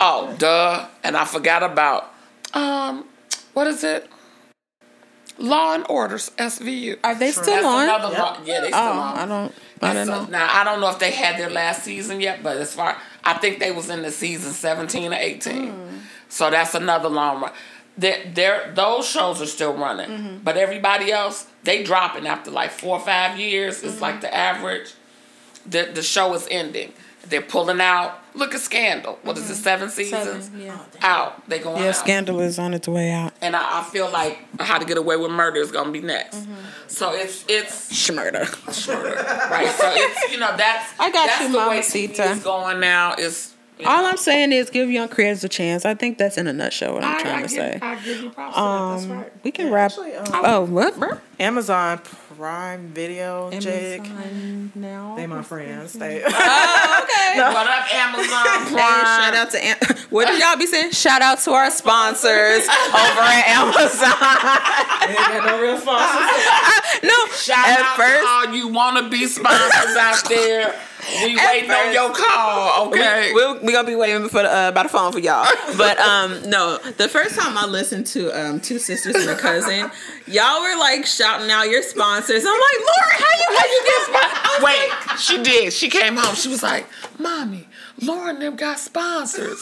oh 0.00 0.34
duh, 0.40 0.88
and 1.04 1.16
I 1.16 1.24
forgot 1.24 1.62
about 1.62 2.12
um, 2.52 3.04
what 3.54 3.68
is 3.68 3.84
it? 3.84 4.10
Law 5.40 5.74
and 5.74 5.84
Orders 5.88 6.30
SVU. 6.38 6.98
Are 7.02 7.14
they 7.14 7.30
still 7.32 7.44
That's 7.46 7.64
on? 7.66 7.84
another 7.84 8.08
Yep. 8.10 8.18
law. 8.18 8.36
Yeah, 8.44 8.60
they 8.60 8.68
still 8.68 8.80
Oh, 8.80 8.90
on. 9.00 9.18
I 9.18 9.26
don't. 9.26 9.54
I 9.82 9.94
don't 9.94 10.06
So, 10.06 10.12
know. 10.12 10.26
Now 10.30 10.48
I 10.52 10.64
don't 10.64 10.80
know 10.80 10.90
if 10.90 10.98
they 10.98 11.10
had 11.10 11.38
their 11.38 11.50
last 11.50 11.82
season 11.82 12.20
yet, 12.20 12.42
but 12.42 12.56
as 12.58 12.74
far 12.74 12.96
I 13.24 13.34
think 13.34 13.58
they 13.58 13.72
was 13.72 13.88
in 13.90 14.02
the 14.02 14.10
season 14.10 14.52
seventeen 14.52 15.12
or 15.12 15.16
eighteen. 15.16 15.70
Hmm. 15.72 15.96
So 16.28 16.50
that's 16.50 16.74
another 16.74 17.08
long 17.08 17.40
run. 17.42 17.52
They're, 17.98 18.22
they're, 18.32 18.72
those 18.74 19.06
shows 19.06 19.42
are 19.42 19.46
still 19.46 19.74
running, 19.74 20.08
Mm-hmm. 20.08 20.36
but 20.44 20.56
everybody 20.56 21.10
else 21.12 21.46
they 21.64 21.82
dropping 21.82 22.26
after 22.26 22.50
like 22.50 22.70
four 22.70 22.98
or 22.98 23.04
five 23.04 23.38
years. 23.38 23.78
Mm-hmm. 23.78 23.88
It's 23.88 24.00
like 24.00 24.20
the 24.20 24.34
average. 24.34 24.92
The 25.66 25.90
the 25.92 26.02
show 26.02 26.32
is 26.34 26.46
ending. 26.50 26.92
They're 27.28 27.42
pulling 27.42 27.80
out. 27.80 28.18
Look 28.34 28.54
at 28.54 28.60
Scandal. 28.60 29.18
What 29.22 29.36
is 29.38 29.50
it? 29.50 29.56
Seven 29.56 29.88
seasons 29.90 30.48
Mm-hmm. 30.48 30.60
yeah. 30.62 30.78
out. 31.02 31.48
They 31.48 31.58
going 31.58 31.82
Yeah, 31.82 31.88
out. 31.90 31.96
Scandal 31.96 32.40
is 32.40 32.58
on 32.58 32.74
its 32.74 32.86
way 32.88 33.10
out. 33.12 33.32
And 33.40 33.54
I, 33.56 33.80
I 33.80 33.84
feel 33.84 34.10
like 34.10 34.38
How 34.60 34.78
to 34.78 34.84
Get 34.84 34.96
Away 34.98 35.16
with 35.16 35.30
Murder 35.32 35.60
is 35.60 35.70
gonna 35.72 35.90
be 35.90 36.00
next. 36.00 36.36
Mm-hmm. 36.38 36.54
So 36.86 37.12
it's 37.12 37.44
it's 37.48 37.92
Schmurder. 37.92 38.46
right. 39.50 39.68
So 39.68 39.90
it's 39.94 40.32
you 40.32 40.38
know 40.38 40.56
that's 40.56 40.92
I 41.00 41.10
got 41.10 41.26
that's 41.26 41.40
you, 41.42 41.52
the 41.52 41.58
way 41.58 41.64
Mamacita. 41.80 42.22
TV 42.22 42.44
going 42.44 42.80
now. 42.80 43.14
Is 43.14 43.54
you 43.78 43.86
All 43.86 44.04
I'm 44.06 44.16
saying 44.16 44.52
is 44.52 44.70
give 44.70 44.90
young 44.90 45.08
creators 45.08 45.42
a 45.42 45.48
chance. 45.48 45.84
I 45.84 45.94
think 45.94 46.18
that's 46.18 46.36
in 46.38 46.46
a 46.46 46.52
nutshell 46.52 46.94
what 46.94 47.02
I'm 47.04 47.16
I, 47.16 47.20
trying 47.22 47.34
I 47.34 47.42
to 47.42 47.48
give, 47.48 47.50
say. 47.50 47.78
I 47.82 47.94
give 47.96 48.22
you 48.22 48.30
props. 48.30 48.54
to 48.54 48.60
that. 48.60 48.90
That's 48.92 49.04
Um, 49.04 49.10
right. 49.18 49.32
we 49.42 49.50
can 49.50 49.66
Yeah, 49.66 49.72
wrap. 49.72 49.90
actually, 49.90 50.14
um, 50.16 50.26
oh, 50.44 50.60
what? 50.64 51.20
Amazon 51.40 52.00
Prime 52.44 52.86
Video, 52.94 53.50
Jake. 53.50 54.00
Amazon 54.00 54.72
now. 54.74 55.14
They 55.14 55.26
my 55.26 55.42
friends. 55.42 55.92
They 55.92 56.22
Oh, 56.26 57.02
okay. 57.02 57.38
What 57.38 57.66
up, 57.66 57.94
Amazon 57.94 58.64
Hey, 58.64 58.72
Prime? 58.72 59.04
shout 59.04 59.34
out 59.34 59.50
to 59.50 59.62
Am- 59.62 59.76
what 60.08 60.26
did 60.26 60.40
y'all 60.40 60.56
be 60.56 60.64
saying? 60.64 60.92
Shout 60.92 61.20
out 61.20 61.38
to 61.40 61.50
our 61.50 61.70
sponsors 61.70 62.62
over 62.66 63.20
at 63.20 63.44
Amazon. 63.46 64.16
ain't 65.06 65.18
got 65.18 65.46
no 65.48 65.60
real 65.60 65.76
sponsors. 65.78 67.02
no, 67.02 67.26
Shout 67.36 67.58
at 67.68 67.80
out 67.80 67.96
first 67.98 68.20
to 68.22 68.26
all 68.26 68.54
you 68.56 68.68
wanna 68.68 69.10
be 69.10 69.26
sponsors 69.26 69.96
out 69.98 70.26
there. 70.26 70.74
We 71.24 71.36
waiting 71.36 71.70
on 71.70 71.92
your 71.92 72.12
call, 72.14 72.88
okay? 72.88 73.32
we, 73.34 73.52
we, 73.52 73.58
we 73.60 73.72
gonna 73.72 73.86
be 73.86 73.96
waiting 73.96 74.28
for 74.28 74.42
the, 74.42 74.50
uh, 74.50 74.72
by 74.72 74.84
the 74.84 74.88
phone 74.88 75.12
for 75.12 75.18
y'all. 75.18 75.46
But 75.76 75.98
um, 75.98 76.48
no, 76.48 76.78
the 76.96 77.08
first 77.08 77.38
time 77.38 77.56
I 77.56 77.66
listened 77.66 78.06
to 78.08 78.30
um, 78.30 78.60
two 78.60 78.78
sisters 78.78 79.14
and 79.16 79.30
a 79.30 79.36
cousin, 79.36 79.90
y'all 80.26 80.60
were 80.62 80.78
like 80.78 81.06
shouting 81.06 81.50
out 81.50 81.64
your 81.64 81.82
sponsors. 81.82 82.44
I'm 82.46 82.52
like, 82.52 82.80
Laura, 82.80 83.12
how 83.12 83.38
you 83.38 83.46
how 83.58 83.66
you 83.66 83.82
get? 83.84 84.62
Wait, 84.62 85.18
she 85.18 85.42
did. 85.42 85.72
She 85.72 85.88
came 85.88 86.16
home. 86.16 86.34
She 86.34 86.48
was 86.48 86.62
like, 86.62 86.86
"Mommy, 87.18 87.66
Lauren 88.02 88.38
them 88.38 88.56
got 88.56 88.78
sponsors." 88.78 89.60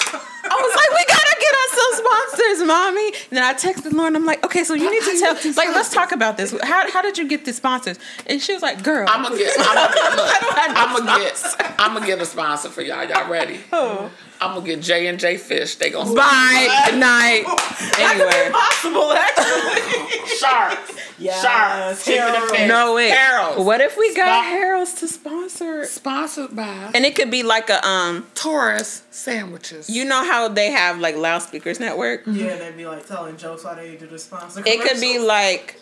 I 0.50 0.62
was 0.62 0.76
like, 0.76 0.90
we 0.90 1.04
gotta 1.06 1.36
get 1.40 1.54
us 1.54 1.70
some 1.78 2.04
sponsors, 2.04 2.66
mommy. 2.66 3.06
And 3.30 3.36
then 3.38 3.44
I 3.44 3.54
texted 3.54 3.92
Lauren. 3.92 4.16
I'm 4.16 4.24
like, 4.24 4.44
okay, 4.44 4.64
so 4.64 4.74
you 4.74 4.90
need 4.90 5.02
to 5.02 5.18
tell. 5.20 5.34
Like, 5.54 5.74
let's 5.74 5.92
talk 5.92 6.12
about 6.12 6.36
this. 6.36 6.54
How, 6.62 6.90
how 6.90 7.02
did 7.02 7.18
you 7.18 7.28
get 7.28 7.44
the 7.44 7.52
sponsors? 7.52 7.98
And 8.26 8.40
she 8.40 8.52
was 8.54 8.62
like, 8.62 8.82
girl, 8.82 9.06
I'm 9.08 9.22
gonna 9.22 9.36
get. 9.36 9.54
I'm 9.58 9.74
gonna 9.74 9.94
don't 9.94 10.58
have 10.58 10.68
get. 10.68 10.74
no 10.74 10.80
I'm 10.80 11.06
gonna 11.06 11.20
get. 11.20 11.74
I'm 11.78 11.94
gonna 11.94 12.06
get 12.06 12.20
a 12.20 12.26
sponsor 12.26 12.70
for 12.70 12.82
y'all. 12.82 13.04
Y'all 13.04 13.30
ready? 13.30 13.60
Oh. 13.72 14.10
I'm 14.40 14.54
gonna 14.54 14.66
get 14.66 14.80
J 14.82 15.06
and 15.08 15.18
J 15.18 15.36
Fish. 15.36 15.76
They 15.76 15.90
gonna 15.90 16.14
bye, 16.14 16.84
good 16.90 16.98
night. 16.98 17.44
Anyway, 17.98 18.50
Possible, 18.52 19.12
actually. 19.12 20.26
sharks. 20.38 20.92
Yes, 21.18 21.42
Sharks. 21.42 22.04
Chicken 22.04 22.22
and 22.22 22.34
Harold. 22.36 22.50
fish. 22.50 22.68
no 22.68 22.94
wait. 22.94 23.10
Harold's. 23.10 23.64
What 23.64 23.80
if 23.80 23.96
we 23.96 24.14
got 24.14 24.26
Spon- 24.44 24.52
Harold's 24.52 24.94
to 24.94 25.08
sponsor? 25.08 25.84
Sponsored 25.84 26.54
by 26.54 26.90
And 26.94 27.04
it 27.04 27.16
could 27.16 27.30
be 27.30 27.42
like 27.42 27.68
a 27.70 27.84
um. 27.86 28.26
Taurus 28.34 29.02
sandwiches. 29.10 29.90
You 29.90 30.04
know 30.04 30.22
how 30.24 30.46
they 30.48 30.70
have 30.70 30.98
like 31.00 31.16
loudspeakers 31.16 31.80
network? 31.80 32.22
Yeah, 32.26 32.56
they'd 32.56 32.76
be 32.76 32.86
like 32.86 33.06
telling 33.06 33.36
jokes 33.36 33.64
while 33.64 33.74
they 33.74 33.96
do 33.96 34.06
the 34.06 34.18
sponsor. 34.18 34.62
It 34.64 34.80
could 34.80 35.00
be 35.00 35.18
like 35.18 35.80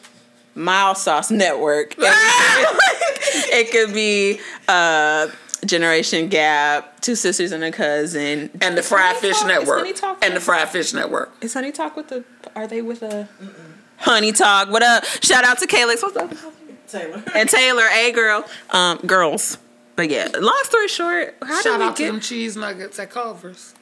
Mild 0.55 0.97
Sauce 0.97 1.31
Network. 1.31 1.95
it 1.99 3.71
could 3.71 3.93
be 3.95 4.41
uh, 4.69 5.29
Generation 5.67 6.29
Gap, 6.29 7.01
Two 7.01 7.15
Sisters 7.15 7.53
and 7.53 7.63
a 7.65 7.73
Cousin, 7.73 8.51
And 8.61 8.77
the 8.77 8.83
Fried 8.83 9.17
Fish 9.17 9.37
Talk? 9.39 9.43
Is 9.43 9.59
Network. 9.59 9.79
Honey 9.79 9.93
Talk 9.93 10.25
And 10.25 10.37
the 10.37 10.41
Fried 10.41 10.69
Fish 10.69 10.93
Network. 10.93 11.33
Is 11.41 11.55
Honey 11.55 11.73
Talk 11.73 11.97
with 11.97 12.09
the? 12.09 12.25
Are 12.55 12.67
they 12.67 12.83
with 12.83 13.03
a? 13.03 13.29
Honey 13.99 14.33
Talk. 14.33 14.71
What 14.71 14.83
up? 14.83 15.05
Shout 15.23 15.45
out 15.45 15.59
to 15.59 15.67
Kaylex. 15.67 16.03
What's 16.03 16.17
up? 16.17 16.33
Taylor. 16.89 17.23
And 17.35 17.49
Taylor, 17.49 17.85
a 17.85 18.13
girl, 18.13 18.45
um, 18.71 18.99
girls. 18.99 19.59
But 19.97 20.11
yeah, 20.11 20.29
long 20.39 20.61
story 20.65 20.89
short, 20.89 21.37
how 21.43 21.61
Shout 21.63 21.65
did 21.65 21.79
we 21.79 21.85
out 21.87 21.97
to 21.97 22.05
them 22.05 22.21
cheese 22.21 22.57
nuggets 22.57 22.99
at 22.99 23.11
Culver's. 23.11 23.75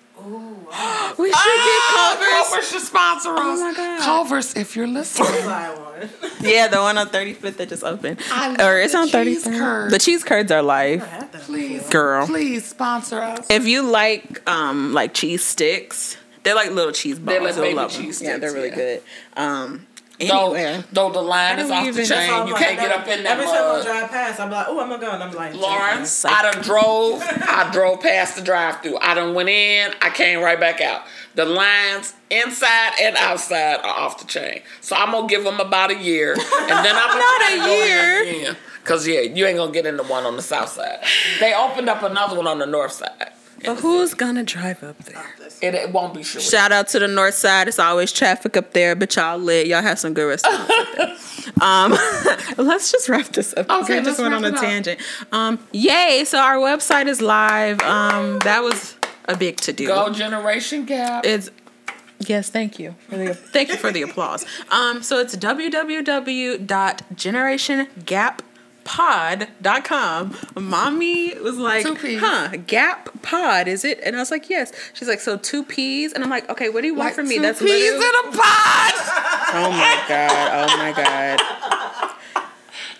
We 1.18 1.32
should 1.32 1.34
get 1.34 1.82
Culver's. 1.94 2.28
Culver's 2.32 2.68
should 2.70 2.80
sponsor 2.82 3.30
us. 3.30 3.38
Oh 3.40 3.56
my 3.60 3.74
God. 3.76 4.00
Culver's, 4.02 4.54
if 4.56 4.74
you're 4.76 4.86
listening. 4.86 5.28
Yeah, 6.40 6.68
the 6.68 6.78
one 6.78 6.98
on 6.98 7.08
35th 7.08 7.56
that 7.56 7.68
just 7.70 7.84
opened. 7.84 8.18
I 8.30 8.48
love 8.48 8.60
Or 8.60 8.78
it's 8.78 8.92
the 8.92 8.98
on 8.98 9.08
35th. 9.08 9.58
curds. 9.58 9.92
The 9.92 9.98
cheese 9.98 10.22
curds 10.24 10.50
are 10.52 10.60
life. 10.60 11.02
I 11.02 11.06
had 11.06 11.32
that 11.32 11.42
Please. 11.42 11.88
Girl. 11.88 12.26
please 12.26 12.66
sponsor 12.66 13.20
us. 13.22 13.46
If 13.48 13.66
you 13.66 13.82
like 13.82 14.46
um 14.48 14.92
like 14.92 15.14
cheese 15.14 15.42
sticks, 15.44 16.16
they're 16.42 16.54
like 16.54 16.72
little 16.72 16.92
cheese 16.92 17.18
balls. 17.18 17.38
They're 17.38 17.42
like 17.42 17.56
baby 17.56 17.74
love 17.74 17.92
them. 17.94 18.02
cheese 18.02 18.20
Yeah, 18.20 18.36
they're 18.38 18.52
really 18.52 18.68
yeah. 18.70 18.74
good. 18.74 19.02
Um 19.36 19.86
Though, 20.28 20.82
though 20.92 21.10
the 21.12 21.20
line 21.20 21.58
is 21.58 21.70
off 21.70 21.86
the 21.86 22.04
chain, 22.04 22.46
you 22.46 22.52
like, 22.52 22.62
can't 22.62 22.78
get 22.78 22.92
up 22.92 23.06
in 23.08 23.22
that 23.24 23.32
Every 23.32 23.46
time 23.46 23.80
I 23.80 23.82
drive 23.82 24.10
past, 24.10 24.40
I'm 24.40 24.50
like, 24.50 24.66
oh, 24.68 24.80
I'm 24.80 24.88
gonna 24.88 25.00
go, 25.00 25.10
and 25.10 25.22
I'm 25.22 25.32
like, 25.34 25.54
Lawrence, 25.54 26.24
I 26.24 26.42
done 26.52 26.62
drove. 26.62 27.22
I 27.22 27.70
drove 27.72 28.00
past 28.00 28.36
the 28.36 28.42
drive-through. 28.42 28.98
I 28.98 29.14
done 29.14 29.34
went 29.34 29.48
in. 29.48 29.92
I 30.00 30.10
came 30.10 30.40
right 30.40 30.58
back 30.58 30.80
out. 30.80 31.02
The 31.34 31.44
lines 31.44 32.14
inside 32.30 32.92
and 33.00 33.16
outside 33.16 33.78
are 33.78 33.86
off 33.86 34.18
the 34.18 34.26
chain. 34.26 34.62
So 34.80 34.94
I'm 34.96 35.10
gonna 35.12 35.26
give 35.26 35.44
them 35.44 35.60
about 35.60 35.90
a 35.90 35.96
year, 35.96 36.32
and 36.32 36.40
then 36.84 36.94
I'm 36.96 37.18
Not 37.24 37.52
a 37.52 37.70
year. 37.70 38.56
Cause 38.84 39.06
yeah, 39.06 39.20
you 39.20 39.46
ain't 39.46 39.56
gonna 39.56 39.72
get 39.72 39.86
into 39.86 40.02
one 40.02 40.24
on 40.24 40.36
the 40.36 40.42
south 40.42 40.68
side. 40.68 40.98
They 41.40 41.54
opened 41.54 41.88
up 41.88 42.02
another 42.02 42.36
one 42.36 42.46
on 42.46 42.58
the 42.58 42.66
north 42.66 42.92
side. 42.92 43.32
But 43.64 43.76
who's 43.80 44.14
gonna 44.14 44.44
drive 44.44 44.82
up 44.82 44.98
there? 45.04 45.22
It, 45.62 45.74
it 45.74 45.92
won't 45.92 46.14
be 46.14 46.22
sure. 46.22 46.40
Shout 46.40 46.72
out 46.72 46.88
to 46.88 46.98
the 46.98 47.08
north 47.08 47.34
side. 47.34 47.68
It's 47.68 47.78
always 47.78 48.12
traffic 48.12 48.56
up 48.56 48.72
there, 48.72 48.94
but 48.94 49.14
y'all 49.16 49.38
lit. 49.38 49.66
Y'all 49.66 49.82
have 49.82 49.98
some 49.98 50.14
good 50.14 50.28
restaurants. 50.28 51.30
Um, 51.60 51.90
let's 52.56 52.90
just 52.90 53.08
wrap 53.08 53.26
this 53.26 53.54
up. 53.56 53.70
Okay, 53.70 53.98
we 53.98 54.04
just 54.04 54.18
let's 54.18 54.32
went 54.32 54.32
wrap 54.32 54.52
on 54.52 54.58
a 54.58 54.60
tangent. 54.60 55.00
Um, 55.30 55.58
yay! 55.72 56.24
So 56.26 56.38
our 56.38 56.56
website 56.56 57.06
is 57.06 57.20
live. 57.22 57.80
Um, 57.82 58.38
that 58.40 58.62
was 58.62 58.96
a 59.26 59.36
big 59.36 59.58
to 59.58 59.72
do. 59.72 59.86
Go 59.86 60.10
Generation 60.10 60.84
Gap. 60.84 61.24
It's 61.24 61.50
yes, 62.18 62.50
thank 62.50 62.78
you 62.78 62.94
for 63.08 63.16
the 63.16 63.34
thank 63.34 63.68
you 63.68 63.76
for 63.76 63.92
the 63.92 64.02
applause. 64.02 64.44
Um, 64.70 65.02
so 65.02 65.20
it's 65.20 65.36
www.generationgap.pod.com. 68.84 70.36
Mommy 70.62 71.34
was 71.38 71.56
like, 71.56 71.86
"Huh, 71.86 72.56
Gap 72.66 73.22
Pod 73.22 73.68
is 73.68 73.84
it?" 73.84 74.00
And 74.04 74.16
I 74.16 74.18
was 74.20 74.30
like, 74.30 74.48
"Yes." 74.50 74.72
She's 74.92 75.08
like, 75.08 75.20
"So 75.20 75.36
two 75.36 75.64
peas? 75.64 76.12
And 76.12 76.22
I'm 76.22 76.30
like, 76.30 76.48
"Okay, 76.50 76.68
what 76.68 76.82
do 76.82 76.86
you 76.88 76.94
want 76.94 77.08
like 77.08 77.14
from 77.14 77.28
me?" 77.28 77.36
two 77.36 77.42
That's 77.42 77.58
peas 77.60 77.68
literally. 77.70 78.06
in 78.06 78.34
a 78.34 78.36
pod. 78.36 78.92
Oh 79.56 79.70
my 79.70 80.04
god! 80.08 80.68
Oh 80.68 80.76
my 80.78 80.92
god! 80.92 81.40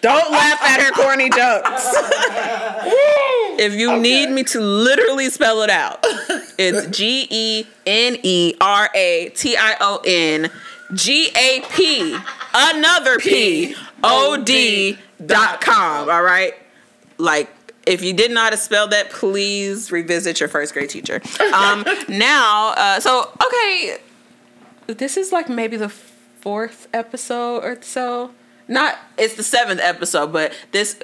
Don't 0.01 0.30
laugh 0.30 0.62
at 0.62 0.80
her 0.80 0.93
corny 0.93 1.28
jokes. 1.28 1.85
if 3.59 3.74
you 3.74 3.97
need 3.99 4.30
me 4.30 4.45
to 4.45 4.61
literally 4.61 5.30
spell 5.30 5.62
it 5.62 5.70
out, 5.70 5.99
it's 6.57 6.87
G 6.97 7.26
E 7.28 7.66
N 7.87 8.18
E 8.22 8.55
R 8.61 8.89
A 8.95 9.30
T 9.35 9.57
I 9.57 9.74
O 9.80 10.01
N 10.07 10.49
G 10.93 11.30
A 11.37 11.62
P 11.72 12.16
another 12.55 13.18
P 13.18 13.74
O 14.05 14.41
D 14.45 14.97
dot 15.25 15.61
com. 15.61 16.09
All 16.09 16.23
right, 16.23 16.55
like. 17.19 17.51
If 17.87 18.03
you 18.03 18.15
didn't 18.15 18.33
know 18.33 18.41
how 18.41 18.49
to 18.49 18.57
spell 18.57 18.89
that, 18.89 19.11
please 19.11 19.93
revisit 19.93 20.41
your 20.41 20.49
first 20.49 20.73
grade 20.73 20.89
teacher. 20.89 21.21
Um, 21.53 21.85
now, 22.09 22.73
uh, 22.79 22.99
so 22.99 23.31
okay, 23.45 23.99
this 24.87 25.19
is 25.19 25.33
like 25.33 25.51
maybe 25.51 25.77
the 25.77 25.91
fourth 25.91 26.89
episode 26.95 27.59
or 27.62 27.77
so. 27.83 28.31
Not 28.69 28.99
it's 29.19 29.35
the 29.35 29.43
seventh 29.43 29.81
episode, 29.83 30.33
but 30.33 30.55
this 30.73 30.99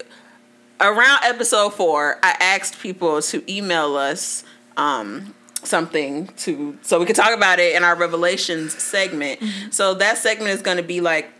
around 0.80 1.20
episode 1.24 1.74
four, 1.74 2.18
I 2.22 2.36
asked 2.40 2.80
people 2.80 3.20
to 3.22 3.52
email 3.52 3.96
us 3.96 4.44
um 4.78 5.34
something 5.62 6.28
to 6.38 6.78
so 6.80 6.98
we 6.98 7.04
could 7.04 7.16
talk 7.16 7.36
about 7.36 7.58
it 7.58 7.76
in 7.76 7.84
our 7.84 7.94
revelations 7.94 8.80
segment. 8.82 9.40
So 9.70 9.94
that 9.94 10.16
segment 10.16 10.50
is 10.50 10.62
gonna 10.62 10.82
be 10.82 11.00
like, 11.00 11.30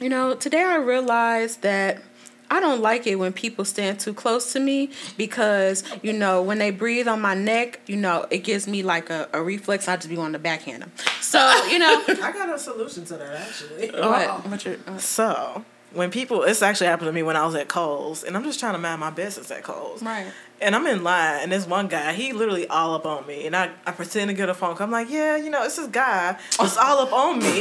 you 0.00 0.08
know, 0.08 0.34
today 0.34 0.62
I 0.62 0.76
realized 0.76 1.62
that 1.62 2.02
I 2.50 2.58
don't 2.58 2.80
like 2.80 3.06
it 3.06 3.14
when 3.14 3.32
people 3.32 3.64
stand 3.64 4.00
too 4.00 4.12
close 4.12 4.52
to 4.54 4.60
me 4.60 4.90
because, 5.16 5.84
you 6.02 6.12
know, 6.12 6.42
when 6.42 6.58
they 6.58 6.72
breathe 6.72 7.06
on 7.06 7.20
my 7.20 7.34
neck, 7.34 7.80
you 7.86 7.96
know, 7.96 8.26
it 8.30 8.38
gives 8.38 8.66
me 8.66 8.82
like 8.82 9.08
a, 9.08 9.28
a 9.32 9.40
reflex. 9.40 9.86
I 9.86 9.96
just 9.96 10.08
be 10.08 10.16
wanting 10.16 10.32
to 10.32 10.38
backhand 10.40 10.82
them. 10.82 10.92
So, 11.20 11.38
you 11.66 11.78
know, 11.78 12.02
I 12.08 12.32
got 12.32 12.52
a 12.52 12.58
solution 12.58 13.04
to 13.06 13.16
that 13.18 13.36
actually. 13.48 13.90
what? 14.00 14.46
What's 14.48 14.64
your, 14.64 14.76
uh, 14.88 14.98
So 14.98 15.64
when 15.92 16.10
people, 16.10 16.40
this 16.40 16.60
actually 16.60 16.88
happened 16.88 17.08
to 17.08 17.12
me 17.12 17.22
when 17.22 17.36
I 17.36 17.44
was 17.46 17.54
at 17.54 17.68
Kohl's, 17.68 18.24
and 18.24 18.36
I'm 18.36 18.44
just 18.44 18.58
trying 18.58 18.72
to 18.72 18.78
mind 18.78 19.00
my 19.00 19.10
business 19.10 19.50
at 19.50 19.62
Kohl's. 19.62 20.02
Right. 20.02 20.26
And 20.62 20.76
I'm 20.76 20.86
in 20.86 21.02
line, 21.02 21.40
and 21.42 21.50
this 21.52 21.66
one 21.66 21.88
guy, 21.88 22.12
he 22.12 22.34
literally 22.34 22.66
all 22.68 22.94
up 22.94 23.06
on 23.06 23.26
me, 23.26 23.46
and 23.46 23.56
I, 23.56 23.70
I 23.86 23.92
pretend 23.92 24.28
to 24.28 24.34
get 24.34 24.50
a 24.50 24.54
phone 24.54 24.76
call. 24.76 24.84
I'm 24.84 24.90
like, 24.90 25.08
yeah, 25.08 25.36
you 25.36 25.48
know, 25.48 25.64
it's 25.64 25.76
this 25.76 25.86
guy 25.86 26.36
It's 26.60 26.76
all 26.76 26.98
up 26.98 27.12
on 27.14 27.38
me. 27.38 27.46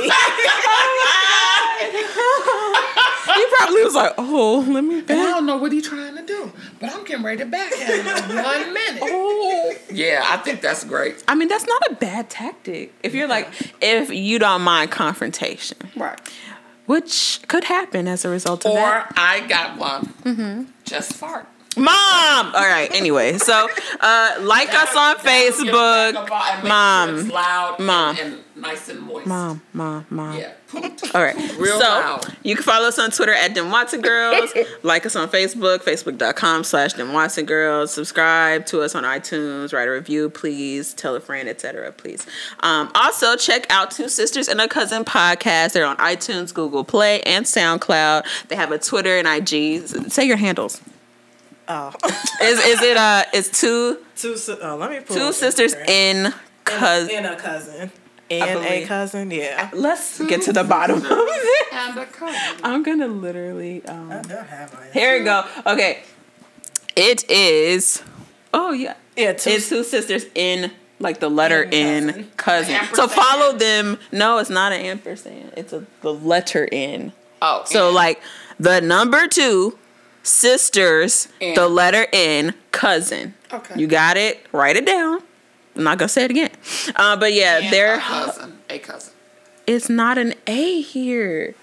he 3.33 3.45
probably 3.57 3.83
was 3.83 3.95
like, 3.95 4.13
oh, 4.17 4.65
let 4.67 4.83
me 4.83 4.99
And. 4.99 5.11
I 5.11 5.15
don't 5.31 5.45
know 5.45 5.57
what 5.57 5.71
he's 5.71 5.87
trying 5.87 6.15
to 6.17 6.25
do, 6.25 6.51
but 6.79 6.91
I'm 6.93 7.03
getting 7.05 7.23
ready 7.23 7.37
to 7.37 7.45
backhand 7.45 8.07
him 8.07 8.37
in 8.37 8.43
one 8.43 8.73
minute. 8.73 9.01
Oh. 9.03 9.73
Yeah, 9.91 10.21
I 10.25 10.37
think 10.37 10.61
that's 10.61 10.83
great. 10.83 11.23
I 11.27 11.35
mean, 11.35 11.47
that's 11.47 11.65
not 11.67 11.81
a 11.91 11.95
bad 11.95 12.29
tactic. 12.29 12.93
If 13.03 13.13
you're 13.13 13.27
like, 13.27 13.47
if 13.81 14.09
you 14.09 14.39
don't 14.39 14.61
mind 14.61 14.91
confrontation, 14.91 15.77
Right. 15.95 16.19
which 16.85 17.39
could 17.47 17.63
happen 17.65 18.07
as 18.07 18.25
a 18.25 18.29
result 18.29 18.65
of 18.65 18.71
Or 18.71 18.75
that. 18.75 19.11
Or 19.11 19.13
I 19.15 19.39
got 19.47 19.77
one. 19.77 20.05
Mm-hmm. 20.23 20.63
Just 20.85 21.13
fart. 21.13 21.47
Mom! 21.79 22.55
All 22.55 22.67
right, 22.67 22.89
anyway, 22.93 23.37
so 23.37 23.67
uh, 23.99 24.35
like 24.41 24.73
us 24.73 24.95
on 24.95 25.17
Facebook. 25.17 26.13
Mom. 26.63 27.29
loud 27.29 27.79
Mom. 27.79 28.17
And, 28.17 28.33
and 28.33 28.43
nice 28.55 28.89
and 28.89 29.01
moist. 29.01 29.27
Mom, 29.27 29.61
mom, 29.73 30.05
mom. 30.09 30.37
Yeah. 30.37 30.53
All 31.15 31.23
right. 31.23 31.35
Real 31.57 31.79
so 31.79 31.87
loud. 31.87 32.37
you 32.43 32.55
can 32.55 32.63
follow 32.63 32.87
us 32.87 32.99
on 32.99 33.09
Twitter 33.11 33.33
at 33.33 33.55
Dem 33.55 33.71
Watson 33.71 34.01
Girls. 34.01 34.51
like 34.83 35.05
us 35.05 35.15
on 35.15 35.27
Facebook, 35.29 35.79
facebook.com 35.79 36.63
slash 36.63 36.93
Dem 36.93 37.11
Watson 37.13 37.45
Girls. 37.45 37.91
Subscribe 37.91 38.65
to 38.67 38.81
us 38.81 38.93
on 38.93 39.03
iTunes. 39.03 39.73
Write 39.73 39.87
a 39.87 39.91
review, 39.91 40.29
please. 40.29 40.93
Tell 40.93 41.15
a 41.15 41.19
friend, 41.19 41.49
etc. 41.49 41.91
Please. 41.91 42.27
Um, 42.59 42.91
also, 42.93 43.35
check 43.35 43.65
out 43.71 43.91
Two 43.91 44.09
Sisters 44.09 44.47
and 44.47 44.61
a 44.61 44.67
Cousin 44.67 45.03
podcast. 45.05 45.73
They're 45.73 45.85
on 45.85 45.97
iTunes, 45.97 46.53
Google 46.53 46.83
Play, 46.83 47.21
and 47.21 47.45
SoundCloud. 47.45 48.25
They 48.49 48.55
have 48.55 48.71
a 48.71 48.77
Twitter 48.77 49.17
and 49.17 49.27
IG. 49.27 49.87
Say 50.11 50.25
your 50.25 50.37
handles. 50.37 50.81
Oh, 51.69 51.93
Is 52.41 52.59
is 52.65 52.81
it 52.81 52.97
uh? 52.97 53.23
Is 53.33 53.49
two 53.49 53.99
two, 54.15 54.35
si- 54.37 54.57
oh, 54.61 54.75
let 54.75 54.89
me 54.91 54.99
pull 54.99 55.15
two 55.15 55.31
sisters 55.31 55.75
Instagram. 55.75 55.89
in 55.89 56.25
and, 56.25 56.35
cousin? 56.65 57.15
and 57.15 57.25
a 57.25 57.35
cousin. 57.35 57.91
And 58.31 58.63
a 58.63 58.85
cousin, 58.85 59.31
yeah. 59.31 59.71
Let's 59.73 60.19
get 60.27 60.43
to 60.43 60.53
the 60.53 60.63
bottom 60.63 60.97
of 60.97 61.05
it. 61.09 61.73
And 61.73 61.97
a 61.97 62.05
cousin. 62.05 62.59
I'm 62.63 62.83
gonna 62.83 63.07
literally 63.07 63.83
um. 63.85 64.11
I 64.11 64.21
don't 64.21 64.47
have 64.47 64.73
mine. 64.73 64.89
Here 64.93 65.17
we 65.17 65.25
go. 65.25 65.45
Okay. 65.65 66.03
It 66.95 67.29
is. 67.29 68.03
Oh 68.53 68.71
yeah. 68.71 68.95
Yeah, 69.15 69.33
two, 69.33 69.49
It's 69.51 69.69
two 69.69 69.83
sisters 69.83 70.25
in 70.35 70.71
like 70.99 71.19
the 71.19 71.29
letter 71.29 71.63
In 71.63 72.09
in 72.09 72.31
cousin. 72.37 72.75
An 72.75 72.93
So 72.93 73.07
follow 73.07 73.57
them. 73.57 73.97
No, 74.11 74.37
it's 74.37 74.49
not 74.49 74.73
an 74.73 74.81
ampersand. 74.81 75.53
It's 75.57 75.73
a 75.73 75.85
the 76.01 76.13
letter 76.13 76.67
in. 76.71 77.13
Oh. 77.41 77.63
So 77.65 77.89
like 77.89 78.21
the 78.59 78.79
number 78.81 79.27
two 79.27 79.77
sisters, 80.29 81.27
the 81.39 81.67
letter 81.67 82.07
N, 82.13 82.53
cousin. 82.71 83.33
Okay. 83.51 83.79
You 83.79 83.87
got 83.87 84.17
it. 84.17 84.45
Write 84.51 84.75
it 84.77 84.85
down. 84.85 85.21
I'm 85.75 85.83
not 85.83 85.97
gonna 85.97 86.09
say 86.09 86.25
it 86.25 86.31
again. 86.31 86.51
Uh, 86.95 87.15
but 87.17 87.33
yeah, 87.33 87.59
and 87.59 87.73
they're. 87.73 87.95
a 87.95 87.99
cousin. 87.99 88.59
A 88.69 88.79
cousin. 88.79 89.13
It's 89.65 89.89
not 89.89 90.17
an 90.17 90.33
A 90.47 90.81
here. 90.81 91.55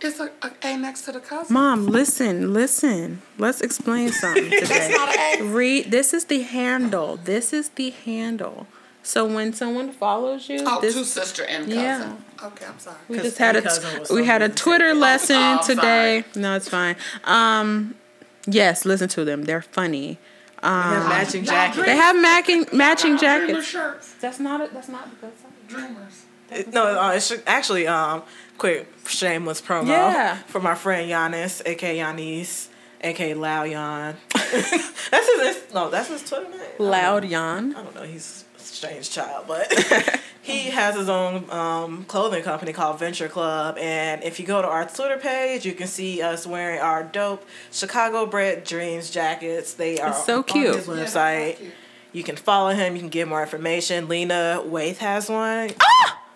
It's 0.00 0.20
a, 0.20 0.30
a 0.42 0.52
A 0.62 0.76
next 0.76 1.02
to 1.02 1.12
the 1.12 1.20
cousin. 1.20 1.54
Mom, 1.54 1.86
listen, 1.86 2.52
listen. 2.52 3.22
Let's 3.38 3.60
explain 3.60 4.10
something 4.12 4.44
today. 4.50 4.60
That's 4.66 4.90
not 4.96 5.08
an 5.16 5.40
A. 5.40 5.44
Read. 5.44 5.90
This 5.90 6.12
is 6.12 6.26
the 6.26 6.42
handle. 6.42 7.16
This 7.16 7.52
is 7.52 7.70
the 7.70 7.90
handle. 7.90 8.66
So 9.06 9.24
when 9.24 9.52
someone 9.52 9.92
follows 9.92 10.48
you, 10.48 10.64
Oh, 10.66 10.80
this 10.80 10.94
two 10.94 11.04
sister 11.04 11.44
and 11.44 11.66
cousin. 11.66 11.80
Yeah. 11.80 12.12
Okay, 12.42 12.66
I'm 12.66 12.78
sorry. 12.78 12.96
we 13.08 13.16
'Cause 13.16 13.26
just 13.26 13.38
had 13.38 13.54
a 13.54 13.62
cousin 13.62 14.16
we 14.16 14.24
had 14.24 14.42
a 14.42 14.46
something 14.46 14.56
to 14.56 14.62
Twitter 14.62 14.94
lesson 14.94 15.36
Oh, 15.36 15.58
I'm 15.60 15.64
today. 15.64 16.24
No, 16.34 16.56
it's 16.56 16.68
fine. 16.68 16.96
Um, 17.22 17.94
yes, 18.46 18.84
listen 18.84 19.08
to 19.10 19.24
them. 19.24 19.44
They're 19.44 19.62
funny. 19.62 20.18
They 20.60 20.68
have 20.68 21.08
matching 21.08 21.44
jackets. 21.44 21.86
They 21.86 21.94
have 21.96 22.16
matching 22.20 22.66
matching 22.72 23.16
Dreamer 23.16 23.46
jackets. 23.46 23.66
shirts. 23.68 24.12
That's 24.20 24.40
not 24.40 24.60
it. 24.62 24.74
That's 24.74 24.88
not 24.88 25.08
the 25.20 25.28
Dreamers. 25.68 26.24
It- 26.50 26.72
no, 26.72 27.00
uh, 27.00 27.12
it's 27.12 27.32
actually 27.46 27.86
um 27.86 28.22
quick 28.58 28.92
shameless 29.06 29.60
promo 29.60 29.86
Yeah. 29.88 30.38
for 30.48 30.60
my 30.60 30.74
friend 30.74 31.08
Giannis, 31.08 31.62
aka 31.64 31.96
Yanis, 31.98 32.68
aka 33.02 33.34
Lao 33.34 33.62
Yan. 33.62 34.16
that's 34.34 34.70
his 35.12 35.62
no, 35.74 35.90
that's 35.90 36.08
his 36.08 36.22
Twitter 36.28 36.48
name. 36.50 36.60
Loud 36.80 37.24
yawn. 37.24 37.74
I 37.76 37.82
don't 37.82 37.94
know. 37.94 38.02
He's 38.02 38.42
a 38.42 38.45
strange 38.74 39.10
child, 39.10 39.44
but 39.48 39.72
he 40.42 40.70
has 40.70 40.94
his 40.96 41.08
own 41.08 41.48
um, 41.50 42.04
clothing 42.04 42.42
company 42.42 42.72
called 42.72 42.98
Venture 42.98 43.28
Club. 43.28 43.76
And 43.78 44.22
if 44.24 44.38
you 44.40 44.46
go 44.46 44.62
to 44.62 44.68
our 44.68 44.86
Twitter 44.88 45.16
page, 45.18 45.64
you 45.64 45.72
can 45.72 45.86
see 45.86 46.22
us 46.22 46.46
wearing 46.46 46.80
our 46.80 47.02
dope 47.02 47.44
Chicago 47.72 48.26
Bred 48.26 48.64
Dreams 48.64 49.10
jackets. 49.10 49.74
They 49.74 49.98
are 50.00 50.10
It's 50.10 50.24
so 50.26 50.38
on 50.38 50.44
cute. 50.44 50.76
his 50.76 50.86
website. 50.86 51.52
so 51.54 51.58
cute. 51.58 51.72
You 52.12 52.22
can 52.22 52.36
follow 52.36 52.70
him. 52.70 52.94
You 52.94 53.00
can 53.00 53.08
get 53.10 53.28
more 53.28 53.42
information. 53.42 54.08
Lena 54.08 54.62
Waithe 54.64 54.96
has 54.98 55.28
one. 55.28 55.70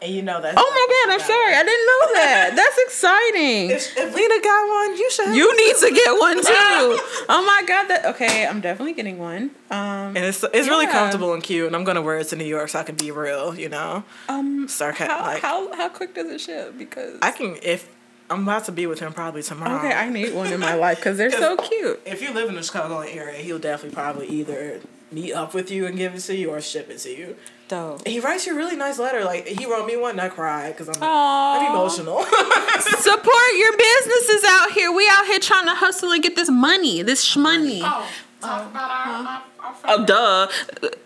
And 0.02 0.14
you 0.14 0.22
know 0.22 0.40
that. 0.40 0.54
Oh 0.56 0.70
my 0.74 0.86
god, 1.12 1.14
I'm 1.14 1.26
sorry. 1.26 1.54
I 1.54 1.62
didn't 1.62 1.86
know 1.86 2.14
that. 2.14 2.50
That's 2.56 2.78
exciting. 2.86 3.70
If, 3.70 3.96
if 3.98 4.14
Lena 4.14 4.40
got 4.42 4.68
one, 4.68 4.96
you 4.96 5.10
should. 5.10 5.34
You 5.34 5.56
need 5.66 5.76
to 5.76 5.94
get 5.94 6.18
one 6.18 6.36
too. 6.42 6.98
Oh 7.28 7.44
my 7.46 7.62
god, 7.66 7.86
that 7.88 8.04
okay, 8.06 8.46
I'm 8.46 8.60
definitely 8.62 8.94
getting 8.94 9.18
one. 9.18 9.50
Um 9.70 10.16
And 10.16 10.18
it's 10.18 10.42
it's 10.42 10.68
really 10.68 10.86
Yeah. 10.86 10.92
comfortable 10.92 11.34
and 11.34 11.42
cute. 11.42 11.66
And 11.66 11.76
I'm 11.76 11.84
gonna 11.84 12.02
wear 12.02 12.18
it 12.18 12.28
to 12.28 12.36
New 12.36 12.44
York 12.46 12.70
so 12.70 12.78
I 12.78 12.82
can 12.82 12.94
be 12.96 13.10
real. 13.10 13.54
You 13.54 13.68
know. 13.68 14.04
um 14.28 14.66
Sarca- 14.68 15.06
how, 15.08 15.20
like- 15.22 15.42
how 15.42 15.74
how 15.74 15.88
quick 15.90 16.14
does 16.14 16.28
it 16.30 16.40
ship? 16.40 16.78
Because 16.78 17.18
I 17.20 17.30
can 17.32 17.56
if 17.62 17.88
I'm 18.30 18.44
about 18.44 18.64
to 18.66 18.72
be 18.72 18.86
with 18.86 19.00
him 19.00 19.12
probably 19.12 19.42
tomorrow. 19.42 19.76
Okay, 19.78 19.92
I 19.92 20.08
need 20.08 20.32
one 20.34 20.52
in 20.52 20.60
my 20.60 20.74
life 20.74 20.96
because 20.98 21.18
they're 21.18 21.30
so 21.46 21.56
cute. 21.56 22.00
if 22.06 22.22
you 22.22 22.32
live 22.32 22.48
in 22.48 22.54
the 22.54 22.62
Chicago 22.62 23.00
area, 23.00 23.38
he'll 23.42 23.58
definitely 23.58 23.94
probably 23.94 24.28
either 24.28 24.80
meet 25.12 25.32
up 25.32 25.54
with 25.54 25.70
you 25.70 25.86
and 25.86 25.96
give 25.96 26.14
it 26.14 26.20
to 26.20 26.34
you 26.36 26.50
or 26.50 26.60
ship 26.60 26.88
it 26.90 26.98
to 26.98 27.10
you. 27.10 27.36
Dope. 27.68 28.06
He 28.06 28.18
writes 28.20 28.46
you 28.46 28.54
a 28.54 28.56
really 28.56 28.76
nice 28.76 28.98
letter. 28.98 29.24
Like 29.24 29.46
he 29.46 29.64
wrote 29.66 29.86
me 29.86 29.96
one 29.96 30.12
and 30.12 30.20
I 30.20 30.28
cried 30.28 30.76
because 30.76 30.88
I'm 30.88 31.02
Aw. 31.02 31.60
I'm 31.66 31.72
emotional. 31.74 32.22
Support 32.24 33.46
your 33.56 33.76
businesses 33.76 34.44
out 34.48 34.72
here. 34.72 34.90
We 34.92 35.08
out 35.10 35.26
here 35.26 35.38
trying 35.38 35.66
to 35.66 35.74
hustle 35.74 36.10
and 36.12 36.22
get 36.22 36.34
this 36.36 36.50
money, 36.50 37.02
this 37.02 37.24
shmoney. 37.24 37.80
Oh, 37.84 38.08
talk 38.40 38.70
about 38.70 38.90
our, 38.90 39.06
our, 39.06 39.42
our 39.68 39.74
Oh, 39.84 40.04
duh. 40.04 40.48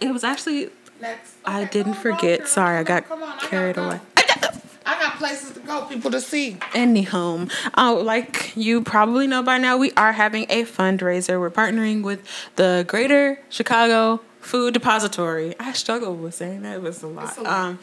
It 0.01 0.13
was 0.13 0.25
actually. 0.25 0.71
Next. 1.01 1.35
I 1.45 1.65
didn't 1.65 1.95
come 1.95 2.13
on, 2.13 2.19
forget. 2.19 2.39
girl. 2.41 2.49
Sorry, 2.49 2.79
I 2.79 2.85
Come 2.85 2.95
on, 2.95 3.03
got 3.03 3.13
on, 3.13 3.23
I 3.23 3.27
gotta 3.35 3.47
carried 3.49 3.77
go. 3.77 3.85
away. 3.87 4.01
I 4.87 4.99
got 4.99 5.17
places 5.17 5.53
to 5.53 5.61
go, 5.61 5.87
people 5.87 6.11
to 6.11 6.21
see. 6.21 6.59
Anyhow, 6.75 7.47
oh, 7.77 8.03
like 8.05 8.53
you 8.57 8.83
probably 8.83 9.27
know 9.27 9.43
by 9.43 9.59
now, 9.59 9.77
we 9.77 9.93
are 9.93 10.13
having 10.13 10.47
a 10.51 10.65
fundraiser. 10.65 11.41
We're 11.41 11.51
partnering 11.51 12.03
with 12.03 12.27
the 12.57 12.85
Greater 12.87 13.39
Chicago 13.49 14.21
Food 14.41 14.75
Depository. 14.75 15.55
I 15.59 15.73
struggled 15.73 16.21
with 16.21 16.35
saying 16.35 16.63
that; 16.63 16.77
it 16.77 16.83
was 16.83 17.03
a 17.03 17.07
lot. 17.07 17.29
It's 17.31 17.39
a 17.39 17.43
lot. 17.43 17.53
Um, 17.53 17.79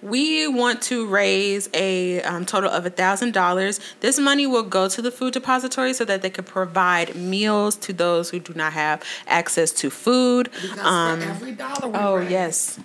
we 0.00 0.46
want 0.46 0.80
to 0.82 1.08
raise 1.08 1.68
a 1.74 2.22
um, 2.22 2.46
total 2.46 2.70
of 2.70 2.86
a 2.86 2.90
thousand 2.90 3.32
dollars. 3.32 3.80
This 4.00 4.18
money 4.18 4.46
will 4.46 4.62
go 4.62 4.88
to 4.88 5.02
the 5.02 5.10
food 5.10 5.32
depository 5.32 5.92
so 5.92 6.04
that 6.04 6.22
they 6.22 6.30
can 6.30 6.44
provide 6.44 7.16
meals 7.16 7.74
to 7.76 7.92
those 7.92 8.30
who 8.30 8.38
do 8.38 8.54
not 8.54 8.74
have 8.74 9.02
access 9.26 9.72
to 9.72 9.90
food. 9.90 10.50
Um, 10.80 11.20
every 11.20 11.52
dollar 11.52 11.90
oh 11.94 12.16
raise, 12.16 12.30
yes, 12.30 12.80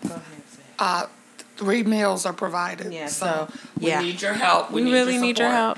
uh, 0.80 1.06
three 1.58 1.84
meals 1.84 2.26
are 2.26 2.34
provided. 2.34 2.92
Yeah, 2.94 3.08
so, 3.08 3.48
so, 3.50 3.60
we 3.80 3.88
yeah. 3.88 4.02
need 4.02 4.22
your 4.22 4.34
help. 4.34 4.72
We, 4.72 4.82
we, 4.82 4.86
need 4.90 4.94
really 4.94 5.14
your 5.14 5.22
need 5.22 5.40
your 5.40 5.50
help. 5.50 5.78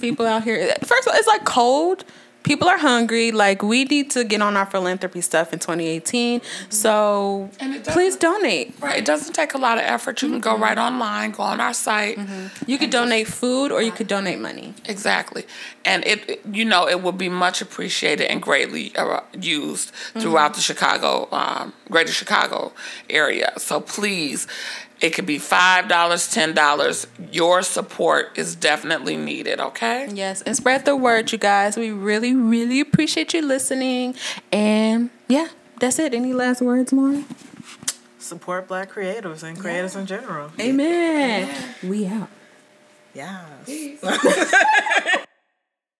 People 0.00 0.26
out 0.26 0.44
here. 0.44 0.74
First 0.84 1.06
of 1.06 1.12
all, 1.12 1.18
it's 1.18 1.28
like 1.28 1.44
cold. 1.44 2.04
People 2.42 2.68
are 2.68 2.78
hungry. 2.78 3.32
Like 3.32 3.60
we 3.64 3.82
need 3.84 4.12
to 4.12 4.22
get 4.22 4.40
on 4.40 4.56
our 4.56 4.66
philanthropy 4.66 5.20
stuff 5.20 5.52
in 5.52 5.58
2018. 5.58 6.40
So 6.68 7.50
And 7.58 7.74
it 7.74 7.78
doesn't- 7.78 7.92
please 7.92 8.14
donate. 8.14 8.72
Right, 8.78 8.98
it 8.98 9.04
doesn't 9.04 9.32
take 9.32 9.54
a 9.54 9.58
lot 9.58 9.78
of 9.78 9.84
effort. 9.84 10.22
You 10.22 10.28
can 10.28 10.38
go 10.38 10.56
right 10.56 10.78
online, 10.78 11.32
go 11.32 11.42
on 11.42 11.60
our 11.60 11.72
site. 11.74 12.20
You 12.66 12.78
could 12.78 12.90
donate 12.90 13.26
food 13.26 13.72
or 13.72 13.82
you 13.82 13.90
could 13.90 14.06
donate 14.06 14.38
money. 14.38 14.74
Exactly, 14.84 15.44
and 15.84 16.04
it, 16.06 16.30
it- 16.30 16.40
you 16.52 16.64
know 16.64 16.86
it 16.86 17.02
will 17.02 17.10
be 17.10 17.28
much 17.28 17.60
appreciated 17.60 18.30
and 18.30 18.40
greatly 18.40 18.94
uh, 18.94 19.22
used 19.40 19.90
throughout 20.16 20.54
the 20.54 20.60
Chicago, 20.60 21.26
um, 21.32 21.72
Greater 21.90 22.12
Chicago 22.12 22.72
area. 23.10 23.54
So 23.58 23.80
please, 23.80 24.46
it 25.00 25.10
could 25.10 25.26
be 25.26 25.38
five 25.38 25.88
dollars, 25.88 26.30
ten 26.30 26.54
dollars. 26.54 27.06
Your 27.32 27.62
support 27.62 28.36
is 28.36 28.54
definitely 28.56 29.16
needed. 29.16 29.60
Okay. 29.60 30.08
Yes, 30.12 30.42
and 30.42 30.56
spread 30.56 30.84
the 30.84 30.96
word, 30.96 31.32
you 31.32 31.38
guys. 31.38 31.76
We 31.76 31.90
really, 31.90 32.34
really 32.34 32.80
appreciate 32.80 33.34
you 33.34 33.42
listening. 33.42 34.14
And 34.50 35.10
yeah, 35.28 35.48
that's 35.80 35.98
it. 35.98 36.14
Any 36.14 36.32
last 36.32 36.62
words, 36.62 36.92
Lauren? 36.92 37.26
Support 38.18 38.68
black 38.68 38.90
creatives 38.90 39.42
and 39.42 39.58
creators 39.58 39.94
in 39.94 40.06
general. 40.06 40.50
Amen. 40.58 41.54
We 41.82 42.06
out. 42.06 42.28
Yes. 43.14 43.44
Peace. 43.66 44.02